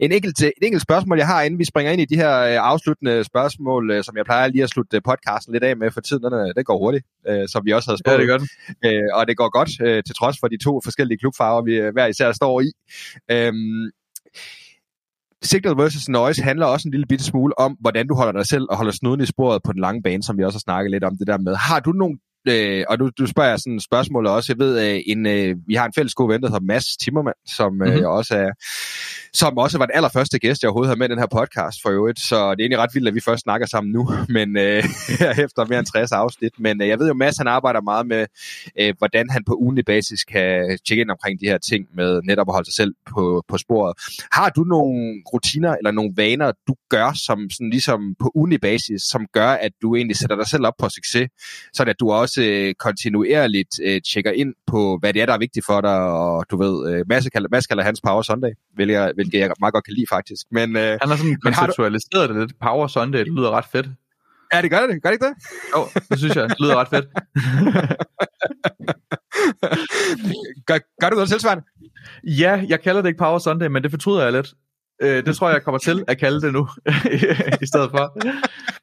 [0.00, 2.70] En enkelt, et enkelt spørgsmål, jeg har, inden vi springer ind i de her øh,
[2.70, 6.22] afsluttende spørgsmål, øh, som jeg plejer lige at slutte podcasten lidt af med for tiden,
[6.22, 8.14] den, den går hurtigt, øh, som vi også havde spurgt.
[8.14, 8.48] Ja, det gør det.
[8.84, 12.06] Øh, og det går godt, øh, til trods for de to forskellige klubfarver, vi hver
[12.06, 12.70] især står i.
[13.30, 13.52] Øh,
[15.42, 18.66] Signal versus Noise handler også en lille bitte smule om, hvordan du holder dig selv
[18.70, 21.04] og holder snuden i sporet på den lange bane, som vi også har snakket lidt
[21.04, 21.56] om det der med.
[21.56, 24.52] Har du nogle øh, og du, du spørger sådan spørgsmål også.
[24.52, 27.34] Jeg ved, øh, en, øh, vi har en fælles god ven, der hedder Mads Timmermann,
[27.46, 27.92] som mm-hmm.
[27.92, 28.50] øh, også er
[29.34, 31.90] som også var den allerførste gæst, jeg overhovedet havde med i den her podcast for
[31.90, 32.20] øvrigt.
[32.20, 34.84] Så det er egentlig ret vildt, at vi først snakker sammen nu, men øh,
[35.44, 36.52] efter mere end 60 afsnit.
[36.58, 38.26] Men øh, jeg ved jo, Mads han arbejder meget med,
[38.80, 42.48] øh, hvordan han på ugenlig basis kan tjekke ind omkring de her ting med netop
[42.48, 43.94] at holde sig selv på, på sporet.
[44.32, 49.02] Har du nogle rutiner eller nogle vaner, du gør som sådan ligesom på ugenlig basis,
[49.02, 51.28] som gør, at du egentlig sætter dig selv op på succes,
[51.72, 55.38] så at du også øh, kontinuerligt øh, tjekker ind på, hvad det er, der er
[55.38, 58.88] vigtigt for dig, og du ved, øh, Mads kalder, Mads kalder hans Power Sunday, vil
[58.88, 60.46] jeg, hvilket jeg meget godt kan lide faktisk.
[60.50, 62.34] Men, øh, Han har sådan konceptualiseret du...
[62.34, 62.58] det lidt.
[62.60, 63.86] Power Sunday, det lyder ret fedt.
[64.52, 65.02] Ja, det gør det.
[65.02, 65.34] Gør det ikke det?
[65.76, 66.48] Jo, det synes jeg.
[66.48, 67.04] Det lyder ret fedt.
[70.68, 71.64] gør, gør du noget tilsvarende?
[72.24, 74.54] Ja, jeg kalder det ikke Power Sunday, men det fortryder jeg lidt.
[75.02, 76.68] Øh, det tror jeg, jeg kommer til at kalde det nu,
[77.64, 78.18] i stedet for.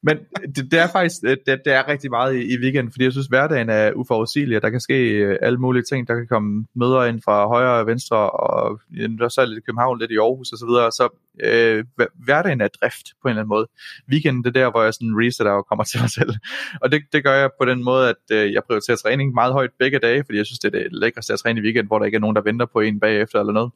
[0.04, 0.18] Men
[0.56, 3.12] det, det er faktisk, øh, det, det er rigtig meget i, i weekenden, fordi jeg
[3.12, 6.08] synes, hverdagen er uforudsigelig, og der kan ske øh, alle mulige ting.
[6.08, 8.80] Der kan komme møder ind fra højre og venstre, og
[9.20, 10.58] der er så lidt i København, lidt i Aarhus osv.
[10.58, 10.92] Så, videre.
[10.92, 11.10] så
[11.44, 11.86] øh,
[12.26, 13.68] hverdagen er drift på en eller anden måde.
[14.12, 16.34] Weekenden, det er der, hvor jeg sådan resetter og kommer til mig selv.
[16.82, 19.72] Og det, det gør jeg på den måde, at øh, jeg prioriterer træning meget højt
[19.80, 22.06] begge dage, fordi jeg synes, det er det lækreste at træne i weekend, hvor der
[22.06, 23.72] ikke er nogen, der venter på en bagefter eller noget.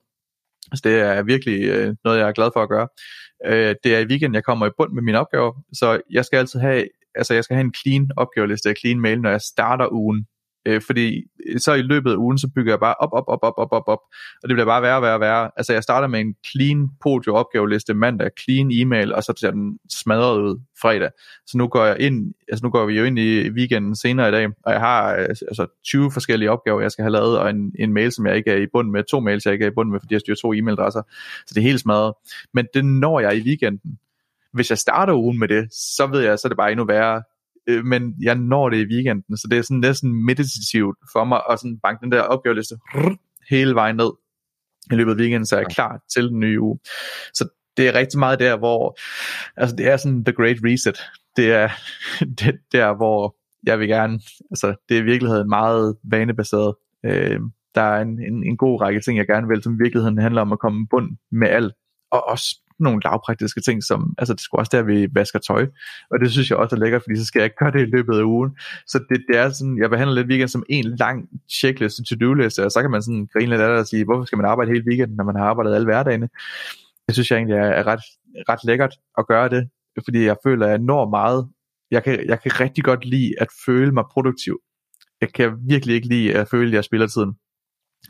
[0.76, 2.88] Så det er virkelig øh, noget, jeg er glad for at gøre.
[3.46, 6.38] Øh, det er i weekenden, jeg kommer i bund med mine opgaver, så jeg skal
[6.38, 10.26] altid have, altså jeg skal have en clean opgaveliste, clean mail, når jeg starter ugen.
[10.66, 13.40] Øh, fordi øh, så i løbet af ugen, så bygger jeg bare op, op, op,
[13.42, 14.00] op, op, op, op,
[14.44, 15.52] og det bliver bare værre, værre, værre.
[15.58, 19.80] Altså jeg starter med en clean podio opgaveliste mandag, clean e-mail, og så bliver den
[19.90, 21.10] smadret ud fredag.
[21.46, 24.32] Så nu går jeg ind, altså nu går vi jo ind i weekenden senere i
[24.32, 27.72] dag, og jeg har øh, altså 20 forskellige opgaver, jeg skal have lavet, og en,
[27.80, 29.74] en mail, som jeg ikke er i bund med, to mails, jeg ikke er i
[29.76, 31.02] bund med, fordi jeg styrer to e-mailadresser.
[31.48, 32.14] Så det er helt smadret.
[32.54, 34.00] Men det når jeg i weekenden.
[34.54, 37.24] Hvis jeg starter ugen med det, så ved jeg, så er det bare endnu værre.
[37.68, 41.42] Øh, men jeg når det i weekenden, så det er sådan næsten meditativt for mig
[41.50, 42.76] at sådan banke den der opgaveliste
[43.50, 44.12] hele vejen ned
[44.92, 46.80] i løbet af weekenden, så er jeg klar til den nye uge.
[47.34, 48.98] Så det er rigtig meget der, hvor
[49.58, 50.98] altså det er sådan the great reset.
[51.36, 51.70] Det er
[52.40, 54.20] det, der, hvor jeg vil gerne,
[54.52, 56.76] altså det er i virkeligheden meget vanebaseret.
[57.06, 57.40] Øh,
[57.76, 60.42] der er en, en, en god række ting, jeg gerne vil, som i virkeligheden handler
[60.42, 61.74] om at komme bund med alt,
[62.12, 65.68] og også nogle lavpraktiske ting, som, altså det skulle også der, vi vasker tøj,
[66.12, 67.92] og det synes jeg også er lækkert, fordi så skal jeg ikke gøre det i
[67.96, 68.52] løbet af ugen.
[68.88, 71.30] Så det, det er sådan, jeg behandler lidt weekend som en lang
[71.60, 74.38] checkliste, to-do-liste, og så kan man sådan grine lidt af det og sige, hvorfor skal
[74.38, 76.30] man arbejde hele weekenden, når man har arbejdet alle hverdagene?
[77.08, 78.04] Det synes jeg egentlig er, er ret,
[78.50, 79.70] ret lækkert at gøre det,
[80.04, 81.48] fordi jeg føler, at jeg når meget.
[81.92, 84.60] Jeg kan, jeg kan rigtig godt lide at føle mig produktiv.
[85.22, 87.34] Jeg kan virkelig ikke lide at føle, at jeg spiller tiden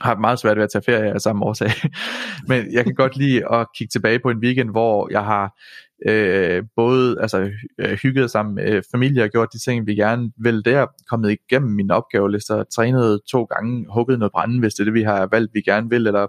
[0.02, 1.70] har meget svært ved at tage ferie af samme årsag.
[2.50, 5.60] Men jeg kan godt lide at kigge tilbage på en weekend, hvor jeg har
[6.06, 10.32] øh, både altså, øh, hygget sammen med øh, familie og gjort de ting, vi gerne
[10.38, 14.86] vil der, kommet igennem mine opgavelister, trænet to gange, hugget noget brænde, hvis det er
[14.86, 16.28] det, vi har valgt, vi gerne vil, eller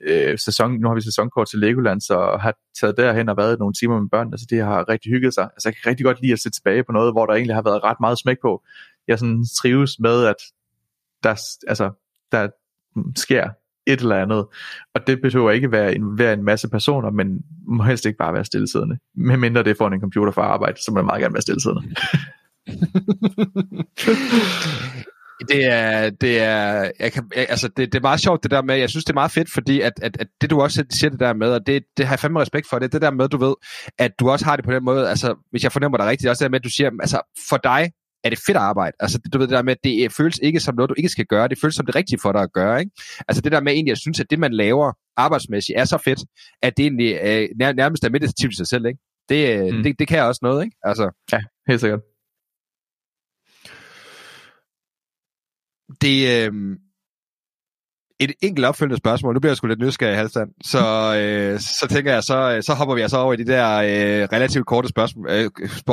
[0.00, 3.74] øh, sæson, nu har vi sæsonkort til Legoland, så har taget derhen og været nogle
[3.74, 5.44] timer med børn, altså det har rigtig hygget sig.
[5.44, 7.62] Altså jeg kan rigtig godt lide at sætte tilbage på noget, hvor der egentlig har
[7.62, 8.62] været ret meget smæk på.
[9.08, 10.36] Jeg sådan trives med, at
[11.22, 11.90] der, altså,
[12.32, 12.48] der,
[12.96, 13.48] Mm, sker
[13.86, 14.46] et eller andet.
[14.94, 18.34] Og det behøver ikke være en, være en masse personer, men må helst ikke bare
[18.34, 18.98] være stillesiddende.
[19.14, 21.94] Medmindre det får en computer for arbejde, så må man meget gerne være stillesiddende.
[25.48, 28.62] det er, det er, jeg kan, jeg, altså det, det er meget sjovt det der
[28.62, 31.10] med, jeg synes det er meget fedt, fordi at, at, at det du også siger
[31.10, 33.28] det der med, og det, det har jeg fandme respekt for, det det der med,
[33.28, 33.54] du ved,
[33.98, 36.44] at du også har det på den måde, altså hvis jeg fornemmer dig rigtigt, også
[36.44, 37.90] det der med, at du siger, altså for dig,
[38.24, 38.96] er det fedt arbejde.
[39.00, 41.26] Altså, du ved det der med, at det føles ikke som noget, du ikke skal
[41.26, 41.48] gøre.
[41.48, 42.80] Det føles som det rigtige for dig at gøre.
[42.80, 42.90] Ikke?
[43.28, 46.20] Altså det der med egentlig, at synes, at det, man laver arbejdsmæssigt, er så fedt,
[46.62, 48.86] at det egentlig øh, nærmest er meditativt i sig selv.
[48.86, 49.00] Ikke?
[49.28, 49.82] Det, øh, mm.
[49.82, 50.64] det, det kan også noget.
[50.64, 50.76] Ikke?
[50.82, 52.00] Altså, ja, helt sikkert.
[56.00, 56.76] Det, øh,
[58.24, 59.34] et enkelt opfølgende spørgsmål.
[59.34, 60.50] Nu bliver jeg sgu lidt nysgerrig, Halvstand.
[60.64, 60.78] Så,
[61.18, 64.66] øh, så tænker jeg, så, så hopper vi altså over i de der øh, relativt
[64.66, 65.50] korte spørgsmål, øh,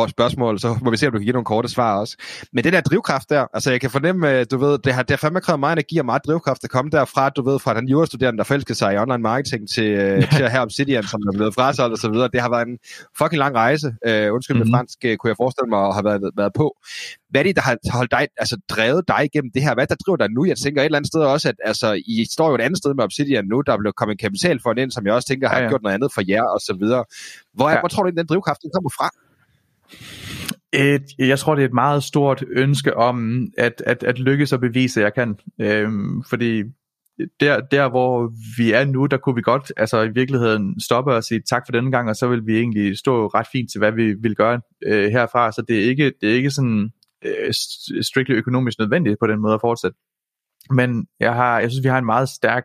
[0.10, 2.18] spørgsmål, så må vi se, om du kan give nogle korte svar også.
[2.54, 5.18] Men det der drivkraft der, altså jeg kan fornemme, du ved, det har, det har
[5.18, 8.38] fandme krævet meget energi og meget drivkraft at komme derfra, du ved, fra den jurastuderende,
[8.38, 11.54] der forelskede sig i online marketing til, øh, til at have Obsidian, som er blevet
[11.54, 12.30] frasolgt og så videre.
[12.34, 12.78] Det har været en
[13.18, 14.72] fucking lang rejse, øh, undskyld mm-hmm.
[14.72, 16.76] med fransk, øh, kunne jeg forestille mig at have været, været på
[17.30, 19.74] hvad er det, der har holdt dig, altså drevet dig igennem det her?
[19.74, 20.46] Hvad der driver dig nu?
[20.46, 22.94] Jeg tænker et eller andet sted også, at altså, I står jo et andet sted
[22.94, 25.50] med Obsidian nu, der er blevet kommet en kapital for ind, som jeg også tænker
[25.50, 25.70] har ja, ja.
[25.70, 27.06] gjort noget andet for jer og så videre.
[27.54, 27.80] Hvor, ja.
[27.80, 29.10] hvor tror du, den drivkraft den kommer fra?
[30.74, 34.60] Et, jeg tror, det er et meget stort ønske om at, at, at lykkes og
[34.60, 35.36] bevise, at jeg kan.
[35.62, 36.64] Øhm, fordi
[37.40, 41.24] der, der, hvor vi er nu, der kunne vi godt altså i virkeligheden stoppe og
[41.24, 43.92] sige tak for denne gang, og så vil vi egentlig stå ret fint til, hvad
[43.92, 45.52] vi vil gøre øh, herfra.
[45.52, 46.92] Så det er ikke, det er ikke sådan
[47.26, 47.54] øh,
[48.02, 49.98] strictly økonomisk nødvendigt på den måde at fortsætte.
[50.70, 52.64] Men jeg, har, jeg synes, vi har en meget stærk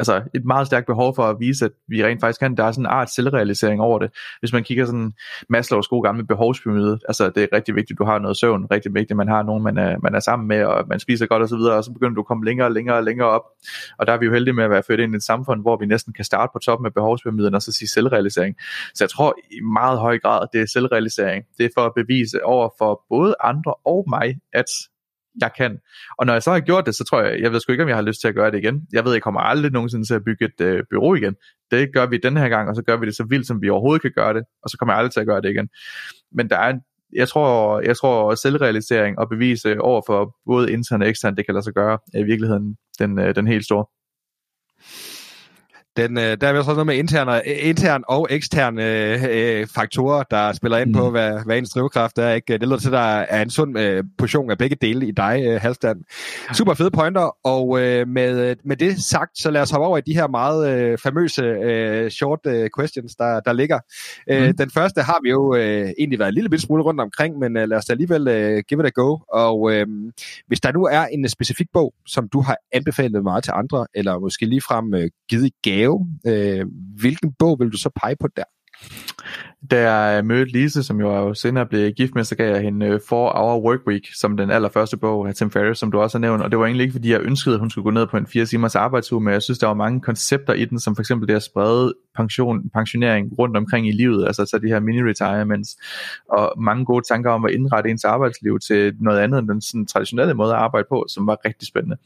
[0.00, 2.56] altså et meget stærkt behov for at vise, at vi rent faktisk kan.
[2.56, 4.10] Der er sådan en art selvrealisering over det.
[4.40, 5.12] Hvis man kigger sådan
[5.48, 8.94] Maslows gode gamle behovspyramide, altså det er rigtig vigtigt, at du har noget søvn, rigtig
[8.94, 11.42] vigtigt, at man har nogen, man er, man er sammen med, og man spiser godt
[11.42, 13.42] osv., og, og så begynder du at komme længere og længere og længere op.
[13.98, 15.76] Og der er vi jo heldige med at være født ind i et samfund, hvor
[15.76, 18.56] vi næsten kan starte på toppen af behovspyramiden og så sige selvrealisering.
[18.94, 21.44] Så jeg tror i meget høj grad, at det er selvrealisering.
[21.58, 24.70] Det er for at bevise over for både andre og mig, at
[25.40, 25.78] jeg kan.
[26.18, 27.88] Og når jeg så har gjort det, så tror jeg, jeg ved sgu ikke, om
[27.88, 28.86] jeg har lyst til at gøre det igen.
[28.92, 31.34] Jeg ved, jeg kommer aldrig nogensinde til at bygge et øh, bureau igen.
[31.70, 33.68] Det gør vi den her gang, og så gør vi det så vildt, som vi
[33.68, 35.68] overhovedet kan gøre det, og så kommer jeg aldrig til at gøre det igen.
[36.32, 36.78] Men der er
[37.12, 41.54] jeg tror, jeg tror selvrealisering og bevise over for både intern og ekstern, det kan
[41.54, 43.84] lade sig gøre, er i virkeligheden den, øh, den helt store.
[45.96, 48.84] Den, øh, der er også noget med interne, intern og eksterne
[49.28, 50.94] øh, faktorer, der spiller ind mm.
[50.94, 52.32] på, hvad, hvad ens drivkraft er.
[52.32, 52.58] Ikke?
[52.58, 55.42] Det lyder til, at der er en sund øh, portion af begge dele i dig,
[55.46, 56.00] øh, Halvstand.
[56.54, 60.00] Super fede pointer, og øh, med, med det sagt, så lad os hoppe over i
[60.00, 63.78] de her meget øh, famøse øh, short øh, questions, der, der ligger.
[64.28, 64.34] Mm.
[64.34, 67.56] Øh, den første har vi jo øh, egentlig været en lille smule rundt omkring, men
[67.56, 69.18] øh, lad os da alligevel øh, give it a go.
[69.32, 69.86] Og øh,
[70.46, 74.18] hvis der nu er en specifik bog, som du har anbefalet meget til andre, eller
[74.18, 76.06] måske ligefrem øh, givet gave lave.
[76.26, 76.66] Øh,
[77.00, 78.44] hvilken bog vil du så pege på der?
[79.70, 83.00] Da jeg mødte Lise, som jo senere blev gift med, så gav jeg hende øh,
[83.08, 86.20] 4 Hour Work Week, som den allerførste bog af Tim Ferriss, som du også har
[86.20, 86.42] nævnt.
[86.42, 88.26] Og det var egentlig ikke, fordi jeg ønskede, at hun skulle gå ned på en
[88.26, 91.28] 4 timers arbejdsuge, men jeg synes, der var mange koncepter i den, som for eksempel
[91.28, 95.70] det at sprede pension, pensionering rundt omkring i livet, altså så de her mini-retirements,
[96.28, 99.86] og mange gode tanker om at indrette ens arbejdsliv til noget andet end den sådan,
[99.86, 101.96] traditionelle måde at arbejde på, som var rigtig spændende.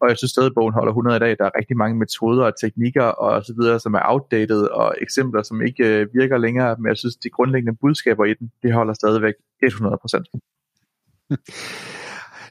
[0.00, 1.36] Og jeg synes stadig, bogen holder 100 i dag.
[1.38, 5.42] Der er rigtig mange metoder og teknikker og så videre, som er outdated, og eksempler,
[5.42, 8.94] som ikke øh, virker længere, men jeg synes, de grundlæggende budskaber i den, de holder
[8.94, 10.26] stadigvæk 100 procent.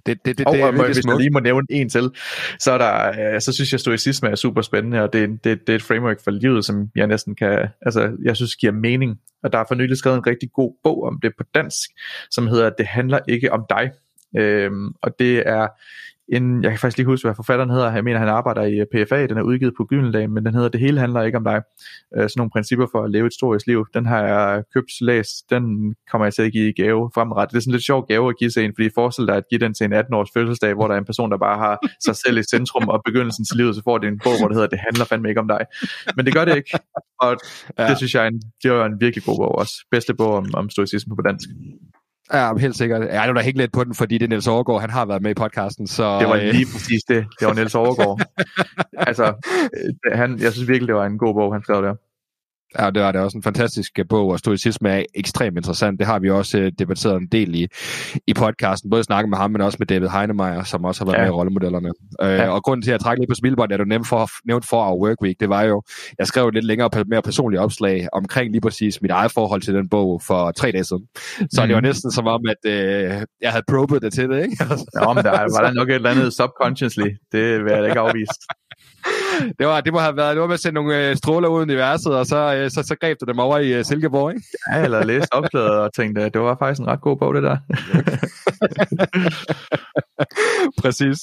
[0.05, 1.21] Det, det, det, og det er hvis jeg smukt.
[1.21, 2.11] lige må nævne en til,
[2.59, 5.67] så, er der, øh, så synes jeg, at stoicisme er super spændende, og det, det,
[5.67, 9.19] det er et framework for livet, som jeg næsten kan, altså jeg synes giver mening.
[9.43, 11.89] Og der er for nylig skrevet en rigtig god bog om det på dansk,
[12.31, 13.91] som hedder Det handler ikke om dig.
[14.37, 15.67] Øhm, og det er
[16.33, 17.91] en, jeg kan faktisk lige huske, hvad forfatteren hedder.
[17.91, 19.25] Jeg mener, han arbejder i PFA.
[19.27, 21.61] Den er udgivet på Gyldendal, men den hedder Det hele handler ikke om dig.
[22.17, 23.85] Øh, sådan nogle principper for at leve et historisk liv.
[23.93, 25.49] Den har jeg købt, læst.
[25.49, 25.63] Den
[26.11, 27.49] kommer jeg til at give i gave fremret.
[27.51, 29.59] Det er sådan lidt sjov gave at give til en, fordi forestil dig at give
[29.59, 32.37] den til en 18-års fødselsdag, hvor der er en person, der bare har sig selv
[32.37, 34.79] i centrum og begyndelsen til livet, så får det en bog, hvor det hedder Det
[34.79, 35.65] handler fandme ikke om dig.
[36.15, 36.79] Men det gør det ikke.
[37.21, 37.37] Og
[37.79, 37.87] Ja.
[37.89, 39.73] det synes jeg er en, det var en virkelig god bog også.
[39.91, 41.49] Bedste bog om, om stoicisme på dansk.
[42.33, 43.01] Ja, helt sikkert.
[43.01, 45.21] Nu er der helt lidt på den, fordi det er Niels Overgaard, han har været
[45.21, 45.87] med i podcasten.
[45.87, 47.25] Så, Det var øh, lige præcis det.
[47.39, 48.21] Det var Niels Overgaard.
[49.09, 51.95] altså, øh, han, jeg synes virkelig, det var en god bog, han skrev der.
[52.79, 55.99] Ja, det var det også en fantastisk øh, bog, og stoicisme er ekstremt interessant.
[55.99, 57.67] Det har vi også øh, debatteret en del i,
[58.27, 58.89] i podcasten.
[58.89, 61.21] Både snakket med ham, men også med David Heinemeier, som også har været Ja.
[61.23, 61.89] med i rollemodellerne.
[62.21, 62.49] Øh, Ja.
[62.49, 64.83] Og grunden til, at jeg trækker lige på smilbånd, at du nævnte for, nævnt for
[64.89, 65.81] Our Work Week, det var jo,
[66.19, 69.73] jeg skrev et lidt længere, mere personligt opslag omkring lige præcis mit eget forhold til
[69.73, 71.03] den bog for tre dage siden.
[71.51, 71.67] Så mm.
[71.67, 71.87] det var Mhm.
[71.87, 74.57] næsten som om, at øh, jeg havde probet det til det, ikke?
[74.59, 77.09] Ja, men der var der nok et eller andet subconsciously.
[77.31, 78.31] Det vil jeg da ikke afvise.
[79.59, 81.59] Det, var, det må have været, det var med at sende nogle øh, stråler ud
[81.59, 84.45] i universet, og så, øh, så, så greb du dem over i øh, Silkeborg, ikke?
[84.71, 87.43] Ja, eller læste opslaget og tænkte, at det var faktisk en ret god bog, det
[87.43, 87.57] der.
[90.81, 91.17] Præcis.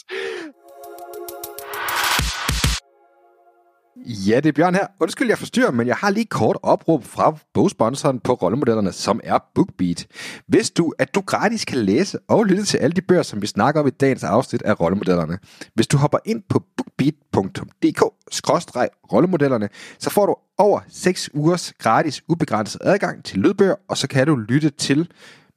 [4.04, 4.86] Ja, det er Bjørn her.
[5.00, 9.20] Undskyld, jeg forstyrrer, men jeg har lige et kort opråb fra bogsponsoren på rollemodellerne, som
[9.24, 10.06] er BookBeat.
[10.46, 13.46] Hvis du, at du gratis kan læse og lytte til alle de bøger, som vi
[13.46, 15.38] snakker om i dagens afsnit af rollemodellerne.
[15.74, 19.68] Hvis du hopper ind på bookbeat.dk-rollemodellerne,
[19.98, 24.36] så får du over 6 ugers gratis ubegrænset adgang til lydbøger, og så kan du
[24.36, 25.08] lytte til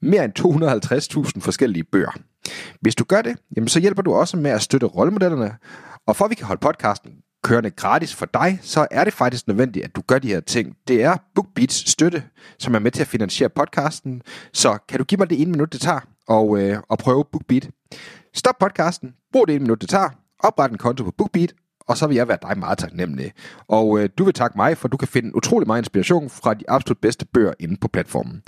[0.02, 0.40] mere end
[1.36, 2.12] 250.000 forskellige bøger.
[2.82, 5.56] Hvis du gør det, jamen så hjælper du også med at støtte rollemodellerne,
[6.08, 7.12] og for at vi kan holde podcasten
[7.50, 10.76] kørende gratis for dig, så er det faktisk nødvendigt, at du gør de her ting.
[10.88, 12.24] Det er BookBeats støtte,
[12.60, 14.22] som er med til at finansiere podcasten.
[14.54, 17.70] Så kan du give mig det ene minut, det tager, og, øh, og prøve BookBeat.
[18.34, 20.10] Stop podcasten, brug det ene minut, det tager,
[20.40, 21.54] opret en konto på BookBeat,
[21.88, 23.32] og så vil jeg være dig meget taknemmelig.
[23.68, 26.70] Og øh, du vil takke mig, for du kan finde utrolig meget inspiration fra de
[26.70, 28.44] absolut bedste bøger inde på platformen.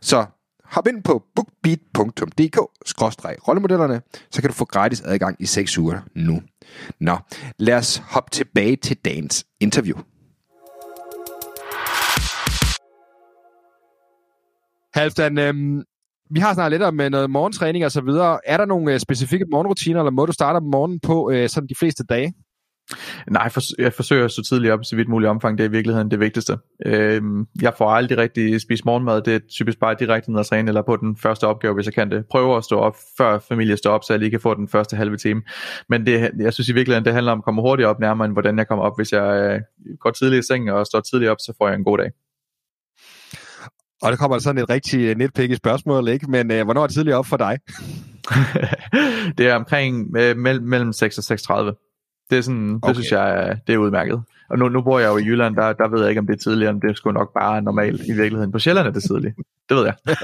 [0.00, 0.26] Så
[0.64, 6.42] hop ind på bookbeat.dk-rollemodellerne, så kan du få gratis adgang i 6 uger nu.
[7.00, 7.16] Nå,
[7.58, 9.96] lad os hoppe tilbage til dagens interview.
[14.94, 15.82] Halvdan, øhm,
[16.30, 18.38] vi har snart lidt om øh, noget morgentræning og så videre.
[18.44, 21.68] Er der nogle øh, specifikke morgenrutiner, eller må du starte om morgenen på øh, sådan
[21.68, 22.34] de fleste dage?
[23.30, 25.58] Nej, for, jeg forsøger at stå tidligt op i så vidt muligt omfang.
[25.58, 26.58] Det er i virkeligheden det vigtigste.
[26.86, 29.22] Øhm, jeg får aldrig rigtig spist morgenmad.
[29.22, 31.94] Det er typisk bare direkte ned at træne, eller på den første opgave, hvis jeg
[31.94, 32.24] kan det.
[32.30, 34.96] Prøver at stå op, før familie står op, så jeg lige kan få den første
[34.96, 35.42] halve time.
[35.88, 38.32] Men det, jeg synes i virkeligheden, det handler om at komme hurtigt op nærmere, end
[38.32, 38.98] hvordan jeg kommer op.
[38.98, 39.60] Hvis jeg øh,
[40.00, 42.10] går tidligt i seng og står tidligt op, så får jeg en god dag.
[44.02, 46.30] Og det kommer sådan et rigtig netpikke spørgsmål, ikke?
[46.30, 47.58] Men øh, hvornår er det tidligt op for dig?
[49.38, 51.74] det er omkring øh, mellem, mellem 6 og 36.
[52.30, 52.94] Det er sådan, det Okay.
[52.94, 54.22] synes jeg, er- det er udmærket.
[54.50, 56.34] Og nu, nu bor jeg jo i Jylland, der, der ved jeg ikke, om det
[56.34, 58.52] er tidligere, om det er sgu nok bare normalt i virkeligheden.
[58.52, 59.34] På Sjælland er det tidligt.
[59.68, 59.94] Det ved jeg.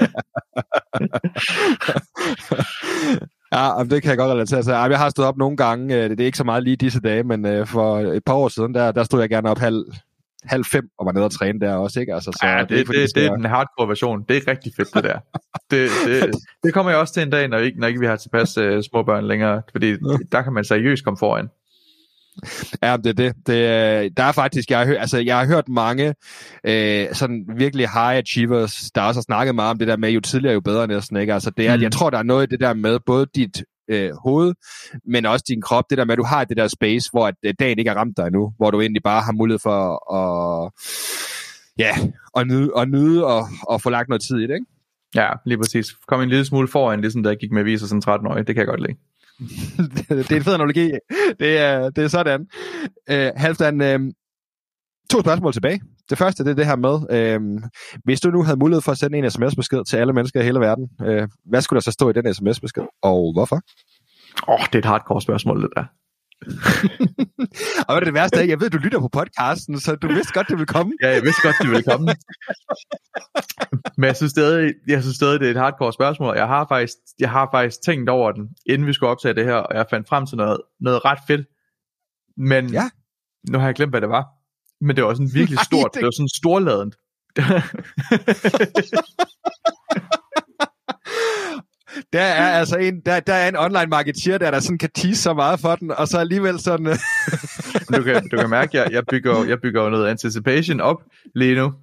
[3.53, 4.71] Ja, det kan jeg godt relatere til.
[4.71, 7.23] Jeg har stået op nogle gange, øh, det er ikke så meget lige disse dage,
[7.23, 9.83] men øh, for et par år siden, der, der stod jeg gerne op halv,
[10.43, 12.13] halv fem og var nede og træne der også, ikke?
[12.13, 14.23] Altså, så Ja, er det, det, fordi, det, det er den hardcore version.
[14.29, 15.19] Det er rigtig fedt, det der.
[15.71, 18.15] Det, det, det kommer jeg også til en dag, når ikke, når ikke vi har
[18.15, 19.95] tilpas uh, små børn længere, fordi
[20.31, 21.49] der kan man seriøst komme foran.
[22.83, 23.35] Ja, det er det.
[23.47, 26.15] det der er faktisk, jeg har, altså, jeg har hørt mange
[26.67, 30.19] øh, sådan virkelig high achievers, der også har snakket meget om det der med, jo
[30.19, 31.33] tidligere, jo bedre næsten, ikke?
[31.33, 31.81] Altså, det er, mm.
[31.81, 34.53] jeg tror, der er noget i det der med både dit øh, hoved,
[35.07, 37.35] men også din krop, det der med, at du har det der space, hvor at,
[37.43, 40.71] øh, dagen ikke er ramt dig endnu, hvor du egentlig bare har mulighed for at,
[41.77, 41.95] ja,
[42.37, 44.65] at nyde, at nyde og, og få lagt noget tid i det, ikke?
[45.15, 45.87] Ja, lige præcis.
[46.07, 48.47] Kom en lille smule foran, ligesom da jeg gik med viser som 13-årig.
[48.47, 48.97] Det kan jeg godt lide
[50.09, 50.91] det er en fed analogi.
[51.39, 52.47] Det er, det er sådan.
[53.09, 53.99] Øh, Halvdan, øh,
[55.09, 55.81] to spørgsmål tilbage.
[56.09, 57.61] Det første, det er det her med, øh,
[58.03, 60.59] hvis du nu havde mulighed for at sende en sms-besked til alle mennesker i hele
[60.59, 63.61] verden, øh, hvad skulle der så stå i den sms-besked, og hvorfor?
[64.47, 65.83] Åh, oh, det er et hardcore spørgsmål, det der.
[67.87, 68.47] og er det værste af?
[68.47, 70.93] Jeg ved, du lytter på podcasten, så du vidste godt, det ville komme.
[71.03, 72.15] Ja, jeg vidste godt, det ville komme.
[73.97, 76.37] Men jeg synes, stadig, jeg synes stadig, det er et hardcore spørgsmål.
[76.37, 79.53] Jeg har faktisk, jeg har faktisk tænkt over den, inden vi skulle optage det her,
[79.55, 81.47] og jeg fandt frem til noget, noget ret fedt.
[82.37, 82.89] Men Ja.
[83.49, 84.25] nu har jeg glemt, hvad det var.
[84.85, 85.89] Men det var sådan virkelig Nej, stort.
[85.93, 86.95] det- Det var sådan storladent.
[92.13, 95.21] Der er altså en, der, der er en online marketeer, der, der sådan kan tease
[95.21, 96.87] så meget for den, og så alligevel sådan...
[96.87, 96.95] øh,
[97.97, 101.03] du, kan, du kan mærke, jeg, jeg, bygger, jeg bygger noget anticipation op
[101.35, 101.73] lige nu.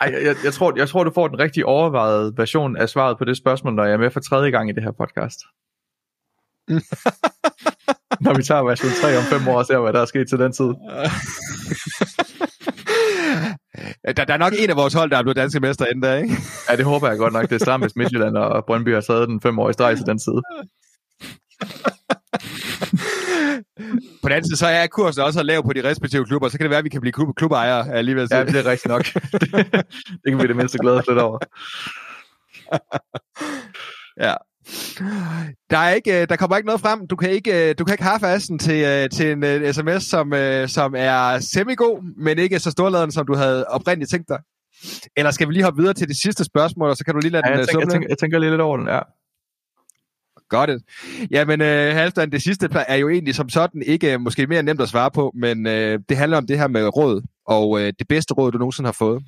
[0.00, 3.24] Ej, jeg, jeg, tror, jeg tror, du får den rigtig overvejede version af svaret på
[3.24, 5.38] det spørgsmål, når jeg er med for tredje gang i det her podcast.
[8.24, 10.38] når vi tager version 3 om fem år og ser, hvad der er sket til
[10.38, 10.70] den tid.
[14.16, 16.16] der, der er nok en af vores hold, der er blevet danske mester inden da,
[16.16, 16.36] ikke?
[16.70, 17.42] Ja, det håber jeg godt nok.
[17.42, 20.06] Det er stramt, hvis Midtjylland og Brøndby har taget den fem år i streg til
[20.06, 20.42] den side.
[24.22, 26.58] På den anden side, så er kursen også at lave på de respektive klubber, så
[26.58, 28.28] kan det være, at vi kan blive klub, klubejere alligevel.
[28.30, 29.04] Ja, det er rigtigt nok.
[29.32, 29.40] det,
[30.24, 31.38] det kan vi det mindste glæde os lidt over.
[34.20, 34.34] Ja.
[35.70, 37.06] Der, er ikke, øh, der kommer ikke noget frem.
[37.06, 40.32] Du kan ikke, øh, du kan ikke have til, øh, til en sms, som,
[40.66, 44.38] som er semi-god, men ikke så storladen, som du havde oprindeligt tænkt dig.
[45.16, 47.32] Eller skal vi lige hoppe videre til det sidste spørgsmål, og så kan du lige
[47.32, 49.00] lade Ja, den jeg, øh, tænker, jeg, tænker, jeg tænker lige lidt over den, ja.
[50.48, 50.70] Godt.
[51.30, 54.88] Jamen, øh, Halvdan, det sidste er jo egentlig som sådan ikke måske mere nemt at
[54.88, 58.34] svare på, men øh, det handler om det her med råd, og øh, det bedste
[58.34, 59.22] råd, du nogensinde har fået.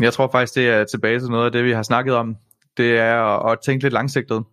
[0.00, 2.36] Jeg tror faktisk, det er tilbage til noget af det, vi har snakket om.
[2.78, 4.44] Det er at, at tænke lidt langsigtet.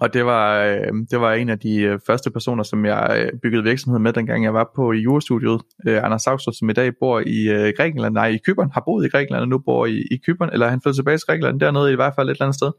[0.00, 3.40] Og det var, øh, det var en af de øh, første personer, som jeg øh,
[3.42, 5.60] byggede virksomhed med, dengang jeg var på i jurastudiet.
[5.86, 9.06] Øh, Anders Savstrup, som i dag bor i øh, Grækenland, nej, i Kypern, har boet
[9.06, 11.92] i Grækenland og nu bor i, i Kypern, eller han flyttede tilbage til Grækenland, dernede
[11.92, 12.72] i hvert fald et eller andet sted.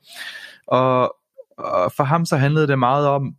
[0.68, 1.16] Og,
[1.58, 3.34] og for ham så handlede det meget om,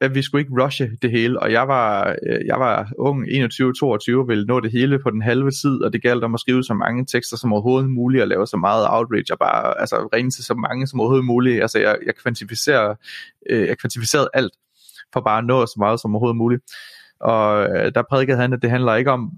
[0.00, 4.26] at vi skulle ikke rushe det hele, og jeg var, øh, jeg var ung, 21-22,
[4.26, 6.74] ville nå det hele på den halve tid, og det galt om at skrive så
[6.74, 10.44] mange tekster som overhovedet muligt, og lave så meget outreach, og bare altså, ringe til
[10.44, 11.62] så mange som overhovedet muligt.
[11.62, 12.94] Altså, jeg, jeg, kvantificerer,
[13.50, 14.52] øh, jeg kvantificerede alt,
[15.12, 16.62] for bare at nå så meget som overhovedet muligt.
[17.20, 19.30] Og øh, der prædikede han, at det handler ikke om,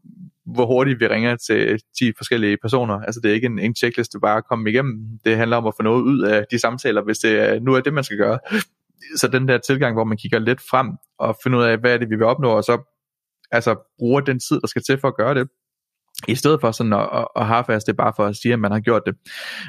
[0.46, 3.00] hvor hurtigt vi ringer til 10 forskellige personer.
[3.00, 5.18] Altså det er ikke en, en checkliste bare at komme igennem.
[5.24, 7.94] Det handler om at få noget ud af de samtaler, hvis det nu er det,
[7.94, 8.38] man skal gøre
[9.16, 11.98] så den der tilgang, hvor man kigger lidt frem og finder ud af, hvad er
[11.98, 12.96] det, vi vil opnå, og så
[13.50, 15.48] altså, bruger den tid, der skal til for at gøre det,
[16.28, 18.72] i stedet for sådan at, at, at fast det bare for at sige, at man
[18.72, 19.14] har gjort det.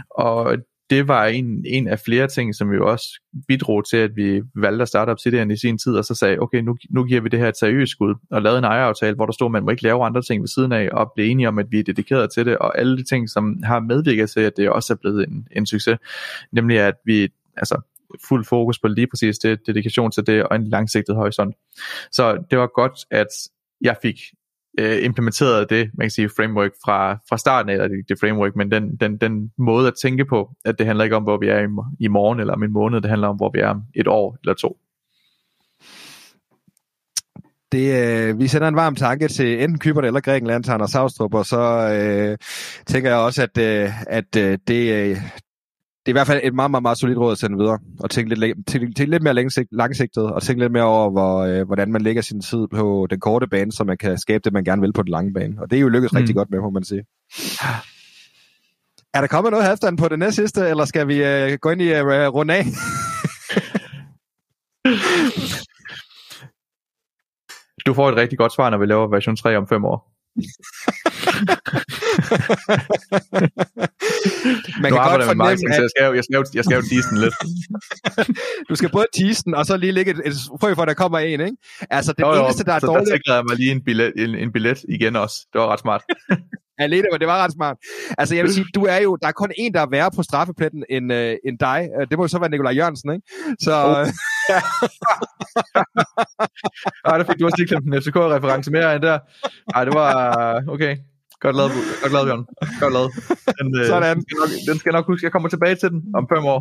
[0.10, 0.58] Og
[0.90, 3.06] det var en, en af flere ting, som vi jo også
[3.48, 6.58] bidrog til, at vi valgte at starte Obsidian i sin tid, og så sagde, okay,
[6.58, 9.34] nu, nu giver vi det her et seriøst skud, og lavede en ejeraftale, hvor der
[9.34, 11.60] stod, at man må ikke lave andre ting ved siden af, og blive enige om,
[11.60, 14.54] at vi er dedikeret til det, og alle de ting, som har medvirket til, at
[14.58, 15.98] det også er blevet en, en succes,
[16.52, 17.82] nemlig at vi, altså
[18.28, 21.56] fuld fokus på lige præcis det, dedikation til det, og en langsigtet horisont.
[22.12, 23.28] Så det var godt, at
[23.82, 24.16] jeg fik
[24.80, 28.56] øh, implementeret det, man kan sige, framework fra, fra starten af, eller det, det framework,
[28.56, 31.48] men den, den, den måde at tænke på, at det handler ikke om, hvor vi
[31.48, 31.68] er i,
[32.00, 34.38] i morgen eller om en måned, det handler om, hvor vi er om et år
[34.44, 34.78] eller to.
[37.72, 41.34] Det, øh, vi sender en varm tanke til enten Kyberne eller Grækenland til Anders Savstrup,
[41.34, 41.60] og så
[41.94, 42.38] øh,
[42.88, 45.18] tænker jeg også, at, øh, at øh, det, øh,
[46.06, 48.10] det er i hvert fald et meget, meget, meget solidt råd at sende videre, og
[48.10, 51.66] tænke lidt, tænke, tænke lidt mere langsigt, langsigtet, og tænke lidt mere over, hvor, øh,
[51.66, 54.64] hvordan man lægger sin tid på den korte bane, så man kan skabe det, man
[54.64, 55.62] gerne vil på den lange bane.
[55.62, 56.18] Og det er jo lykkedes mm.
[56.18, 57.04] rigtig godt med, må man sige.
[59.14, 61.82] Er der kommet noget halvstand på det næste sidste, eller skal vi øh, gå ind
[61.82, 62.66] i øh, runde af?
[67.86, 70.12] Du får et rigtig godt svar, når vi laver version 3 om fem år.
[74.82, 76.82] Man nu kan godt fornemme, at jeg skal, jo- jeg skal, jo- jeg skal jo
[76.82, 77.36] tease den lidt.
[78.70, 81.20] du skal både tease den, og så lige lægge et, et frø for, der kommer
[81.20, 81.58] en, ikke?
[81.90, 83.10] Altså, det Jo, jo, eneste, der er så der dårligt...
[83.10, 85.36] sikrede jeg mig lige en billet, en, en billet igen også.
[85.54, 86.02] Det var ret smart.
[86.80, 87.78] Alene, men det var ret smart.
[88.18, 90.24] Altså, jeg vil sige, du er jo, der er kun en, der er værre på
[90.24, 91.90] straffepletten end, øh, end dig.
[92.02, 93.28] Øh, Det må jo så være Nikolaj Jørgensen, ikke?
[93.60, 94.00] Så Oh.
[94.02, 94.08] øh,
[97.12, 99.20] Ej, der fik du også lige klemt en FCK-reference mere end der.
[99.76, 100.64] Ej, det var...
[100.68, 100.98] Okay.
[101.42, 102.46] Godt lavet, godt lavet Bjørn.
[102.80, 103.12] Godt lavet.
[103.60, 104.18] Den, øh, Sådan.
[104.18, 105.24] Den skal, nok, den skal jeg nok huske.
[105.26, 106.60] Jeg kommer tilbage til den om fem år.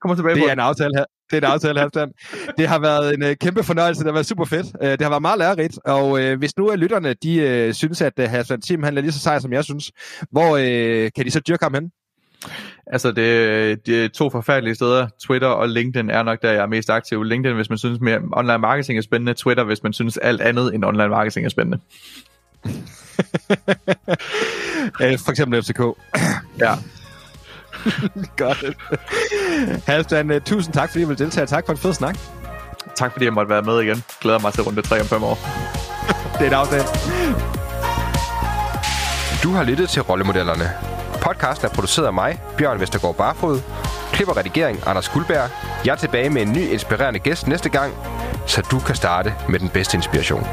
[0.00, 1.04] Kommer tilbage det på er en aftale her.
[1.30, 2.12] Det er en aftale, Halvdan.
[2.58, 4.00] Det har været en øh, kæmpe fornøjelse.
[4.00, 4.66] Det har været super fedt.
[4.82, 5.78] Øh, det har været meget lærerigt.
[5.84, 9.00] Og øh, hvis nu er lytterne, de øh, synes, at øh, Halvdan Tim han er
[9.02, 9.92] lige så sej, som jeg synes,
[10.30, 11.90] hvor øh, kan de så dyrke ham hen?
[12.86, 15.08] Altså, det, det er to forfærdelige steder.
[15.26, 17.22] Twitter og LinkedIn er nok der, jeg er mest aktiv.
[17.22, 19.34] LinkedIn, hvis man synes mere online marketing er spændende.
[19.34, 21.78] Twitter, hvis man synes alt andet end online marketing er spændende.
[25.00, 25.80] Øh, for eksempel FCK.
[26.64, 26.74] Ja.
[28.36, 28.64] Godt.
[29.86, 31.46] Halvdan, øh, tusind tak, fordi du ville deltage.
[31.46, 32.18] Tak for en fed snak.
[32.96, 34.04] tak fordi jeg måtte være med igen.
[34.20, 35.38] Glæder mig til runde 3 om 5 år.
[36.38, 36.84] Det er en aftale.
[39.42, 40.70] Du har lyttet til Rollemodellerne.
[41.22, 43.60] Podcasten er produceret af mig, Bjørn Vestergaard Barfod.
[44.12, 45.50] Klip og redigering, Anders Guldberg.
[45.84, 47.94] Jeg er tilbage med en ny inspirerende gæst næste gang,
[48.46, 50.46] så du kan starte med den bedste inspiration.